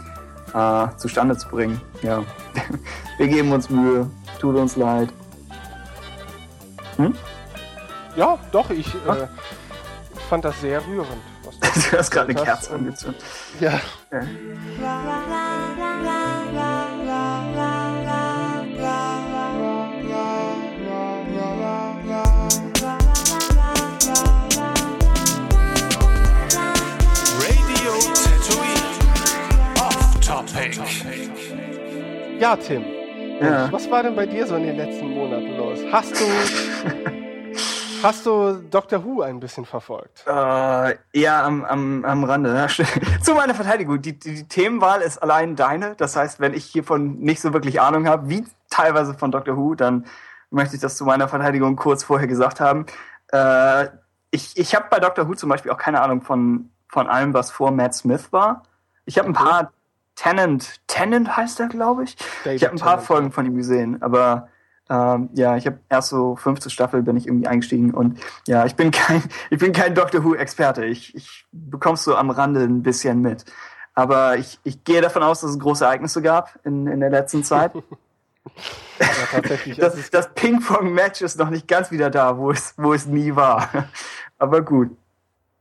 [0.55, 1.81] äh, zustande zu bringen.
[2.03, 2.23] Ja,
[3.19, 4.09] wir geben uns Mühe,
[4.41, 5.11] tut uns leid.
[6.97, 7.15] Hm?
[8.17, 9.15] Ja, doch, ich ja.
[9.15, 9.29] Äh,
[10.29, 11.23] fand das sehr rührend.
[11.91, 13.23] du hast gerade eine Kerze angezündet.
[13.61, 13.81] Ja.
[27.41, 28.83] Radio Tattooing.
[29.79, 30.81] Off Topic.
[32.41, 33.06] Ja, Tim.
[33.41, 33.71] Ja.
[33.71, 35.81] Was war denn bei dir so in den letzten Monaten los?
[35.93, 36.25] Hast du,
[38.03, 40.25] hast du Doctor Who ein bisschen verfolgt?
[40.27, 42.69] Äh, eher am, am, am Rande.
[42.69, 42.89] Stimmt.
[43.23, 44.01] Zu meiner Verteidigung.
[44.01, 45.95] Die, die, die Themenwahl ist allein deine.
[45.97, 49.75] Das heißt, wenn ich hiervon nicht so wirklich Ahnung habe, wie teilweise von Doctor Who,
[49.75, 50.07] dann
[50.51, 52.87] möchte ich das zu meiner Verteidigung kurz vorher gesagt haben.
[53.33, 53.89] Äh,
[54.31, 57.51] ich ich habe bei Doctor Who zum Beispiel auch keine Ahnung von, von allem, was
[57.51, 58.63] vor Matt Smith war.
[59.05, 59.73] Ich habe ein paar
[60.17, 62.17] Tennant, Tennant heißt er, glaube ich.
[62.45, 64.49] David ich habe ein paar Tennant, Folgen von ihm gesehen, aber
[64.91, 68.75] ähm, ja, ich habe erst so fünfte Staffel bin ich irgendwie eingestiegen und ja, ich
[68.77, 70.85] bin kein, ich bin kein Doctor Who Experte.
[70.85, 73.45] Ich, ich bekomm's so am Rande ein bisschen mit.
[73.95, 77.45] Aber ich, ich gehe davon aus, dass es große Ereignisse gab in, in der letzten
[77.45, 77.73] Zeit.
[78.99, 79.77] Ja, tatsächlich.
[79.77, 83.35] das ist- das Ping-Pong-Match ist noch nicht ganz wieder da, wo es, wo es nie
[83.37, 83.69] war.
[84.39, 84.97] Aber gut.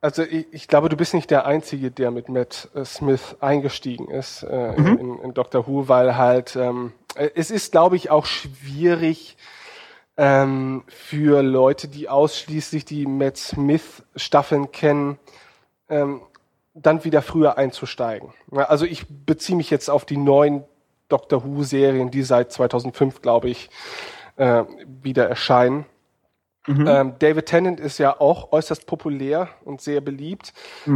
[0.06, 4.08] Also ich, ich glaube, du bist nicht der Einzige, der mit Matt äh, Smith eingestiegen
[4.12, 4.98] ist äh, Mhm.
[5.00, 9.36] in, in Doctor Who, weil halt ähm, äh, es ist, glaube ich, auch schwierig
[10.16, 15.18] ähm, für Leute, die ausschließlich die Matt Smith Staffeln kennen,
[15.90, 16.22] ähm,
[16.76, 18.32] dann wieder früher einzusteigen.
[18.52, 20.66] Also ich beziehe mich jetzt auf die neuen
[21.10, 23.72] Doctor Who Serien, die seit 2005, glaube ich,
[24.36, 24.66] äh,
[25.02, 25.88] wieder erscheinen.
[26.68, 30.54] Ähm, David Tennant ist ja auch äußerst populär und sehr beliebt.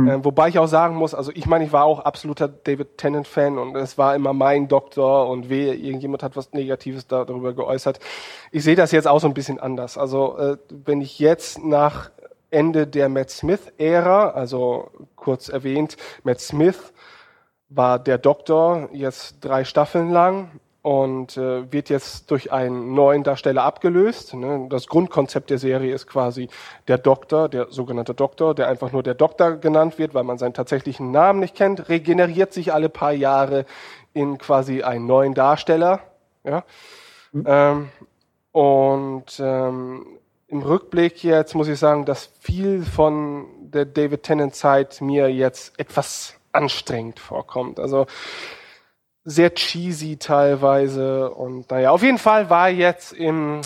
[0.10, 3.58] Ähm, wobei ich auch sagen muss, also ich meine, ich war auch absoluter David Tennant-Fan
[3.58, 8.00] und es war immer mein Doktor und wehe, irgendjemand hat was Negatives da, darüber geäußert.
[8.52, 9.98] Ich sehe das jetzt auch so ein bisschen anders.
[9.98, 12.12] Also äh, wenn ich jetzt nach
[12.52, 16.94] Ende der Matt Smith-Ära, also kurz erwähnt, Matt Smith
[17.70, 23.64] war der Doktor jetzt drei Staffeln lang und äh, wird jetzt durch einen neuen Darsteller
[23.64, 24.34] abgelöst.
[24.34, 24.68] Ne?
[24.70, 26.48] Das Grundkonzept der Serie ist quasi
[26.88, 30.54] der Doktor, der sogenannte Doktor, der einfach nur der Doktor genannt wird, weil man seinen
[30.54, 33.66] tatsächlichen Namen nicht kennt, regeneriert sich alle paar Jahre
[34.14, 36.00] in quasi einen neuen Darsteller.
[36.46, 36.64] Ja?
[37.34, 37.90] Ähm,
[38.52, 40.06] und ähm,
[40.48, 45.78] im Rückblick jetzt muss ich sagen, dass viel von der David Tennant Zeit mir jetzt
[45.78, 47.80] etwas anstrengend vorkommt.
[47.80, 48.08] Also
[49.30, 53.62] sehr cheesy teilweise und naja, auf jeden Fall war jetzt im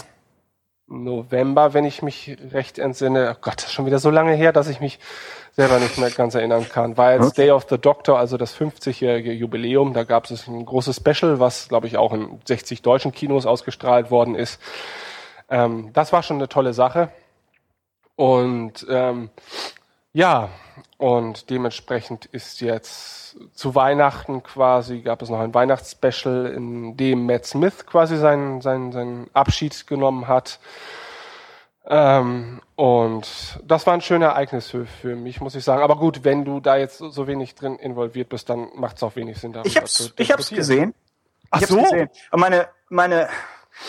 [0.87, 4.51] November, wenn ich mich recht entsinne, oh Gott, das ist schon wieder so lange her,
[4.51, 4.99] dass ich mich
[5.53, 9.31] selber nicht mehr ganz erinnern kann, war jetzt Day of the Doctor, also das 50-jährige
[9.31, 13.45] Jubiläum, da gab es ein großes Special, was glaube ich auch in 60 deutschen Kinos
[13.45, 14.59] ausgestrahlt worden ist.
[15.49, 17.09] Ähm, das war schon eine tolle Sache.
[18.15, 19.29] Und ähm,
[20.13, 20.49] ja,
[20.97, 27.45] und dementsprechend ist jetzt zu Weihnachten quasi, gab es noch ein Weihnachtsspecial, in dem Matt
[27.45, 30.59] Smith quasi seinen, seinen, seinen Abschied genommen hat.
[31.85, 35.81] Ähm, und das war ein schönes Ereignis für, für mich, muss ich sagen.
[35.81, 39.15] Aber gut, wenn du da jetzt so- wenig drin involviert bist, dann macht es auch
[39.17, 40.93] wenig Sinn, darüber Ich hab's, zu ich hab's gesehen.
[41.49, 41.81] Ach ich hab's so?
[41.81, 42.09] gesehen.
[42.31, 43.27] Und meine, meine,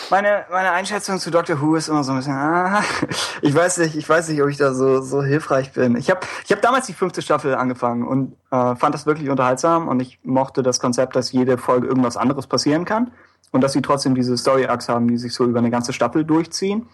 [0.09, 2.83] meine, meine Einschätzung zu Doctor Who ist immer so ein bisschen, ah,
[3.41, 5.95] ich weiß nicht, ich weiß nicht, ob ich da so, so hilfreich bin.
[5.95, 9.87] Ich habe ich hab damals die fünfte Staffel angefangen und äh, fand das wirklich unterhaltsam
[9.87, 13.11] und ich mochte das Konzept, dass jede Folge irgendwas anderes passieren kann
[13.51, 16.25] und dass sie trotzdem diese Story Arcs haben, die sich so über eine ganze Staffel
[16.25, 16.89] durchziehen.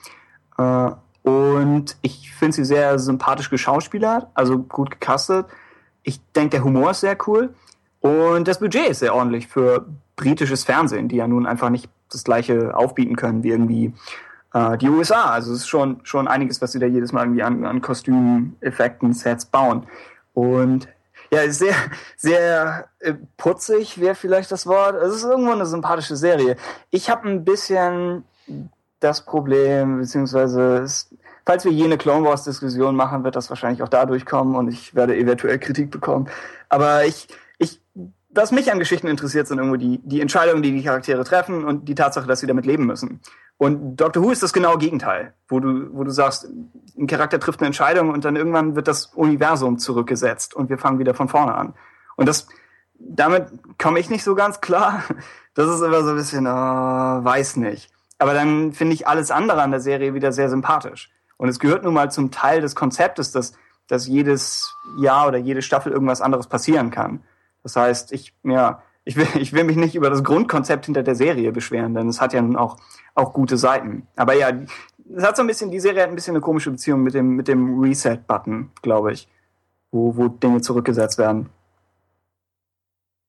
[0.58, 0.92] Äh,
[1.24, 5.46] und ich finde sie sehr sympathisch geschauspielert, also gut gecastet.
[6.04, 7.54] Ich denke, der Humor ist sehr cool.
[8.00, 9.86] Und das Budget ist sehr ordentlich für
[10.16, 13.94] britisches Fernsehen, die ja nun einfach nicht das gleiche aufbieten können wie irgendwie
[14.54, 15.32] äh, die USA.
[15.32, 18.56] Also es ist schon, schon einiges, was sie da jedes Mal irgendwie an, an Kostümen,
[18.62, 19.88] Effekten, Sets bauen.
[20.34, 20.88] Und
[21.34, 21.76] ja, sehr,
[22.18, 24.96] sehr äh, putzig wäre vielleicht das Wort.
[24.96, 26.58] Es ist irgendwo eine sympathische Serie.
[26.90, 28.26] Ich habe ein bisschen
[29.00, 31.10] das Problem, beziehungsweise es,
[31.46, 34.94] falls wir jene Clone Wars Diskussion machen, wird das wahrscheinlich auch dadurch kommen und ich
[34.94, 36.30] werde eventuell Kritik bekommen.
[36.70, 37.28] Aber ich,
[38.34, 41.88] was mich an Geschichten interessiert, sind irgendwo die, die Entscheidungen, die die Charaktere treffen und
[41.88, 43.22] die Tatsache, dass sie damit leben müssen.
[43.58, 46.48] Und Doctor Who ist das genaue Gegenteil, wo du, wo du sagst,
[46.98, 51.00] ein Charakter trifft eine Entscheidung und dann irgendwann wird das Universum zurückgesetzt und wir fangen
[51.00, 51.74] wieder von vorne an.
[52.16, 52.48] Und das,
[52.98, 53.48] damit
[53.78, 55.04] komme ich nicht so ganz klar.
[55.54, 57.92] Das ist immer so ein bisschen, äh, weiß nicht.
[58.20, 61.12] Aber dann finde ich alles andere an der Serie wieder sehr sympathisch.
[61.36, 63.52] Und es gehört nun mal zum Teil des Konzeptes, dass,
[63.88, 67.22] dass jedes Jahr oder jede Staffel irgendwas anderes passieren kann.
[67.64, 71.16] Das heißt, ich, ja, ich will, ich will mich nicht über das Grundkonzept hinter der
[71.16, 72.78] Serie beschweren, denn es hat ja nun auch,
[73.16, 74.08] auch gute Seiten.
[74.16, 74.52] Aber ja,
[75.16, 77.36] es hat so ein bisschen, die Serie hat ein bisschen eine komische Beziehung mit dem,
[77.36, 79.28] mit dem Reset-Button, glaube ich,
[79.92, 81.50] wo, wo Dinge zurückgesetzt werden.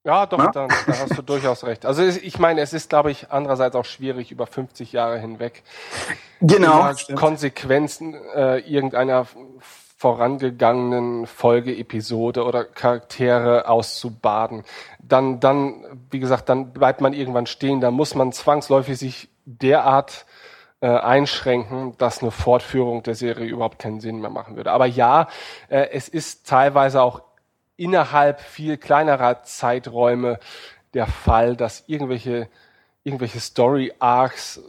[0.05, 1.85] Ja, doch, da, da hast du durchaus recht.
[1.85, 5.63] Also ich meine, es ist, glaube ich, andererseits auch schwierig, über 50 Jahre hinweg
[6.41, 6.91] Genau.
[7.15, 9.25] Konsequenzen äh, irgendeiner
[10.03, 14.65] vorangegangenen Folge, Episode oder Charaktere auszubaden.
[14.99, 17.79] Dann, dann, wie gesagt, dann bleibt man irgendwann stehen.
[17.79, 20.25] Da muss man zwangsläufig sich derart
[20.81, 24.73] äh, einschränken, dass eine Fortführung der Serie überhaupt keinen Sinn mehr machen würde.
[24.73, 25.29] Aber ja,
[25.69, 27.21] äh, es ist teilweise auch
[27.77, 30.37] innerhalb viel kleinerer Zeiträume
[30.93, 32.49] der Fall, dass irgendwelche,
[33.05, 34.61] irgendwelche Story Arcs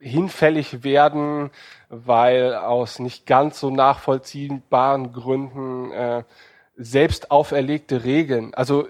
[0.00, 1.50] hinfällig werden,
[1.88, 6.24] weil aus nicht ganz so nachvollziehbaren Gründen äh,
[6.76, 8.88] selbst auferlegte Regeln, also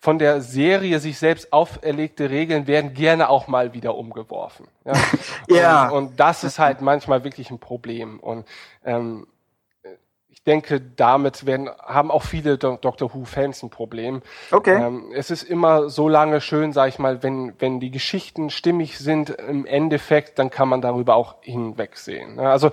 [0.00, 4.66] von der Serie sich selbst auferlegte Regeln werden gerne auch mal wieder umgeworfen.
[4.86, 4.92] Ja,
[5.48, 5.88] ja.
[5.90, 8.18] Und, und das ist halt manchmal wirklich ein Problem.
[8.18, 8.46] Und
[8.82, 9.26] ähm,
[10.40, 14.22] ich denke, damit werden, haben auch viele Do Doctor Who-Fans ein Problem.
[14.50, 14.82] Okay.
[14.82, 18.96] Ähm, es ist immer so lange schön, sag ich mal, wenn, wenn die Geschichten stimmig
[18.98, 22.36] sind im Endeffekt, dann kann man darüber auch hinwegsehen.
[22.36, 22.48] Ne?
[22.48, 22.70] Also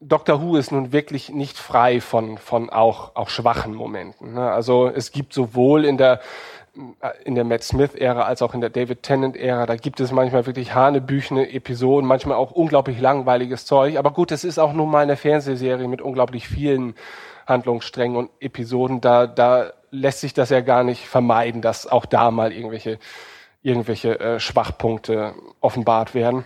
[0.00, 4.34] Doctor Who ist nun wirklich nicht frei von, von auch, auch schwachen Momenten.
[4.34, 4.50] Ne?
[4.50, 6.20] Also es gibt sowohl in der
[7.24, 10.74] in der Matt Smith-Ära als auch in der David Tennant-Ära, da gibt es manchmal wirklich
[10.74, 13.96] hanebüchene Episoden, manchmal auch unglaublich langweiliges Zeug.
[13.96, 16.94] Aber gut, es ist auch nun mal eine Fernsehserie mit unglaublich vielen
[17.46, 19.00] Handlungssträngen und Episoden.
[19.00, 22.98] Da, da lässt sich das ja gar nicht vermeiden, dass auch da mal irgendwelche,
[23.62, 26.44] irgendwelche äh, Schwachpunkte offenbart werden.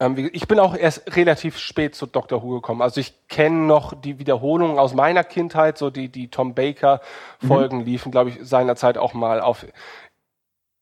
[0.00, 2.42] Ähm, ich bin auch erst relativ spät zu Dr.
[2.42, 2.82] Who gekommen.
[2.82, 7.00] Also ich kenne noch die Wiederholungen aus meiner Kindheit, so die, die Tom Baker
[7.46, 7.84] Folgen mhm.
[7.84, 9.66] liefen, glaube ich, seinerzeit auch mal auf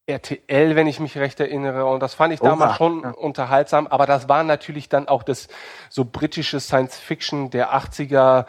[0.06, 1.86] RTL, wenn ich mich recht erinnere.
[1.86, 2.76] Und das fand ich damals Oha.
[2.76, 3.10] schon ja.
[3.10, 3.86] unterhaltsam.
[3.86, 5.48] Aber das war natürlich dann auch das
[5.88, 8.47] so britische Science Fiction der 80er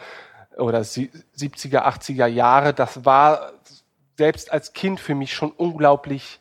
[0.56, 2.74] oder 70er, 80er Jahre.
[2.74, 3.52] Das war
[4.16, 6.40] selbst als Kind für mich schon unglaublich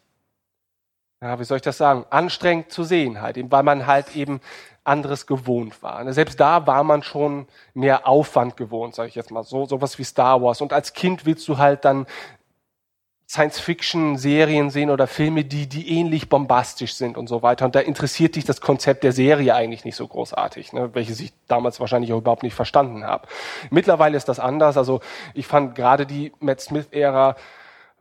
[1.21, 4.39] ja, wie soll ich das sagen, anstrengend zu sehen halt, eben, weil man halt eben
[4.83, 6.03] anderes gewohnt war.
[6.03, 9.97] Ne, selbst da war man schon mehr Aufwand gewohnt, sage ich jetzt mal so, sowas
[9.99, 10.61] wie Star Wars.
[10.61, 12.05] Und als Kind willst du halt dann
[13.29, 17.65] Science-Fiction-Serien sehen oder Filme, die, die ähnlich bombastisch sind und so weiter.
[17.65, 20.91] Und da interessiert dich das Konzept der Serie eigentlich nicht so großartig, ne?
[20.93, 23.27] welches ich damals wahrscheinlich auch überhaupt nicht verstanden habe.
[23.69, 24.77] Mittlerweile ist das anders.
[24.77, 25.01] Also
[25.33, 27.35] ich fand gerade die Matt Smith-Ära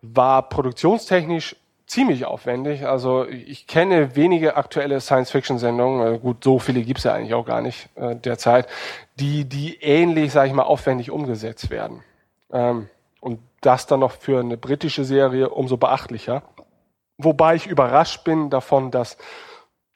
[0.02, 1.56] war produktionstechnisch
[1.86, 2.86] ziemlich aufwendig.
[2.86, 7.60] Also ich kenne wenige aktuelle Science-Fiction-Sendungen, äh, gut, so viele gibt's ja eigentlich auch gar
[7.60, 8.66] nicht äh, derzeit,
[9.16, 12.02] die, die ähnlich, sage ich mal, aufwendig umgesetzt werden.
[12.52, 12.88] Ähm,
[13.20, 16.42] und das dann noch für eine britische Serie umso beachtlicher.
[17.18, 19.16] Wobei ich überrascht bin davon, dass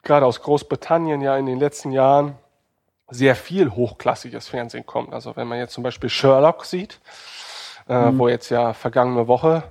[0.03, 2.39] gerade aus Großbritannien ja in den letzten Jahren
[3.09, 5.13] sehr viel hochklassiges Fernsehen kommt.
[5.13, 7.01] Also wenn man jetzt zum Beispiel Sherlock sieht,
[7.89, 8.19] äh, mhm.
[8.19, 9.65] wo jetzt ja vergangene Woche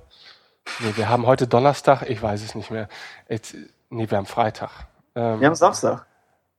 [0.80, 2.88] Nee, wir haben heute Donnerstag, ich weiß es nicht mehr.
[3.28, 3.54] Jetzt,
[3.90, 4.70] nee, wir haben Freitag.
[5.14, 6.06] Ähm, wir haben Samstag.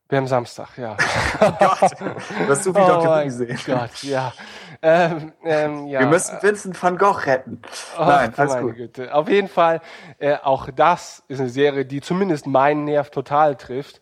[0.09, 0.97] Wir haben Samstag, ja.
[1.39, 3.23] oh Gott, du hast so viel oh Dr.
[3.23, 3.57] gesehen.
[3.65, 4.33] Gott, ja.
[4.81, 6.01] Ähm, ähm, ja.
[6.01, 7.61] Wir müssen Vincent van Gogh retten.
[7.97, 8.75] Oh, Nein, alles gut.
[8.75, 9.15] Güte.
[9.15, 9.79] Auf jeden Fall,
[10.19, 14.01] äh, auch das ist eine Serie, die zumindest meinen Nerv total trifft.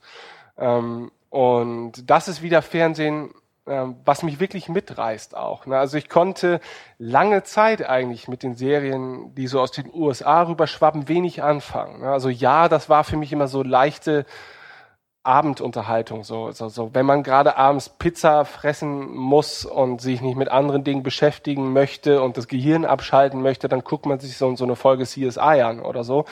[0.57, 3.31] Ähm, und das ist wieder Fernsehen,
[4.05, 5.65] was mich wirklich mitreißt auch.
[5.65, 5.77] Ne?
[5.77, 6.59] Also ich konnte
[6.97, 12.01] lange Zeit eigentlich mit den Serien, die so aus den USA rüberschwappen, wenig anfangen.
[12.01, 12.11] Ne?
[12.11, 14.25] Also ja, das war für mich immer so leichte
[15.23, 16.23] Abendunterhaltung.
[16.23, 16.93] So, so, so.
[16.93, 22.21] Wenn man gerade abends Pizza fressen muss und sich nicht mit anderen Dingen beschäftigen möchte
[22.21, 25.81] und das Gehirn abschalten möchte, dann guckt man sich so, so eine Folge CSI an
[25.81, 26.25] oder so.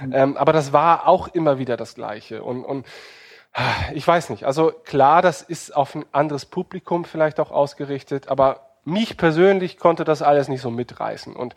[0.00, 0.12] Mhm.
[0.12, 2.42] Ähm, aber das war auch immer wieder das Gleiche.
[2.42, 2.86] Und, und
[3.94, 4.44] ich weiß nicht.
[4.44, 10.04] Also klar, das ist auf ein anderes Publikum vielleicht auch ausgerichtet, aber mich persönlich konnte
[10.04, 11.36] das alles nicht so mitreißen.
[11.36, 11.54] Und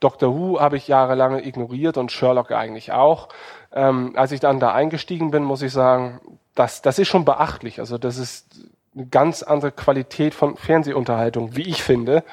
[0.00, 3.28] Doctor Who habe ich jahrelang ignoriert und Sherlock eigentlich auch.
[3.72, 6.20] Ähm, als ich dann da eingestiegen bin, muss ich sagen,
[6.54, 7.78] das, das ist schon beachtlich.
[7.80, 12.24] Also das ist eine ganz andere Qualität von Fernsehunterhaltung, wie ich finde.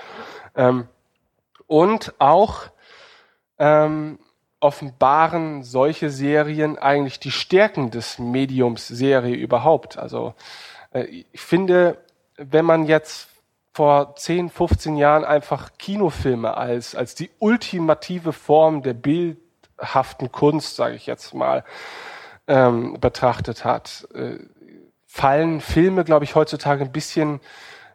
[0.55, 0.87] Ähm,
[1.67, 2.63] und auch
[3.57, 4.19] ähm,
[4.61, 9.97] offenbaren solche Serien eigentlich die Stärken des Mediums Serie überhaupt.
[9.97, 10.33] Also
[10.91, 11.97] äh, ich finde,
[12.37, 13.27] wenn man jetzt
[13.73, 20.95] vor 10, 15 Jahren einfach Kinofilme als, als die ultimative Form der bildhaften Kunst, sage
[20.95, 21.63] ich jetzt mal,
[22.47, 24.37] ähm, betrachtet hat, äh,
[25.07, 27.39] fallen Filme, glaube ich, heutzutage ein bisschen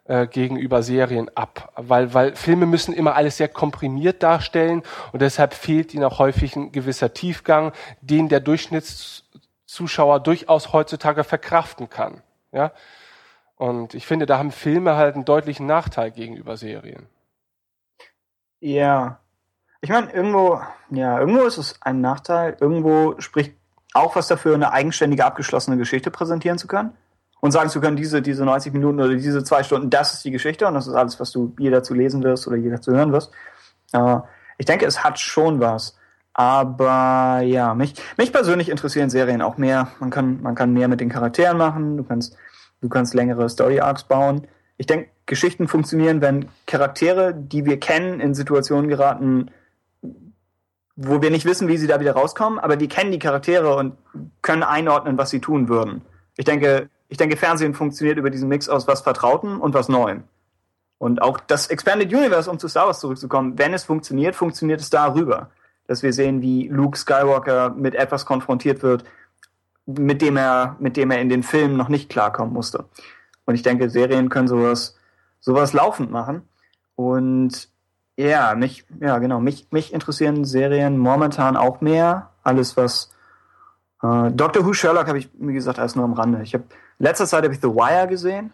[0.07, 5.53] äh, gegenüber Serien ab, weil, weil Filme müssen immer alles sehr komprimiert darstellen und deshalb
[5.53, 12.21] fehlt ihnen auch häufig ein gewisser Tiefgang, den der Durchschnittszuschauer durchaus heutzutage verkraften kann.
[12.51, 12.71] Ja?
[13.57, 17.07] Und ich finde, da haben Filme halt einen deutlichen Nachteil gegenüber Serien.
[18.59, 19.19] Ja.
[19.81, 23.55] Ich meine, irgendwo, ja, irgendwo ist es ein Nachteil, irgendwo spricht
[23.93, 26.95] auch was dafür, eine eigenständige, abgeschlossene Geschichte präsentieren zu können.
[27.39, 30.31] Und sagen zu können, diese, diese 90 Minuten oder diese zwei Stunden, das ist die
[30.31, 33.11] Geschichte und das ist alles, was du jeder zu lesen wirst oder jeder zu hören
[33.11, 33.31] wirst.
[33.93, 34.19] Äh,
[34.57, 35.95] ich denke, es hat schon was.
[36.33, 39.89] Aber ja, mich, mich persönlich interessieren Serien auch mehr.
[39.99, 42.35] Man kann, man kann mehr mit den Charakteren machen, du kannst,
[42.81, 44.47] du kannst längere Story Arcs bauen.
[44.77, 49.49] Ich denke, Geschichten funktionieren, wenn Charaktere, die wir kennen, in Situationen geraten,
[50.95, 53.95] wo wir nicht wissen, wie sie da wieder rauskommen, aber wir kennen die Charaktere und
[54.41, 56.01] können einordnen, was sie tun würden.
[56.37, 60.23] Ich denke, ich denke, Fernsehen funktioniert über diesen Mix aus was Vertrauten und was Neuem.
[60.97, 64.89] Und auch das Expanded Universe, um zu Star Wars zurückzukommen, wenn es funktioniert, funktioniert es
[64.89, 65.49] darüber.
[65.85, 69.05] Dass wir sehen, wie Luke Skywalker mit etwas konfrontiert wird,
[69.85, 72.85] mit dem er, mit dem er in den Filmen noch nicht klarkommen musste.
[73.45, 74.97] Und ich denke, Serien können sowas,
[75.39, 76.41] sowas laufend machen.
[76.95, 77.69] Und
[78.17, 82.31] ja, mich, ja, genau, mich, mich interessieren Serien momentan auch mehr.
[82.43, 83.13] Alles, was
[84.03, 86.41] äh, Doctor Who Sherlock habe ich, wie gesagt, erst nur am Rande.
[86.41, 86.65] Ich habe
[86.99, 88.53] letzter Zeit habe ich The Wire gesehen,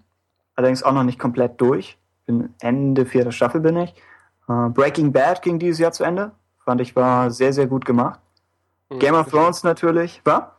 [0.55, 1.97] allerdings auch noch nicht komplett durch.
[2.25, 3.93] Bin Ende vierter Staffel bin ich.
[4.47, 6.31] Äh, Breaking Bad ging dieses Jahr zu Ende.
[6.63, 8.19] Fand ich war sehr, sehr gut gemacht.
[8.89, 10.57] Mhm, Game of Thrones natürlich, war?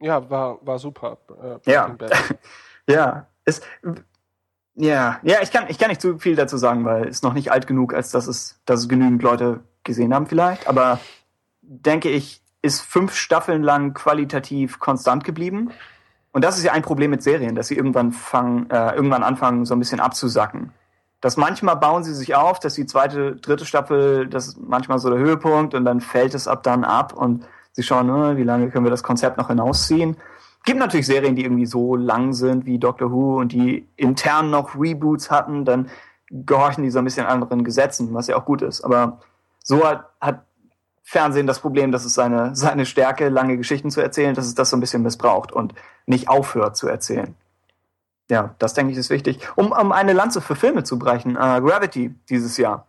[0.00, 1.18] Ja, war, war super.
[1.64, 1.96] Äh, Ja.
[2.88, 3.62] Ja, es,
[4.76, 7.50] ja, ja, ich kann, ich kann nicht zu viel dazu sagen, weil es noch nicht
[7.50, 10.68] alt genug, als dass es, dass es genügend Leute gesehen haben vielleicht.
[10.68, 11.00] Aber
[11.62, 15.72] denke ich, ist fünf Staffeln lang qualitativ konstant geblieben.
[16.36, 19.64] Und das ist ja ein Problem mit Serien, dass sie irgendwann fangen, äh, irgendwann anfangen,
[19.64, 20.70] so ein bisschen abzusacken.
[21.22, 25.08] Dass manchmal bauen sie sich auf, dass die zweite, dritte Staffel, das ist manchmal so
[25.08, 28.68] der Höhepunkt und dann fällt es ab dann ab und sie schauen, äh, wie lange
[28.68, 30.18] können wir das Konzept noch hinausziehen.
[30.66, 34.74] Gibt natürlich Serien, die irgendwie so lang sind wie Doctor Who und die intern noch
[34.78, 35.88] Reboots hatten, dann
[36.30, 38.84] gehorchen die so ein bisschen anderen Gesetzen, was ja auch gut ist.
[38.84, 39.20] Aber
[39.64, 40.44] so hat, hat
[41.08, 44.70] Fernsehen das Problem, dass es seine, seine Stärke, lange Geschichten zu erzählen, dass es das
[44.70, 45.72] so ein bisschen missbraucht und
[46.04, 47.36] nicht aufhört zu erzählen.
[48.28, 49.38] Ja, das denke ich ist wichtig.
[49.54, 52.88] Um, um eine Lanze für Filme zu brechen, äh, Gravity dieses Jahr,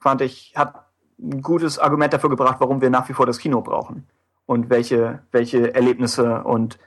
[0.00, 0.86] fand ich, hat
[1.20, 4.08] ein gutes Argument dafür gebracht, warum wir nach wie vor das Kino brauchen.
[4.44, 6.80] Und welche, welche Erlebnisse und,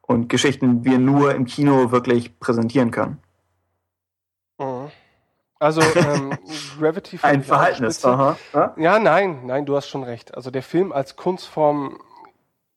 [0.00, 3.18] und Geschichten wir nur im Kino wirklich präsentieren können.
[5.60, 6.32] Also ähm,
[6.78, 8.08] Gravity Ein spitze.
[8.08, 8.36] aha.
[8.54, 8.74] Ja?
[8.78, 10.34] Ja, nein, nein, du hast schon recht.
[10.34, 12.00] Also der Film als Kunstform,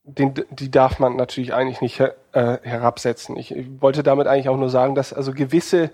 [0.04, 3.38] den, die darf man natürlich eigentlich nicht äh, herabsetzen.
[3.38, 5.92] Ich, ich wollte damit eigentlich auch nur sagen, dass also gewisse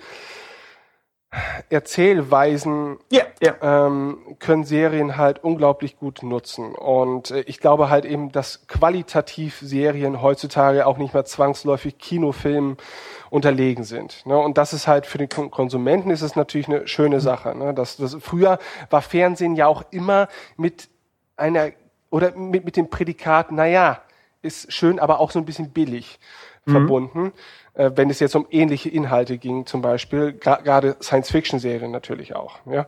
[1.70, 3.54] Erzählweisen Ja, ja.
[3.62, 6.74] ähm, können Serien halt unglaublich gut nutzen.
[6.74, 12.78] Und äh, ich glaube halt eben, dass qualitativ Serien heutzutage auch nicht mehr zwangsläufig Kinofilmen
[13.30, 14.26] unterlegen sind.
[14.26, 14.38] Ne?
[14.38, 17.56] Und das ist halt für den Kon- Konsumenten ist es natürlich eine schöne Sache.
[17.56, 17.76] Ne?
[17.76, 18.58] Das, das, früher
[18.90, 20.90] war Fernsehen ja auch immer mit
[21.38, 21.72] einer
[22.10, 24.02] oder mit, mit dem Prädikat, naja,
[24.42, 26.20] ist schön, aber auch so ein bisschen billig
[26.72, 27.32] verbunden,
[27.74, 32.60] äh, wenn es jetzt um ähnliche Inhalte ging, zum Beispiel, gerade Science-Fiction-Serien natürlich auch.
[32.66, 32.88] Ja?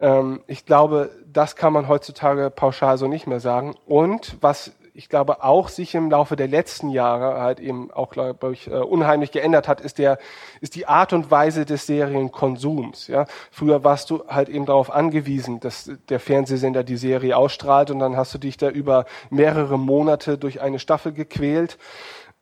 [0.00, 3.74] Ähm, ich glaube, das kann man heutzutage pauschal so nicht mehr sagen.
[3.86, 8.52] Und was ich glaube auch sich im Laufe der letzten Jahre halt eben auch, glaube
[8.52, 10.18] ich, äh, unheimlich geändert hat, ist der,
[10.60, 13.06] ist die Art und Weise des Serienkonsums.
[13.06, 18.00] Ja, früher warst du halt eben darauf angewiesen, dass der Fernsehsender die Serie ausstrahlt und
[18.00, 21.78] dann hast du dich da über mehrere Monate durch eine Staffel gequält.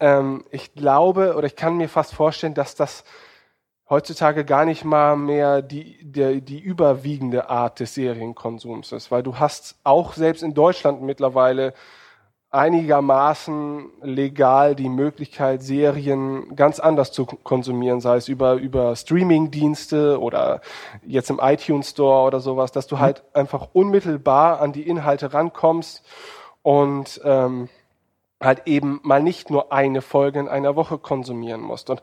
[0.00, 3.04] Ähm, ich glaube oder ich kann mir fast vorstellen, dass das
[3.88, 9.38] heutzutage gar nicht mal mehr die, der, die überwiegende Art des Serienkonsums ist, weil du
[9.38, 11.74] hast auch selbst in Deutschland mittlerweile
[12.52, 20.60] einigermaßen legal die Möglichkeit, Serien ganz anders zu konsumieren, sei es über, über Streaming-Dienste oder
[21.06, 26.04] jetzt im iTunes Store oder sowas, dass du halt einfach unmittelbar an die Inhalte rankommst
[26.62, 27.68] und ähm,
[28.40, 31.90] halt eben mal nicht nur eine Folge in einer Woche konsumieren musst.
[31.90, 32.00] Und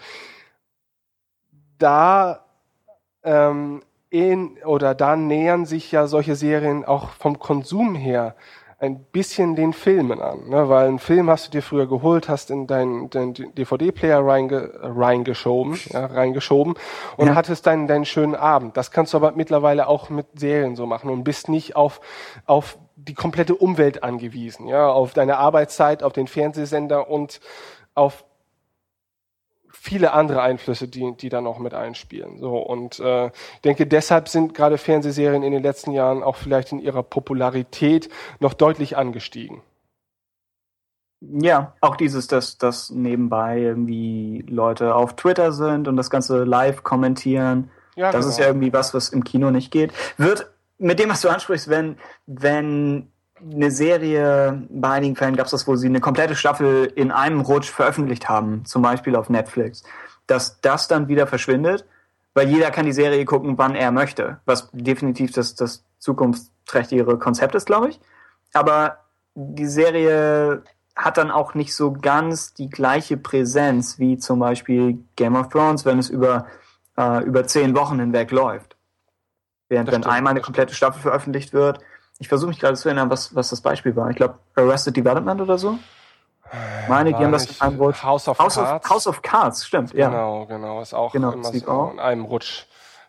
[1.79, 2.45] da
[3.23, 8.35] ähm, in oder da nähern sich ja solche Serien auch vom Konsum her
[8.79, 10.69] ein bisschen den Filmen an, ne?
[10.69, 15.79] weil einen Film hast du dir früher geholt, hast in deinen dein DVD-Player reinge, reingeschoben,
[15.89, 16.75] ja, reingeschoben
[17.17, 17.33] und Ja.
[17.35, 18.77] hattest deinen, deinen schönen Abend.
[18.77, 22.01] Das kannst du aber mittlerweile auch mit Serien so machen und bist nicht auf,
[22.45, 22.77] auf
[23.07, 27.39] die komplette Umwelt angewiesen, ja, auf deine Arbeitszeit, auf den Fernsehsender und
[27.95, 28.25] auf
[29.69, 32.39] viele andere Einflüsse, die, die da noch mit einspielen.
[32.39, 36.71] So und äh, ich denke, deshalb sind gerade Fernsehserien in den letzten Jahren auch vielleicht
[36.71, 38.09] in ihrer Popularität
[38.39, 39.61] noch deutlich angestiegen.
[41.19, 46.83] Ja, auch dieses, dass, dass nebenbei irgendwie Leute auf Twitter sind und das Ganze live
[46.83, 47.71] kommentieren.
[47.95, 48.29] Ja, das genau.
[48.29, 49.91] ist ja irgendwie was, was im Kino nicht geht.
[50.17, 55.51] Wird mit dem, was du ansprichst, wenn, wenn eine Serie, bei einigen Fällen gab es
[55.51, 59.83] das, wo sie eine komplette Staffel in einem Rutsch veröffentlicht haben, zum Beispiel auf Netflix,
[60.25, 61.85] dass das dann wieder verschwindet,
[62.33, 67.55] weil jeder kann die Serie gucken, wann er möchte, was definitiv das, das zukunftsträchtigere Konzept
[67.55, 67.99] ist, glaube ich.
[68.53, 68.97] Aber
[69.35, 70.63] die Serie
[70.95, 75.85] hat dann auch nicht so ganz die gleiche Präsenz wie zum Beispiel Game of Thrones,
[75.85, 76.47] wenn es über,
[76.97, 78.76] äh, über zehn Wochen hinweg läuft.
[79.69, 81.79] Während wenn einmal eine komplette Staffel veröffentlicht wird,
[82.19, 84.09] ich versuche mich gerade zu erinnern, was, was das Beispiel war.
[84.09, 85.77] Ich glaube, Arrested Development oder so.
[86.87, 88.01] Meine, die haben das in einem Rutsch.
[88.01, 88.85] House of House Cards?
[88.85, 90.07] Of, House of Cards, stimmt, ja.
[90.09, 90.81] Genau, genau.
[90.81, 92.65] Ist auch Genau, immer so in einem Rutsch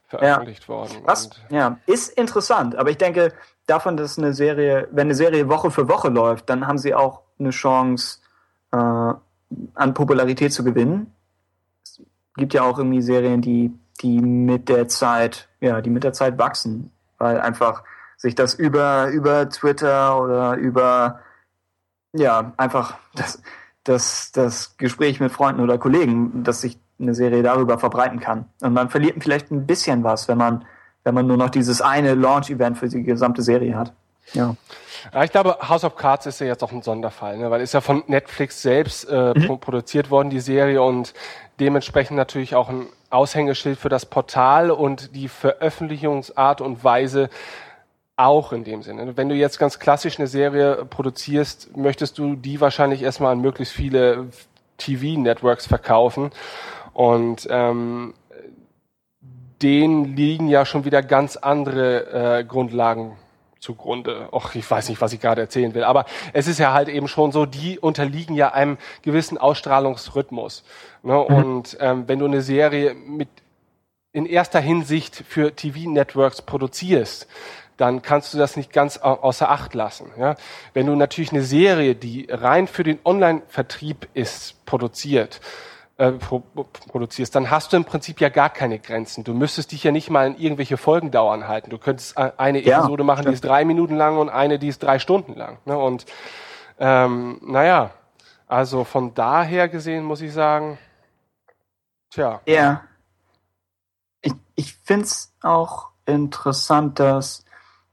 [0.08, 0.96] veröffentlicht worden.
[1.04, 1.30] Was?
[1.50, 3.32] Ja, ist interessant, aber ich denke,
[3.66, 7.22] davon, dass eine Serie, wenn eine Serie Woche für Woche läuft, dann haben sie auch
[7.38, 8.18] eine Chance,
[8.72, 11.12] äh, an Popularität zu gewinnen.
[11.84, 12.00] Es
[12.36, 16.38] gibt ja auch irgendwie Serien, die, die mit der Zeit, ja, die mit der Zeit
[16.38, 17.82] wachsen, weil einfach
[18.16, 21.20] sich das über, über Twitter oder über,
[22.12, 23.42] ja, einfach das,
[23.84, 28.46] das, das Gespräch mit Freunden oder Kollegen, dass sich eine Serie darüber verbreiten kann.
[28.60, 30.64] Und man verliert vielleicht ein bisschen was, wenn man,
[31.04, 33.92] wenn man nur noch dieses eine Launch-Event für die gesamte Serie hat.
[34.34, 34.56] Ja.
[35.14, 37.50] Ja, ich glaube, House of Cards ist ja jetzt auch ein Sonderfall, ne?
[37.50, 39.46] weil ist ja von Netflix selbst äh, Mhm.
[39.46, 41.14] pro produziert worden, die Serie, und
[41.60, 47.30] dementsprechend natürlich auch ein Aushängeschild für das Portal und die Veröffentlichungsart und Weise
[48.16, 49.16] auch in dem Sinne.
[49.16, 53.72] Wenn du jetzt ganz klassisch eine Serie produzierst, möchtest du die wahrscheinlich erstmal an möglichst
[53.72, 54.28] viele
[54.78, 56.30] TV-Networks verkaufen.
[56.92, 58.14] Und ähm,
[59.62, 63.16] denen liegen ja schon wieder ganz andere äh, Grundlagen
[63.60, 64.28] zugrunde.
[64.32, 67.08] Och, ich weiß nicht, was ich gerade erzählen will, aber es ist ja halt eben
[67.08, 70.64] schon so, die unterliegen ja einem gewissen Ausstrahlungsrhythmus.
[71.02, 71.18] Ne?
[71.18, 73.28] Und ähm, wenn du eine Serie mit
[74.12, 77.26] in erster Hinsicht für TV-Networks produzierst,
[77.76, 80.10] dann kannst du das nicht ganz au- außer Acht lassen.
[80.18, 80.36] Ja?
[80.74, 85.40] Wenn du natürlich eine Serie, die rein für den Online-Vertrieb ist, produziert,
[85.98, 86.40] äh, pro,
[86.88, 89.24] produzierst, dann hast du im Prinzip ja gar keine Grenzen.
[89.24, 91.70] Du müsstest dich ja nicht mal in irgendwelche Folgendauern halten.
[91.70, 94.68] Du könntest äh, eine Ja, Episode machen, die ist drei Minuten lang und eine, die
[94.68, 95.58] ist drei Stunden lang.
[95.64, 95.76] Ne?
[95.76, 96.06] Und
[96.78, 97.90] ähm, naja,
[98.46, 100.78] also von daher gesehen muss ich sagen,
[102.10, 102.82] tja, Ja.
[104.22, 107.44] Ich, ich finde es auch interessant, dass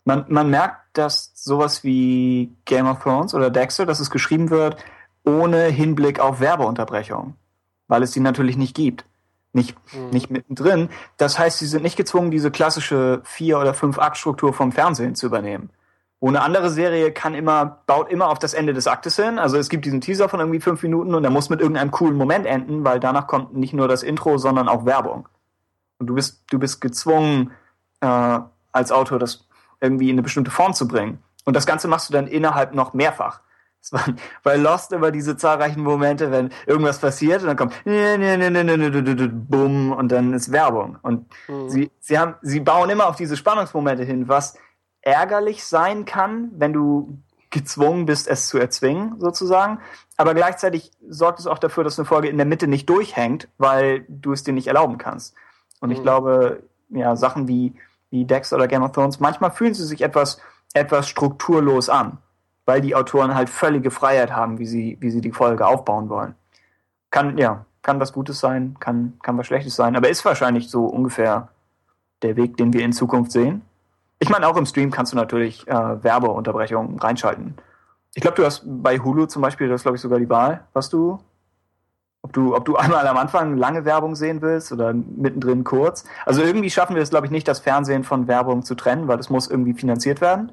[0.05, 4.77] man, man merkt, dass sowas wie Game of Thrones oder Dexter, dass es geschrieben wird
[5.25, 7.35] ohne Hinblick auf Werbeunterbrechung,
[7.87, 9.05] weil es die natürlich nicht gibt.
[9.53, 9.77] Nicht,
[10.11, 10.89] nicht mittendrin.
[11.15, 15.27] Das heißt, sie sind nicht gezwungen, diese klassische vier- oder fünf Aktstruktur vom Fernsehen zu
[15.27, 15.69] übernehmen.
[16.19, 19.39] Wo eine andere Serie kann immer, baut immer auf das Ende des Aktes hin.
[19.39, 22.17] Also es gibt diesen Teaser von irgendwie fünf Minuten und der muss mit irgendeinem coolen
[22.17, 25.29] Moment enden, weil danach kommt nicht nur das Intro, sondern auch Werbung.
[25.99, 27.51] Und du bist, du bist gezwungen,
[28.01, 28.39] äh,
[28.71, 29.47] als Autor das
[29.79, 31.19] irgendwie in eine bestimmte Form zu bringen.
[31.45, 33.39] Und das Ganze machst du dann innerhalb noch mehrfach.
[33.85, 39.91] Das Waren, bei Lost immer diese zahlreichen Momente, wenn irgendwas passiert und dann kommt bumm
[39.91, 40.97] und dann ist Werbung.
[41.03, 41.69] Und mhm.
[41.69, 44.57] sie, sie, haben, sie bauen immer auf diese Spannungsmomente hin, was
[45.01, 47.19] ärgerlich sein kann, wenn du
[47.51, 49.79] gezwungen bist, es zu erzwingen, sozusagen.
[50.17, 54.03] Aber gleichzeitig sorgt es auch dafür, dass eine Folge in der Mitte nicht durchhängt, weil
[54.09, 55.35] du es dir nicht erlauben kannst.
[55.79, 55.95] Und mhm.
[55.95, 57.75] ich glaube, ja, Sachen wie,
[58.09, 60.41] wie Dex oder Game of Thrones, manchmal fühlen sie sich etwas,
[60.73, 62.17] etwas strukturlos an
[62.65, 66.35] weil die Autoren halt völlige Freiheit haben, wie sie, wie sie die Folge aufbauen wollen.
[67.11, 70.85] Kann, ja, kann was Gutes sein, kann, kann was Schlechtes sein, aber ist wahrscheinlich so
[70.85, 71.49] ungefähr
[72.21, 73.61] der Weg, den wir in Zukunft sehen.
[74.19, 77.55] Ich meine, auch im Stream kannst du natürlich äh, Werbeunterbrechungen reinschalten.
[78.15, 80.89] Ich glaube, du hast bei Hulu zum Beispiel, das glaube ich sogar die Wahl, was
[80.89, 81.19] du,
[82.21, 86.05] ob du, ob du einmal am Anfang lange Werbung sehen willst oder mittendrin kurz.
[86.25, 89.19] Also irgendwie schaffen wir es, glaube ich, nicht, das Fernsehen von Werbung zu trennen, weil
[89.19, 90.51] es muss irgendwie finanziert werden.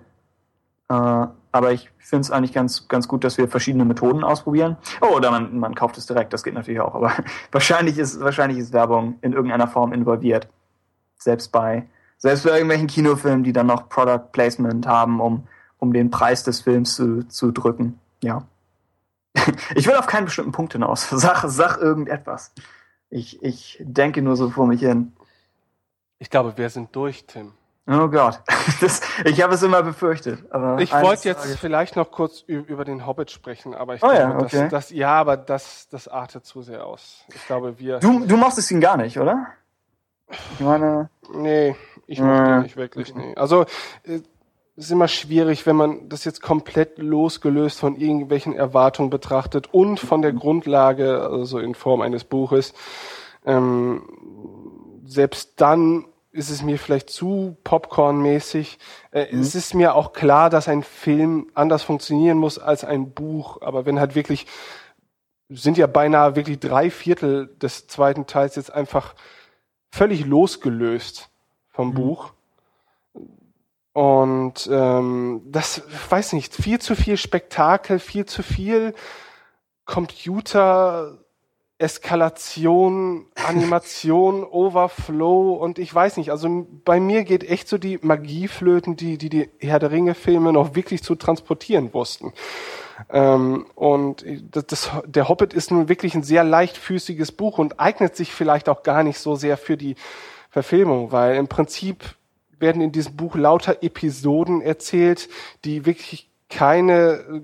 [0.89, 4.77] Äh, aber ich finde es eigentlich ganz, ganz gut, dass wir verschiedene Methoden ausprobieren.
[5.03, 6.95] Oh, oder man, man kauft es direkt, das geht natürlich auch.
[6.95, 7.13] Aber
[7.53, 10.49] wahrscheinlich ist, wahrscheinlich ist Werbung in irgendeiner Form involviert.
[11.19, 11.87] Selbst bei,
[12.19, 15.47] selbst bei irgendwelchen Kinofilmen, die dann noch Product Placement haben, um,
[15.79, 17.99] um den Preis des Films zu, zu drücken.
[18.23, 18.47] Ja.
[19.75, 21.09] Ich will auf keinen bestimmten Punkt hinaus.
[21.11, 22.53] Sag, sag irgendetwas.
[23.11, 25.13] Ich, ich denke nur so vor mich hin.
[26.19, 27.53] ich glaube, wir sind durch, Tim.
[27.87, 28.41] Oh Gott.
[28.81, 30.45] Das, ich habe es immer befürchtet.
[30.51, 34.11] Aber Ich wollte jetzt Tages- vielleicht noch kurz über den Hobbit sprechen, aber ich Oh
[34.13, 34.61] ja, glaube, okay.
[34.63, 37.25] das, das, ja, aber das, das artet zu sehr aus.
[37.35, 37.99] Ich glaube, wir.
[37.99, 39.47] Du, du mochtest ihn gar nicht, oder?
[40.55, 41.11] Ich meine.
[41.35, 41.75] Nee,
[42.07, 42.25] ich Ja.
[42.25, 43.15] mochte ihn nicht wirklich.
[43.15, 43.35] Nee.
[43.37, 43.63] Also
[44.05, 44.21] äh,
[44.77, 49.99] es ist immer schwierig, wenn man das jetzt komplett losgelöst von irgendwelchen Erwartungen betrachtet und
[50.01, 52.75] von der Grundlage, also in Form eines Buches.
[53.45, 54.03] Ähm,
[55.05, 58.79] selbst dann ist es mir vielleicht zu Popcorn-mäßig.
[59.11, 63.61] Äh, Es ist mir auch klar, dass ein Film anders funktionieren muss als ein Buch.
[63.61, 64.47] Aber wenn halt wirklich,
[65.51, 69.15] sind ja beinahe wirklich drei Viertel des zweiten Teils jetzt einfach
[69.91, 71.29] völlig losgelöst
[71.69, 72.33] vom Buch.
[73.93, 78.95] Und ähm, das, weiß nicht, viel zu viel Spektakel, viel zu viel
[79.85, 81.19] Computer,
[81.83, 88.47] Eskalation, Animation, Overflow und ich weiß nicht, also bei mir geht echt so die Magie
[88.47, 92.33] flöten, die die, die Herr der Ringe Filme noch wirklich zu transportieren wussten.
[93.11, 98.15] Ähm, und das, das, der Hobbit ist nun wirklich ein sehr leichtfüßiges Buch und eignet
[98.17, 99.97] sich vielleicht auch gar nicht so sehr für die
[100.51, 102.15] Verfilmung, weil im Prinzip
[102.59, 105.29] werden in diesem Buch lauter Episoden erzählt,
[105.65, 107.43] die wirklich keine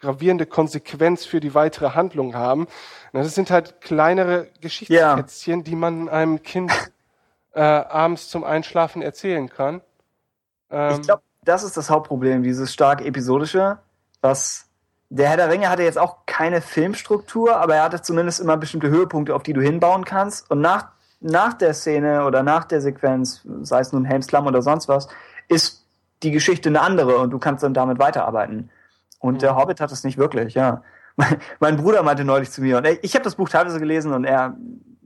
[0.00, 2.66] gravierende Konsequenz für die weitere Handlung haben.
[3.12, 6.72] Das sind halt kleinere Geschichtskätzchen, die man einem Kind
[7.52, 9.80] äh, abends zum Einschlafen erzählen kann.
[10.70, 13.78] Ähm, Ich glaube, das ist das Hauptproblem, dieses stark episodische,
[14.20, 14.66] was
[15.10, 18.90] der Herr der Ringe hatte jetzt auch keine Filmstruktur, aber er hatte zumindest immer bestimmte
[18.90, 20.50] Höhepunkte, auf die du hinbauen kannst.
[20.50, 20.88] Und nach,
[21.20, 25.08] nach der Szene oder nach der Sequenz, sei es nun Helmslamm oder sonst was,
[25.48, 25.86] ist
[26.22, 28.70] die Geschichte eine andere und du kannst dann damit weiterarbeiten.
[29.18, 30.82] Und der Hobbit hat es nicht wirklich, ja.
[31.16, 34.24] Mein, mein Bruder meinte neulich zu mir, und ich habe das Buch teilweise gelesen und
[34.24, 34.56] er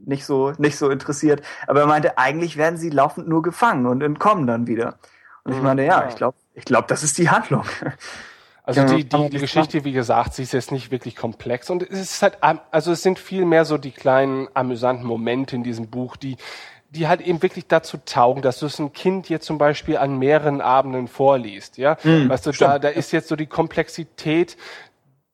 [0.05, 4.03] nicht so, nicht so interessiert, aber er meinte, eigentlich werden sie laufend nur gefangen und
[4.03, 4.99] entkommen dann wieder.
[5.45, 6.09] Und ich meinte, ja, ja.
[6.09, 7.65] ich glaube, ich glaube, das ist die Handlung.
[8.65, 12.01] Also die, die, die Geschichte, wie gesagt, sie ist jetzt nicht wirklich komplex und es
[12.01, 12.39] ist halt,
[12.71, 16.37] also es sind viel mehr so die kleinen amüsanten Momente in diesem Buch, die,
[16.95, 20.19] die halt eben wirklich dazu taugen, dass du es ein Kind jetzt zum Beispiel an
[20.19, 21.97] mehreren Abenden vorliest, ja.
[22.29, 24.59] weißt du, da, da ist jetzt so die Komplexität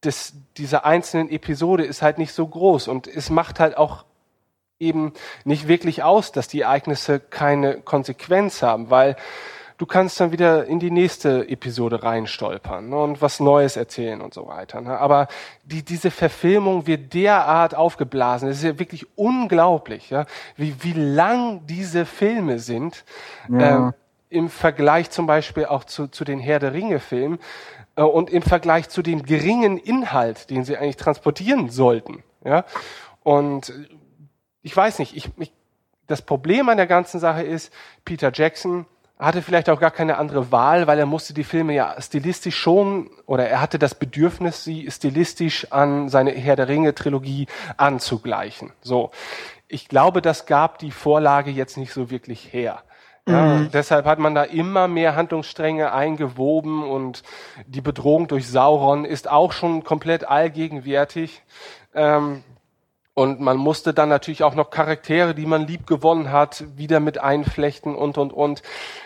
[0.05, 4.05] des, dieser einzelnen Episode ist halt nicht so groß und es macht halt auch
[4.79, 5.13] eben
[5.45, 9.17] nicht wirklich aus, dass die Ereignisse keine Konsequenz haben, weil
[9.79, 14.35] du kannst dann wieder in die nächste Episode reinstolpern ne, und was Neues erzählen und
[14.35, 14.81] so weiter.
[14.81, 14.99] Ne?
[14.99, 15.29] Aber
[15.65, 18.49] die, diese Verfilmung wird derart aufgeblasen.
[18.49, 20.27] Es ist ja wirklich unglaublich, ja,
[20.57, 23.05] wie, wie lang diese Filme sind.
[23.51, 23.95] Ähm,
[24.31, 27.39] Im Vergleich zum Beispiel auch zu, zu den Herr der Ringe-Filmen
[27.97, 32.25] äh, und im Vergleich zu dem geringen Inhalt, den sie eigentlich transportieren sollten.
[32.45, 32.65] Ja?
[33.23, 33.73] Und
[34.63, 35.53] ich weiß nicht, ich, ich,
[36.09, 37.73] das Problem an der ganzen Sache ist,
[38.05, 38.87] Peter Jackson
[39.19, 43.11] hatte vielleicht auch gar keine andere Wahl, weil er musste die Filme ja stilistisch schon,
[43.27, 47.47] oder er hatte das Bedürfnis, sie stilistisch an seine Herr der Ringe Trilogie
[47.77, 48.73] anzugleichen.
[48.81, 49.11] So.
[49.67, 52.83] Ich glaube, das gab die Vorlage jetzt nicht so wirklich her.
[53.29, 57.23] Ja, Deshalb hat man da immer mehr Handlungsstränge eingewoben und
[57.67, 61.43] die Bedrohung durch Sauron ist auch schon komplett allgegenwärtig.
[61.95, 62.43] Ähm,
[63.19, 67.19] und man musste dann natürlich auch noch Charaktere, die man lieb gewonnen hat, wieder mit
[67.19, 68.63] einflechten und, und, und.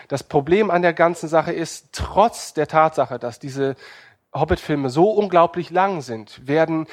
[0.07, 3.75] Das Problem an der ganzen Sache ist, trotz der Tatsache, dass diese
[4.31, 6.85] Hobbit-Filme so unglaublich lang sind, werden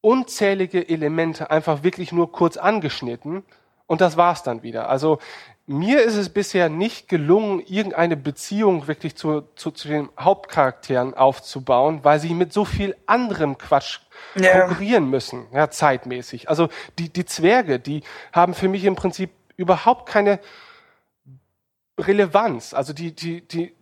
[0.00, 3.44] unzählige Elemente einfach wirklich nur kurz angeschnitten
[3.86, 4.88] und das war's dann wieder.
[4.88, 5.20] Also
[5.66, 12.00] mir ist es bisher nicht gelungen, irgendeine Beziehung wirklich zu, zu, zu den Hauptcharakteren aufzubauen,
[12.02, 14.00] weil sie mit so viel anderem Quatsch
[14.36, 14.60] Ja.
[14.62, 16.48] konkurrieren müssen, ja, zeitmäßig.
[16.48, 16.68] Also
[16.98, 20.40] die, die Zwerge, die haben für mich im Prinzip überhaupt keine
[21.98, 22.74] Relevanz.
[22.74, 23.76] Also die, die, die,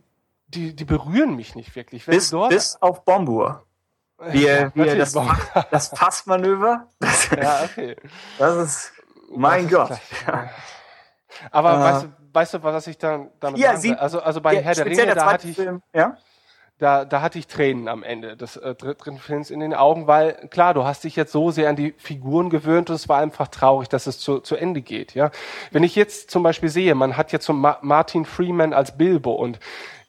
[0.49, 2.07] die, die berühren mich nicht wirklich.
[2.07, 3.65] Wenn Bis, dort, bis auf Bombur.
[4.19, 5.13] Wie wie das,
[5.71, 7.97] das Fassmanöver, das, ja, okay.
[8.39, 8.93] das ist,
[9.35, 10.01] mein Das ist Gott.
[10.25, 10.51] gleich,
[11.51, 13.95] Aber Äh, weißt, du, weißt du, was ich dann damit Ja, sagen sie-?
[13.97, 16.17] Also, also bei Herr der Ringe, da zweite hatte ich, Film, ja?
[16.83, 20.49] Da, da hatte ich Tränen am Ende des äh, dritten Films in den Augen, weil
[20.51, 23.49] klar, du hast dich jetzt so sehr an die Figuren gewöhnt und es war einfach
[23.49, 25.15] traurig, dass es zu, zu Ende geht.
[25.15, 25.31] Ja,
[25.71, 29.33] wenn ich jetzt zum Beispiel sehe, man hat jetzt so Ma Martin Freeman als Bilbo
[29.33, 29.61] und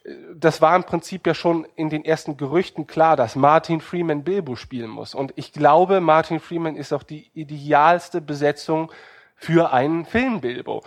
[0.04, 4.24] äh, das war im Prinzip ja schon in den ersten Gerüchten klar, dass Martin Freeman
[4.24, 5.14] Bilbo spielen muss.
[5.14, 8.92] Und ich glaube, Martin Freeman ist auch die idealste Besetzung
[9.36, 10.82] für einen Film Bilbo.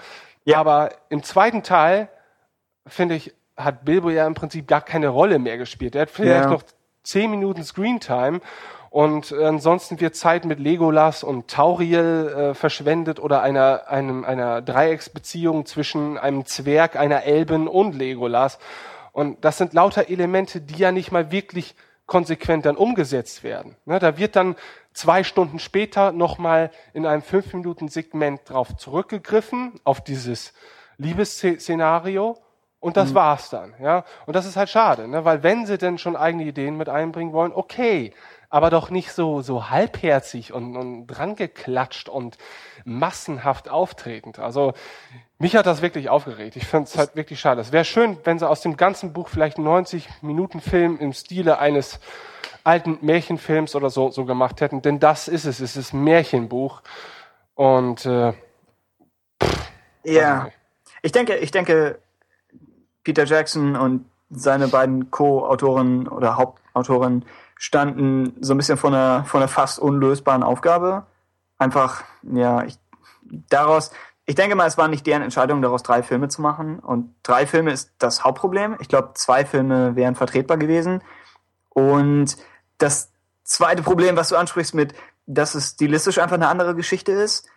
[0.44, 0.58] Ja.
[0.58, 2.08] Aber im zweiten Teil
[2.86, 5.94] finde ich, hat Bilbo ja im Prinzip gar keine Rolle mehr gespielt.
[5.94, 6.50] Er hat vielleicht Ja.
[6.50, 6.62] noch
[7.02, 8.40] zehn Minuten Screentime
[8.90, 15.66] und ansonsten wird Zeit mit Legolas und Tauriel äh, verschwendet oder einer, einem, einer Dreiecksbeziehung
[15.66, 18.58] zwischen einem Zwerg, einer Elben und Legolas.
[19.12, 21.74] Und das sind lauter Elemente, die ja nicht mal wirklich
[22.06, 23.76] konsequent dann umgesetzt werden.
[23.84, 24.56] Ne, da wird dann
[24.92, 30.52] zwei Stunden später nochmal in einem fünf Minuten Segment drauf zurückgegriffen, auf dieses
[30.98, 32.38] Liebesszenario.
[32.86, 34.04] Und das war's dann, ja.
[34.26, 35.24] Und das ist halt schade, ne?
[35.24, 38.12] weil wenn sie denn schon eigene Ideen mit einbringen wollen, okay,
[38.48, 42.38] aber doch nicht so, so halbherzig und, und drangeklatscht und
[42.84, 44.38] massenhaft auftretend.
[44.38, 44.72] Also
[45.40, 46.54] mich hat das wirklich aufgeregt.
[46.54, 47.60] Ich finde es halt wirklich schade.
[47.60, 51.58] Es wäre schön, wenn sie aus dem ganzen Buch vielleicht 90 Minuten Film im Stile
[51.58, 51.98] eines
[52.62, 55.58] alten Märchenfilms oder so, so gemacht hätten, denn das ist es.
[55.58, 56.82] Es ist ein Märchenbuch.
[57.56, 58.32] Und äh,
[60.04, 60.50] Ja.
[61.02, 61.98] Ich denke, ich denke,
[63.06, 67.24] Peter Jackson und seine beiden Co-Autoren oder Hauptautoren
[67.56, 71.06] standen so ein bisschen vor einer, vor einer fast unlösbaren Aufgabe.
[71.56, 72.76] Einfach, ja, ich,
[73.48, 73.92] daraus,
[74.24, 76.80] ich denke mal, es war nicht deren Entscheidung, daraus drei Filme zu machen.
[76.80, 78.76] Und drei Filme ist das Hauptproblem.
[78.80, 81.00] Ich glaube, zwei Filme wären vertretbar gewesen.
[81.68, 82.36] Und
[82.78, 83.12] das
[83.44, 84.94] zweite Problem, was du ansprichst mit,
[85.26, 87.48] dass es stilistisch einfach eine andere Geschichte ist,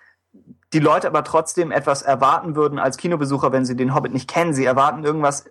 [0.74, 4.54] die Leute aber trotzdem etwas erwarten würden als Kinobesucher, wenn sie den Hobbit nicht kennen.
[4.54, 5.46] Sie erwarten irgendwas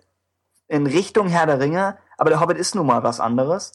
[0.67, 3.73] in Richtung Herr der Ringe, aber der Hobbit ist nun mal was anderes.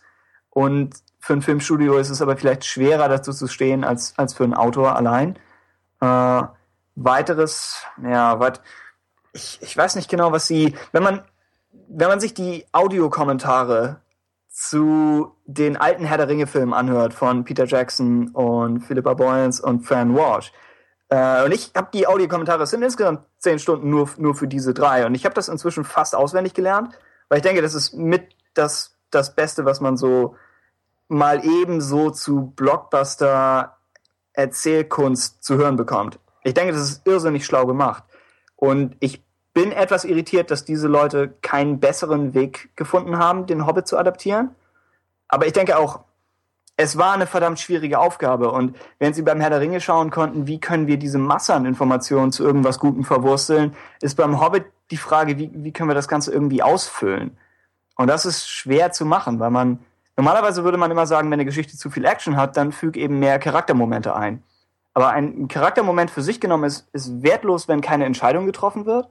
[0.50, 4.44] Und für ein Filmstudio ist es aber vielleicht schwerer dazu zu stehen als, als für
[4.44, 5.36] einen Autor allein.
[6.00, 6.42] Äh,
[6.94, 8.60] weiteres, ja, weit,
[9.32, 11.24] ich, ich weiß nicht genau, was sie, wenn man,
[11.88, 14.00] wenn man sich die Audiokommentare
[14.48, 19.80] zu den alten Herr der Ringe Filmen anhört von Peter Jackson und Philippa Boyens und
[19.80, 20.52] Fran Walsh,
[21.14, 24.74] äh, und ich habe die Audiokommentare, es sind insgesamt zehn Stunden nur, nur für diese
[24.74, 25.06] drei.
[25.06, 28.96] Und ich habe das inzwischen fast auswendig gelernt, weil ich denke, das ist mit das,
[29.10, 30.34] das Beste, was man so
[31.06, 33.76] mal eben so zu Blockbuster
[34.32, 36.18] Erzählkunst zu hören bekommt.
[36.42, 38.02] Ich denke, das ist irrsinnig schlau gemacht.
[38.56, 39.22] Und ich
[39.52, 44.56] bin etwas irritiert, dass diese Leute keinen besseren Weg gefunden haben, den Hobbit zu adaptieren.
[45.28, 46.00] Aber ich denke auch,
[46.76, 48.50] es war eine verdammt schwierige Aufgabe.
[48.50, 51.66] Und wenn Sie beim Herr der Ringe schauen konnten, wie können wir diese Masse an
[51.66, 56.08] Informationen zu irgendwas Gutem verwursteln, ist beim Hobbit die Frage, wie, wie können wir das
[56.08, 57.36] Ganze irgendwie ausfüllen?
[57.96, 59.78] Und das ist schwer zu machen, weil man,
[60.16, 63.20] normalerweise würde man immer sagen, wenn eine Geschichte zu viel Action hat, dann füg eben
[63.20, 64.42] mehr Charaktermomente ein.
[64.94, 69.08] Aber ein Charaktermoment für sich genommen ist, ist wertlos, wenn keine Entscheidung getroffen wird.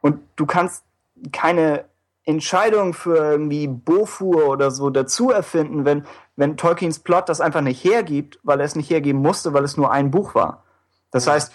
[0.00, 0.84] Und du kannst
[1.30, 1.84] keine
[2.24, 7.82] Entscheidung für irgendwie Bofur oder so dazu erfinden, wenn, wenn Tolkiens Plot das einfach nicht
[7.84, 10.62] hergibt, weil er es nicht hergeben musste, weil es nur ein Buch war.
[11.10, 11.52] Das heißt,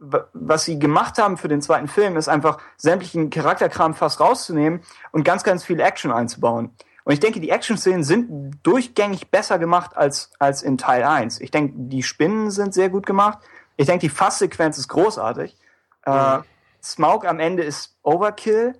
[0.00, 4.80] w- was sie gemacht haben für den zweiten Film, ist einfach sämtlichen Charakterkram fast rauszunehmen
[5.12, 6.70] und ganz, ganz viel Action einzubauen.
[7.04, 11.40] Und ich denke, die Action-Szenen sind durchgängig besser gemacht als, als in Teil 1.
[11.40, 13.38] Ich denke, die Spinnen sind sehr gut gemacht.
[13.76, 15.56] Ich denke, die Fasssequenz ist großartig.
[16.04, 16.38] Äh,
[16.82, 18.74] Smaug am Ende ist Overkill,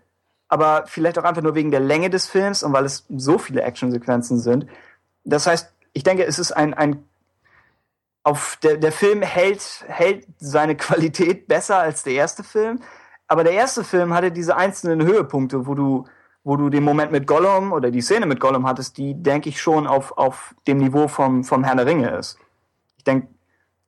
[0.48, 3.62] aber vielleicht auch einfach nur wegen der Länge des Films und weil es so viele
[3.62, 4.66] Actionsequenzen sind.
[5.24, 7.04] Das heißt, ich denke, es ist ein, ein
[8.22, 12.80] auf der, der Film hält, hält seine Qualität besser als der erste Film.
[13.26, 16.04] Aber der erste Film hatte diese einzelnen Höhepunkte, wo du,
[16.44, 19.60] wo du den Moment mit Gollum oder die Szene mit Gollum hattest, die, denke ich,
[19.60, 22.38] schon auf, auf dem Niveau vom, vom Herrn der Ringe ist.
[22.96, 23.28] Ich denke,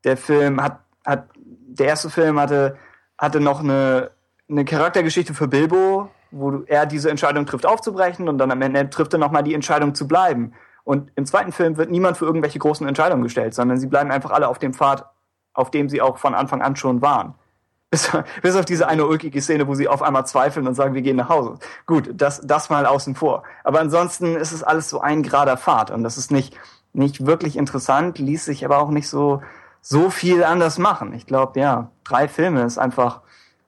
[0.05, 2.77] der Film hat, hat, der erste Film hatte,
[3.17, 4.11] hatte noch eine,
[4.49, 9.13] eine Charaktergeschichte für Bilbo, wo er diese Entscheidung trifft, aufzubrechen und dann am Ende trifft
[9.13, 10.53] er nochmal die Entscheidung zu bleiben.
[10.85, 14.31] Und im zweiten Film wird niemand für irgendwelche großen Entscheidungen gestellt, sondern sie bleiben einfach
[14.31, 15.07] alle auf dem Pfad,
[15.53, 17.35] auf dem sie auch von Anfang an schon waren.
[17.91, 18.09] Bis,
[18.41, 21.17] bis auf diese eine ulkige Szene, wo sie auf einmal zweifeln und sagen, wir gehen
[21.17, 21.59] nach Hause.
[21.87, 23.43] Gut, das, das mal außen vor.
[23.65, 26.57] Aber ansonsten ist es alles so ein gerader Pfad und das ist nicht,
[26.93, 29.43] nicht wirklich interessant, ließ sich aber auch nicht so,
[29.81, 31.13] so viel anders machen.
[31.15, 33.23] Ich glaube, ja, drei Filme ist einfach,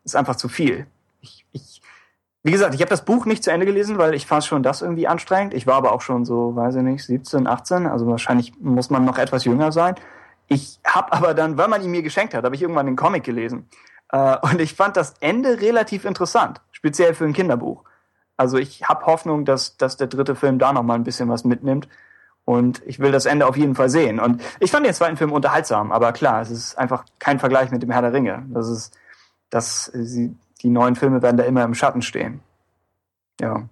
[0.04, 0.86] ist einfach zu viel.
[2.44, 4.82] Wie gesagt, ich habe das Buch nicht zu Ende gelesen, weil ich fand schon das
[4.82, 5.54] irgendwie anstrengend.
[5.54, 9.04] Ich war aber auch schon so, weiß ich nicht, 17, 18, also wahrscheinlich muss man
[9.04, 9.94] noch etwas jünger sein.
[10.48, 13.22] Ich habe aber dann, weil man ihn mir geschenkt hat, habe ich irgendwann den Comic
[13.22, 13.68] gelesen.
[14.10, 17.84] Äh, und ich fand das Ende relativ interessant, speziell für ein Kinderbuch.
[18.36, 21.44] Also ich habe Hoffnung, dass, dass der dritte Film da noch mal ein bisschen was
[21.44, 21.88] mitnimmt.
[22.44, 24.18] Und ich will das Ende auf jeden Fall sehen.
[24.18, 27.84] Und ich fand den zweiten Film unterhaltsam, aber klar, es ist einfach kein Vergleich mit
[27.84, 28.44] dem Herr der Ringe.
[28.48, 28.98] Das ist,
[29.48, 32.40] das, sie, die neuen Filme werden da immer im Schatten stehen.
[33.40, 33.68] Ja.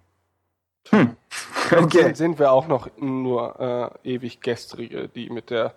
[0.91, 1.17] Hm.
[1.73, 2.03] Okay.
[2.03, 5.73] Sind, sind wir auch noch nur äh, ewig Gestrige, die mit der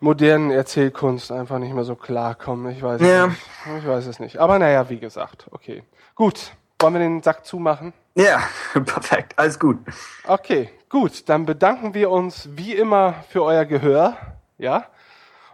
[0.00, 2.72] modernen Erzählkunst einfach nicht mehr so klarkommen.
[2.72, 3.26] Ich weiß, Ja.
[3.26, 3.78] es nicht.
[3.78, 4.38] ich weiß es nicht.
[4.38, 5.84] Aber naja, wie gesagt, okay.
[6.16, 6.50] Gut,
[6.80, 7.92] wollen wir den Sack zumachen?
[8.16, 8.42] Ja,
[8.72, 9.34] perfekt.
[9.38, 9.78] Alles gut.
[10.26, 14.16] Okay, gut, dann bedanken wir uns wie immer für euer Gehör,
[14.58, 14.86] ja,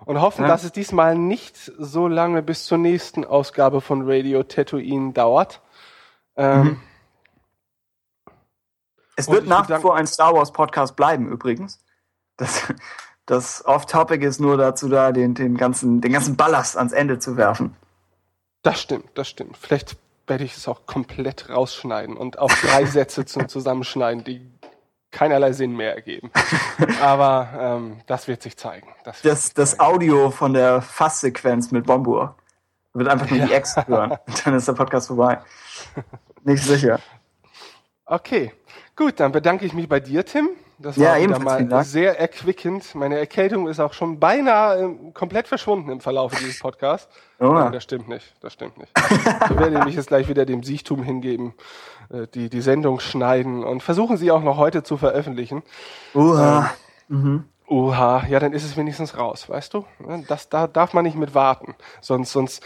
[0.05, 0.49] und hoffen, Ja.
[0.49, 5.61] dass es diesmal nicht so lange bis zur nächsten Ausgabe von Radio Tatooine dauert.
[6.37, 6.81] Ähm,
[9.15, 11.85] Es Und wird nach wie vor ein Star Wars Podcast bleiben, übrigens.
[12.39, 12.73] Das,
[13.27, 17.37] das Off-Topic ist nur dazu da, den, den, ganzen, den ganzen Ballast ans Ende zu
[17.37, 17.77] werfen.
[18.62, 19.57] Das stimmt, das stimmt.
[19.59, 19.97] Vielleicht
[20.27, 24.51] werde ich es auch komplett rausschneiden und auf drei Sätze zum Zusammenschneiden, die
[25.12, 26.30] keinerlei Sinn mehr ergeben.
[27.01, 28.89] Aber ähm, das wird sich zeigen.
[29.05, 29.82] Das, Das, sich das zeigen.
[29.82, 32.34] Audio von der Fasssequenz mit Bombur
[32.94, 34.16] wird einfach nur die Ex hören.
[34.44, 35.39] Dann ist der Podcast vorbei.
[36.43, 36.98] Nicht sicher.
[38.05, 38.52] Okay,
[38.97, 40.51] gut, dann bedanke ich mich bei dir, Tim.
[40.78, 42.94] Das Ja, war wieder ebenfalls vielen mal sehr erquickend.
[42.97, 47.09] Meine Erkältung ist auch schon beinahe ähm, komplett verschwunden im Verlauf dieses Podcasts.
[47.39, 47.52] Oh.
[47.52, 48.34] Nein, das stimmt nicht.
[48.40, 48.90] Das stimmt nicht.
[48.98, 51.55] Ich werde mich jetzt gleich wieder dem Siechtum hingeben,
[52.35, 55.62] die, die Sendung schneiden und versuchen sie auch noch heute zu veröffentlichen.
[56.15, 56.70] Uha.
[57.69, 59.85] Oha, ja, dann ist es wenigstens raus, weißt du?
[60.29, 61.74] Das, da darf man nicht mit warten.
[62.01, 62.62] Sonst, sonst,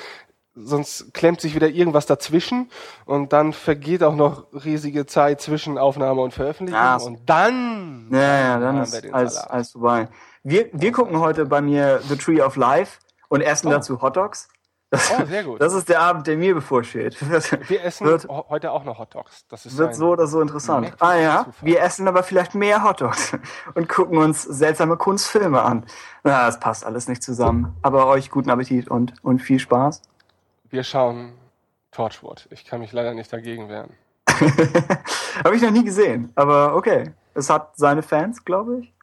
[0.55, 2.71] sonst klemmt sich wieder irgendwas dazwischen
[3.05, 8.19] und dann vergeht auch noch riesige Zeit zwischen Aufnahme und Veröffentlichung Ja, und dann Ja,
[8.41, 10.09] ja, dann ist alles, alles vorbei.
[10.43, 12.99] Wir, wir gucken heute bei mir The Tree of Life
[13.29, 13.71] und essen Oh.
[13.71, 14.49] dazu Hot Dogs.
[14.97, 15.61] Das, Oh, sehr gut.
[15.61, 17.17] Das ist der Abend, der mir bevorsteht.
[17.69, 19.47] Wir essen wird, heute auch noch Hot Dogs.
[19.49, 20.93] Das ist wird so oder so interessant.
[21.01, 21.69] Ah ja, Zufall.
[21.69, 23.37] wir essen aber vielleicht mehr Hot Dogs
[23.75, 25.85] und gucken uns seltsame Kunstfilme an.
[26.25, 27.77] Na, das passt alles nicht zusammen.
[27.83, 30.03] Aber euch guten Appetit und, und viel Spaß.
[30.71, 31.33] Wir schauen
[31.93, 32.49] Torchwood.
[32.51, 33.91] Ich kann mich leider nicht dagegen wehren.
[35.45, 37.13] Habe ich noch nie gesehen, aber okay.
[37.35, 38.96] Es hat seine Fans, glaube ich.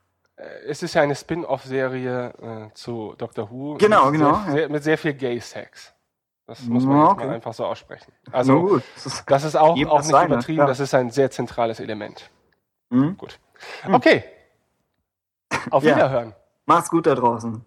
[0.67, 3.77] Es ist ja eine Spin-off-Serie äh, zu Doctor Who.
[3.77, 4.51] Genau, mit genau, Sehr, ja.
[4.51, 5.93] sehr, mit sehr viel Gay-Sex.
[6.47, 7.25] Das muss man Ja, jetzt okay.
[7.27, 8.11] mal einfach so aussprechen.
[8.31, 8.83] Also, gut.
[9.27, 10.57] Das ist- auch, auch nicht seine, übertrieben.
[10.57, 10.67] klar.
[10.67, 12.29] Das ist ein sehr zentrales Element.
[12.91, 13.15] Hm?
[13.17, 13.39] Gut.
[13.91, 14.23] Okay.
[15.71, 15.95] Auf Ja.
[15.95, 16.33] Wiederhören.
[16.65, 17.63] Macht's gut da draußen.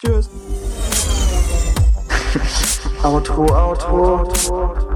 [0.00, 0.30] Tschüss.
[3.02, 4.26] Outro, Outro.
[4.26, 4.95] What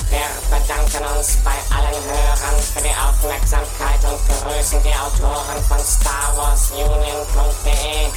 [0.10, 8.12] Wir bedanken uns bei allen Hörern für die Aufmerksamkeit und begrüßen die Autoren von StarWarsUnion.de,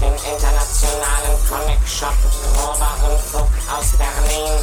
[0.00, 2.16] dem internationalen Comic-Shop
[2.54, 4.54] Grober Unfug aus Berlin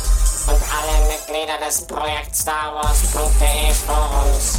[0.48, 4.58] und alle Mitglieder des Projekt StarWars.de Forums.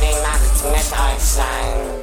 [0.00, 1.95] Die Macht mit euch sein.